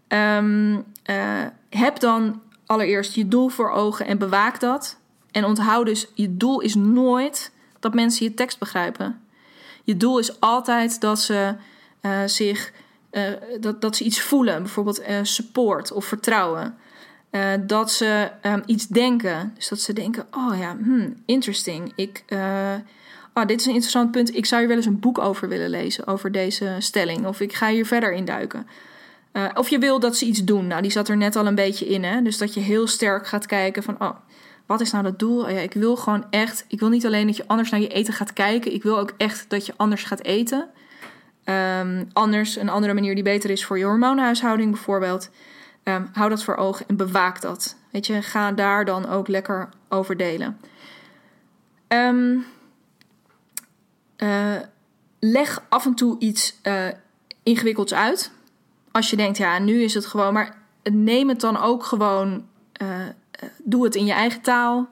Um, 0.07 0.85
heb 1.69 1.99
dan 1.99 2.41
allereerst 2.69 3.15
je 3.15 3.27
doel 3.27 3.49
voor 3.49 3.71
ogen 3.71 4.05
en 4.05 4.17
bewaak 4.17 4.59
dat. 4.59 4.97
En 5.31 5.45
onthoud 5.45 5.85
dus, 5.85 6.07
je 6.13 6.37
doel 6.37 6.59
is 6.59 6.75
nooit 6.75 7.51
dat 7.79 7.93
mensen 7.93 8.25
je 8.25 8.33
tekst 8.33 8.59
begrijpen. 8.59 9.21
Je 9.83 9.97
doel 9.97 10.19
is 10.19 10.39
altijd 10.39 11.01
dat 11.01 11.19
ze 11.19 11.55
uh, 12.01 12.19
zich 12.25 12.71
uh, 13.11 13.23
dat, 13.59 13.81
dat 13.81 13.95
ze 13.95 14.03
iets 14.03 14.21
voelen, 14.21 14.61
bijvoorbeeld 14.63 15.01
uh, 15.01 15.19
support 15.21 15.91
of 15.91 16.05
vertrouwen. 16.05 16.77
dat 17.65 17.91
ze 17.91 18.31
um, 18.43 18.63
iets 18.65 18.87
denken. 18.87 19.51
Dus 19.55 19.67
dat 19.67 19.79
ze 19.79 19.93
denken: 19.93 20.27
oh 20.31 20.57
ja, 20.57 20.77
hmm, 20.83 21.21
interesting. 21.25 21.91
Ik, 21.95 22.23
oh, 23.33 23.45
dit 23.45 23.59
is 23.59 23.65
een 23.65 23.73
interessant 23.73 24.11
punt. 24.11 24.35
Ik 24.35 24.45
zou 24.45 24.59
hier 24.59 24.69
wel 24.69 24.77
eens 24.77 24.85
een 24.85 24.99
boek 24.99 25.17
over 25.17 25.49
willen 25.49 25.69
lezen, 25.69 26.07
over 26.07 26.31
deze 26.31 26.75
stelling. 26.79 27.25
Of 27.25 27.39
ik 27.39 27.53
ga 27.53 27.69
hier 27.69 27.85
verder 27.85 28.13
induiken. 28.13 28.67
Uh, 29.33 29.45
of 29.53 29.69
je 29.69 29.79
wil 29.79 29.99
dat 29.99 30.17
ze 30.17 30.25
iets 30.25 30.43
doen. 30.43 30.67
Nou, 30.67 30.81
die 30.81 30.91
zat 30.91 31.07
er 31.07 31.17
net 31.17 31.35
al 31.35 31.47
een 31.47 31.55
beetje 31.55 31.85
in. 31.85 32.03
Hè? 32.03 32.21
Dus 32.21 32.37
dat 32.37 32.53
je 32.53 32.59
heel 32.59 32.87
sterk 32.87 33.27
gaat 33.27 33.45
kijken 33.45 33.83
van... 33.83 34.01
Oh, 34.01 34.15
wat 34.65 34.81
is 34.81 34.91
nou 34.91 35.03
dat 35.03 35.19
doel? 35.19 35.43
Oh 35.43 35.49
ja, 35.49 35.59
ik 35.59 35.73
wil 35.73 35.95
gewoon 35.95 36.25
echt... 36.29 36.65
Ik 36.67 36.79
wil 36.79 36.89
niet 36.89 37.05
alleen 37.05 37.27
dat 37.27 37.37
je 37.37 37.47
anders 37.47 37.69
naar 37.69 37.79
je 37.79 37.87
eten 37.87 38.13
gaat 38.13 38.33
kijken. 38.33 38.73
Ik 38.73 38.83
wil 38.83 38.99
ook 38.99 39.13
echt 39.17 39.45
dat 39.49 39.65
je 39.65 39.73
anders 39.75 40.03
gaat 40.03 40.23
eten. 40.23 40.69
Ehm, 41.43 42.05
anders, 42.13 42.55
een 42.55 42.69
andere 42.69 42.93
manier 42.93 43.15
die 43.15 43.23
beter 43.23 43.49
is 43.49 43.65
voor 43.65 43.77
je 43.77 43.85
hormoonhuishouding 43.85 44.71
bijvoorbeeld. 44.71 45.29
Um, 45.83 46.09
hou 46.13 46.29
dat 46.29 46.43
voor 46.43 46.55
ogen 46.55 46.85
en 46.87 46.95
bewaak 46.95 47.41
dat. 47.41 47.75
Weet 47.91 48.07
je, 48.07 48.21
ga 48.21 48.51
daar 48.51 48.85
dan 48.85 49.09
ook 49.09 49.27
lekker 49.27 49.69
over 49.87 50.17
delen. 50.17 50.59
Um, 51.87 52.45
uh, 54.17 54.55
leg 55.19 55.63
af 55.69 55.85
en 55.85 55.95
toe 55.95 56.19
iets 56.19 56.59
uh, 56.63 56.87
ingewikkelds 57.43 57.93
uit. 57.93 58.31
Als 58.91 59.09
je 59.09 59.15
denkt, 59.15 59.37
ja, 59.37 59.59
nu 59.59 59.81
is 59.81 59.93
het 59.93 60.05
gewoon. 60.05 60.33
Maar 60.33 60.57
neem 60.83 61.29
het 61.29 61.39
dan 61.39 61.57
ook 61.57 61.83
gewoon. 61.83 62.47
Uh, 62.81 62.95
doe 63.63 63.83
het 63.83 63.95
in 63.95 64.05
je 64.05 64.13
eigen 64.13 64.41
taal. 64.41 64.87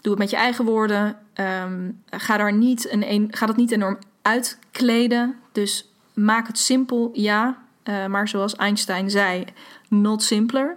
Doe 0.00 0.12
het 0.12 0.18
met 0.18 0.30
je 0.30 0.36
eigen 0.36 0.64
woorden. 0.64 1.18
Um, 1.34 2.02
ga, 2.10 2.36
daar 2.36 2.52
niet 2.52 2.90
een, 2.90 3.28
ga 3.30 3.46
dat 3.46 3.56
niet 3.56 3.70
enorm 3.70 3.98
uitkleden. 4.22 5.36
Dus 5.52 5.90
maak 6.14 6.46
het 6.46 6.58
simpel, 6.58 7.10
ja. 7.12 7.58
Uh, 7.84 8.06
maar 8.06 8.28
zoals 8.28 8.56
Einstein 8.56 9.10
zei, 9.10 9.44
not 9.88 10.22
simpler. 10.22 10.76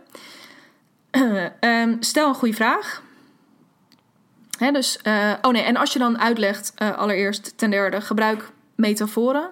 um, 1.59 1.97
stel 1.99 2.27
een 2.27 2.35
goede 2.35 2.55
vraag. 2.55 3.03
Hè, 4.57 4.71
dus, 4.71 4.99
uh, 5.03 5.33
oh 5.41 5.51
nee, 5.51 5.63
en 5.63 5.75
als 5.75 5.93
je 5.93 5.99
dan 5.99 6.19
uitlegt, 6.19 6.73
allereerst 6.75 7.57
ten 7.57 7.69
derde, 7.69 8.01
gebruik 8.01 8.51
metaforen. 8.75 9.49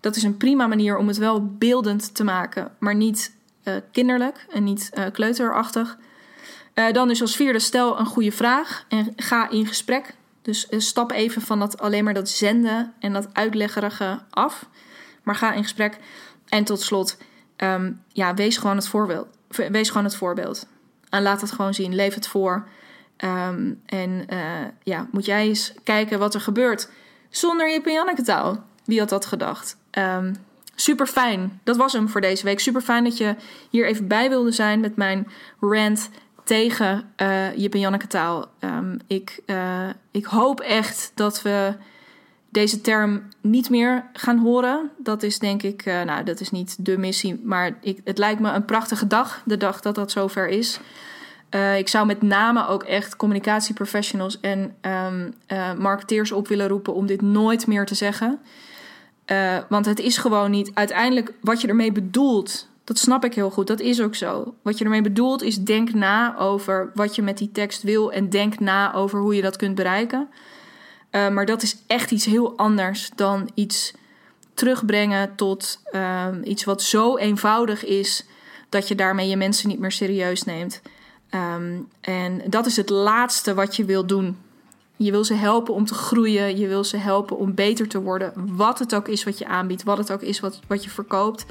Dat 0.00 0.16
is 0.16 0.22
een 0.22 0.36
prima 0.36 0.66
manier 0.66 0.96
om 0.96 1.08
het 1.08 1.16
wel 1.16 1.46
beeldend 1.46 2.14
te 2.14 2.24
maken, 2.24 2.70
maar 2.78 2.94
niet 2.94 3.32
uh, 3.64 3.74
kinderlijk 3.92 4.46
en 4.50 4.64
niet 4.64 4.90
kleuterachtig. 5.12 5.98
dan 6.92 7.08
dus 7.08 7.20
als 7.20 7.36
vierde, 7.36 7.58
stel 7.58 7.98
een 7.98 8.06
goede 8.06 8.32
vraag 8.32 8.84
en 8.88 9.12
ga 9.16 9.50
in 9.50 9.66
gesprek. 9.66 10.14
Dus 10.42 10.66
stap 10.70 11.12
even 11.12 11.42
van 11.42 11.58
dat 11.58 11.80
alleen 11.80 12.04
maar 12.04 12.14
dat 12.14 12.28
zenden 12.28 12.94
en 12.98 13.12
dat 13.12 13.28
uitleggerige 13.32 14.18
af, 14.30 14.66
maar 15.22 15.34
ga 15.34 15.52
in 15.52 15.62
gesprek. 15.62 15.98
En 16.48 16.64
tot 16.64 16.80
slot, 16.80 17.16
um, 17.56 18.02
ja, 18.08 18.34
wees 18.34 18.56
gewoon 18.56 18.76
het 18.76 18.88
voorbeeld. 18.88 19.26
Wees 19.48 19.88
gewoon 19.88 20.04
het 20.04 20.16
voorbeeld. 20.16 20.66
En 21.08 21.22
laat 21.22 21.40
het 21.40 21.52
gewoon 21.52 21.74
zien. 21.74 21.94
Leef 21.94 22.14
het 22.14 22.28
voor. 22.28 22.68
Um, 23.24 23.82
en 23.86 24.26
ja, 24.82 25.06
moet 25.10 25.24
jij 25.24 25.46
eens 25.46 25.72
kijken 25.84 26.18
wat 26.18 26.34
er 26.34 26.40
gebeurt 26.40 26.90
zonder 27.28 27.74
en 27.74 27.92
Janneke. 27.92 28.60
Wie 28.84 28.98
had 28.98 29.08
dat 29.08 29.26
gedacht? 29.26 29.76
Um, 29.98 30.34
super 30.74 31.06
fijn. 31.06 31.60
Dat 31.64 31.76
was 31.76 31.92
hem 31.92 32.08
voor 32.08 32.20
deze 32.20 32.44
week. 32.44 32.60
Super 32.60 32.80
fijn 32.80 33.04
dat 33.04 33.16
je 33.16 33.34
hier 33.70 33.86
even 33.86 34.08
bij 34.08 34.28
wilde 34.28 34.52
zijn 34.52 34.80
met 34.80 34.96
mijn 34.96 35.28
rant 35.60 36.10
tegen 36.44 37.12
uh, 37.16 37.56
Jip 37.56 37.74
en 37.74 37.80
Janneke 37.80 38.06
taal. 38.06 38.46
Um, 38.60 38.98
ik, 39.06 39.40
uh, 39.46 39.88
ik 40.10 40.24
hoop 40.24 40.60
echt 40.60 41.12
dat 41.14 41.42
we 41.42 41.74
deze 42.50 42.80
term 42.80 43.28
niet 43.40 43.70
meer 43.70 44.04
gaan 44.12 44.38
horen. 44.38 44.90
Dat 44.98 45.22
is 45.22 45.38
denk 45.38 45.62
ik, 45.62 45.86
uh, 45.86 46.02
nou, 46.02 46.24
dat 46.24 46.40
is 46.40 46.50
niet 46.50 46.84
de 46.84 46.98
missie, 46.98 47.40
maar 47.44 47.78
ik, 47.80 48.00
het 48.04 48.18
lijkt 48.18 48.40
me 48.40 48.50
een 48.50 48.64
prachtige 48.64 49.06
dag, 49.06 49.42
de 49.44 49.56
dag 49.56 49.80
dat 49.80 49.94
dat 49.94 50.10
zover 50.10 50.48
is. 50.48 50.80
Ik 51.76 51.88
zou 51.88 52.06
met 52.06 52.22
name 52.22 52.66
ook 52.66 52.82
echt 52.82 53.16
communicatieprofessionals 53.16 54.40
en 54.40 54.74
uh, 54.82 55.72
marketeers 55.78 56.32
op 56.32 56.48
willen 56.48 56.68
roepen 56.68 56.94
om 56.94 57.06
dit 57.06 57.22
nooit 57.22 57.66
meer 57.66 57.86
te 57.86 57.94
zeggen. 57.94 58.40
Uh, 59.30 59.58
want 59.68 59.86
het 59.86 59.98
is 59.98 60.16
gewoon 60.16 60.50
niet 60.50 60.70
uiteindelijk 60.74 61.32
wat 61.40 61.60
je 61.60 61.68
ermee 61.68 61.92
bedoelt. 61.92 62.68
Dat 62.84 62.98
snap 62.98 63.24
ik 63.24 63.34
heel 63.34 63.50
goed, 63.50 63.66
dat 63.66 63.80
is 63.80 64.00
ook 64.00 64.14
zo. 64.14 64.54
Wat 64.62 64.78
je 64.78 64.84
ermee 64.84 65.02
bedoelt 65.02 65.42
is 65.42 65.58
denk 65.58 65.94
na 65.94 66.38
over 66.38 66.90
wat 66.94 67.14
je 67.14 67.22
met 67.22 67.38
die 67.38 67.52
tekst 67.52 67.82
wil 67.82 68.12
en 68.12 68.30
denk 68.30 68.60
na 68.60 68.94
over 68.94 69.20
hoe 69.20 69.34
je 69.34 69.42
dat 69.42 69.56
kunt 69.56 69.74
bereiken. 69.74 70.28
maar 71.10 71.46
dat 71.46 71.62
is 71.62 71.76
echt 71.86 72.10
iets 72.10 72.24
heel 72.24 72.56
anders 72.56 73.10
dan 73.14 73.50
iets 73.54 73.92
terugbrengen 74.54 75.34
tot 75.34 75.80
ehm, 75.84 76.40
iets 76.42 76.64
wat 76.64 76.82
zo 76.82 77.16
eenvoudig 77.16 77.84
is 77.84 78.26
dat 78.68 78.88
je 78.88 78.94
daarmee 78.94 79.28
je 79.28 79.36
mensen 79.36 79.68
niet 79.68 79.78
meer 79.78 79.92
serieus 79.92 80.44
neemt. 80.44 80.82
Um, 81.30 81.88
en 82.00 82.42
dat 82.46 82.66
is 82.66 82.76
het 82.76 82.88
laatste 82.88 83.54
wat 83.54 83.76
je 83.76 83.84
wil 83.84 84.06
doen. 84.06 84.36
Je 84.98 85.10
wil 85.10 85.24
ze 85.24 85.34
helpen 85.34 85.74
om 85.74 85.84
te 85.84 85.94
groeien. 85.94 86.58
Je 86.58 86.66
wil 86.66 86.84
ze 86.84 86.96
helpen 86.96 87.38
om 87.38 87.54
beter 87.54 87.88
te 87.88 88.00
worden. 88.00 88.32
Wat 88.34 88.78
het 88.78 88.94
ook 88.94 89.08
is 89.08 89.24
wat 89.24 89.38
je 89.38 89.46
aanbiedt. 89.46 89.82
Wat 89.82 89.98
het 89.98 90.12
ook 90.12 90.22
is 90.22 90.40
wat, 90.40 90.60
wat 90.66 90.84
je 90.84 90.90
verkoopt. 90.90 91.46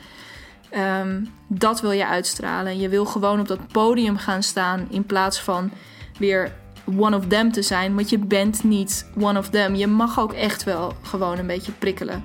Um, 1.02 1.34
dat 1.48 1.82
wil 1.82 1.92
je 1.92 2.08
uitstralen. 2.08 2.80
Je 2.80 2.90
wil 2.90 3.06
gewoon 3.06 3.40
op 3.40 3.48
dat 3.48 3.68
podium 3.68 4.18
gaan 4.18 4.44
staan. 4.44 4.88
In 4.90 5.06
plaats 5.06 5.42
van 5.42 5.72
weer 6.20 6.56
one 6.98 7.18
of 7.18 7.28
them 7.28 7.52
te 7.52 7.62
zijn. 7.62 7.96
Want 7.96 8.10
je 8.10 8.18
bent 8.18 8.64
niet 8.64 9.10
one 9.20 9.40
of 9.40 9.50
them. 9.50 9.76
Je 9.76 9.88
mag 9.88 10.20
ook 10.20 10.34
echt 10.34 10.64
wel 10.64 10.94
gewoon 11.02 11.38
een 11.38 11.48
beetje 11.48 11.72
prikkelen. 11.72 12.24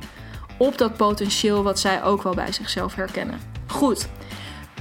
Op 0.58 0.78
dat 0.78 0.96
potentieel 0.96 1.62
wat 1.62 1.78
zij 1.78 2.02
ook 2.02 2.22
wel 2.22 2.34
bij 2.34 2.52
zichzelf 2.52 2.94
herkennen. 2.94 3.40
Goed. 3.66 4.08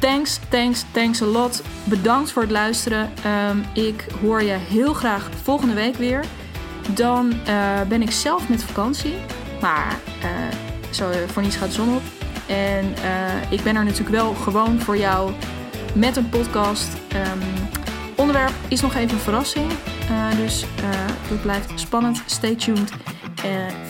Thanks, 0.02 0.39
thanks, 0.49 0.86
thanks 0.91 1.22
a 1.22 1.26
lot. 1.26 1.62
Bedankt 1.84 2.32
voor 2.32 2.41
het 2.41 2.52
luisteren. 2.52 3.10
Um, 3.49 3.66
ik 3.74 4.06
hoor 4.22 4.43
je 4.43 4.52
heel 4.52 4.93
graag 4.93 5.30
volgende 5.43 5.74
week 5.74 5.95
weer. 5.95 6.26
Dan 6.93 7.34
uh, 7.47 7.82
ben 7.82 8.02
ik 8.02 8.12
zelf 8.12 8.49
met 8.49 8.64
vakantie. 8.64 9.14
Maar 9.60 9.99
uh, 10.24 10.30
zo, 10.89 11.12
voor 11.28 11.41
niets 11.41 11.56
gaat 11.56 11.68
de 11.68 11.74
zon 11.74 11.95
op. 11.95 12.02
En 12.47 12.93
ik 13.49 13.64
ben 13.64 13.76
er 13.76 13.84
natuurlijk 13.84 14.16
wel 14.16 14.34
gewoon 14.34 14.80
voor 14.80 14.97
jou 14.97 15.32
met 15.93 16.16
een 16.16 16.30
podcast. 16.30 16.88
Um, 17.16 17.70
onderwerp 18.16 18.54
is 18.68 18.82
nog 18.82 18.95
even 18.95 19.12
een 19.16 19.24
verrassing. 19.24 19.72
dus 20.38 20.66
het 21.28 21.41
blijft 21.41 21.72
spannend. 21.76 22.24
Stay 22.26 22.56
tuned. 22.56 22.91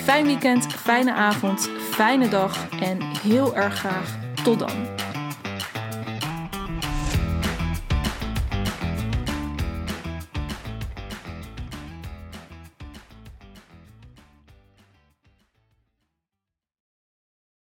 fijn 0.03 0.25
weekend, 0.25 0.73
fijne 0.73 1.13
avond, 1.13 1.69
fijne 1.91 2.29
dag. 2.29 2.57
En 2.79 2.97
heel 3.21 3.55
erg 3.55 3.79
graag 3.79 4.17
tot 4.43 4.59
dan. 4.59 5.00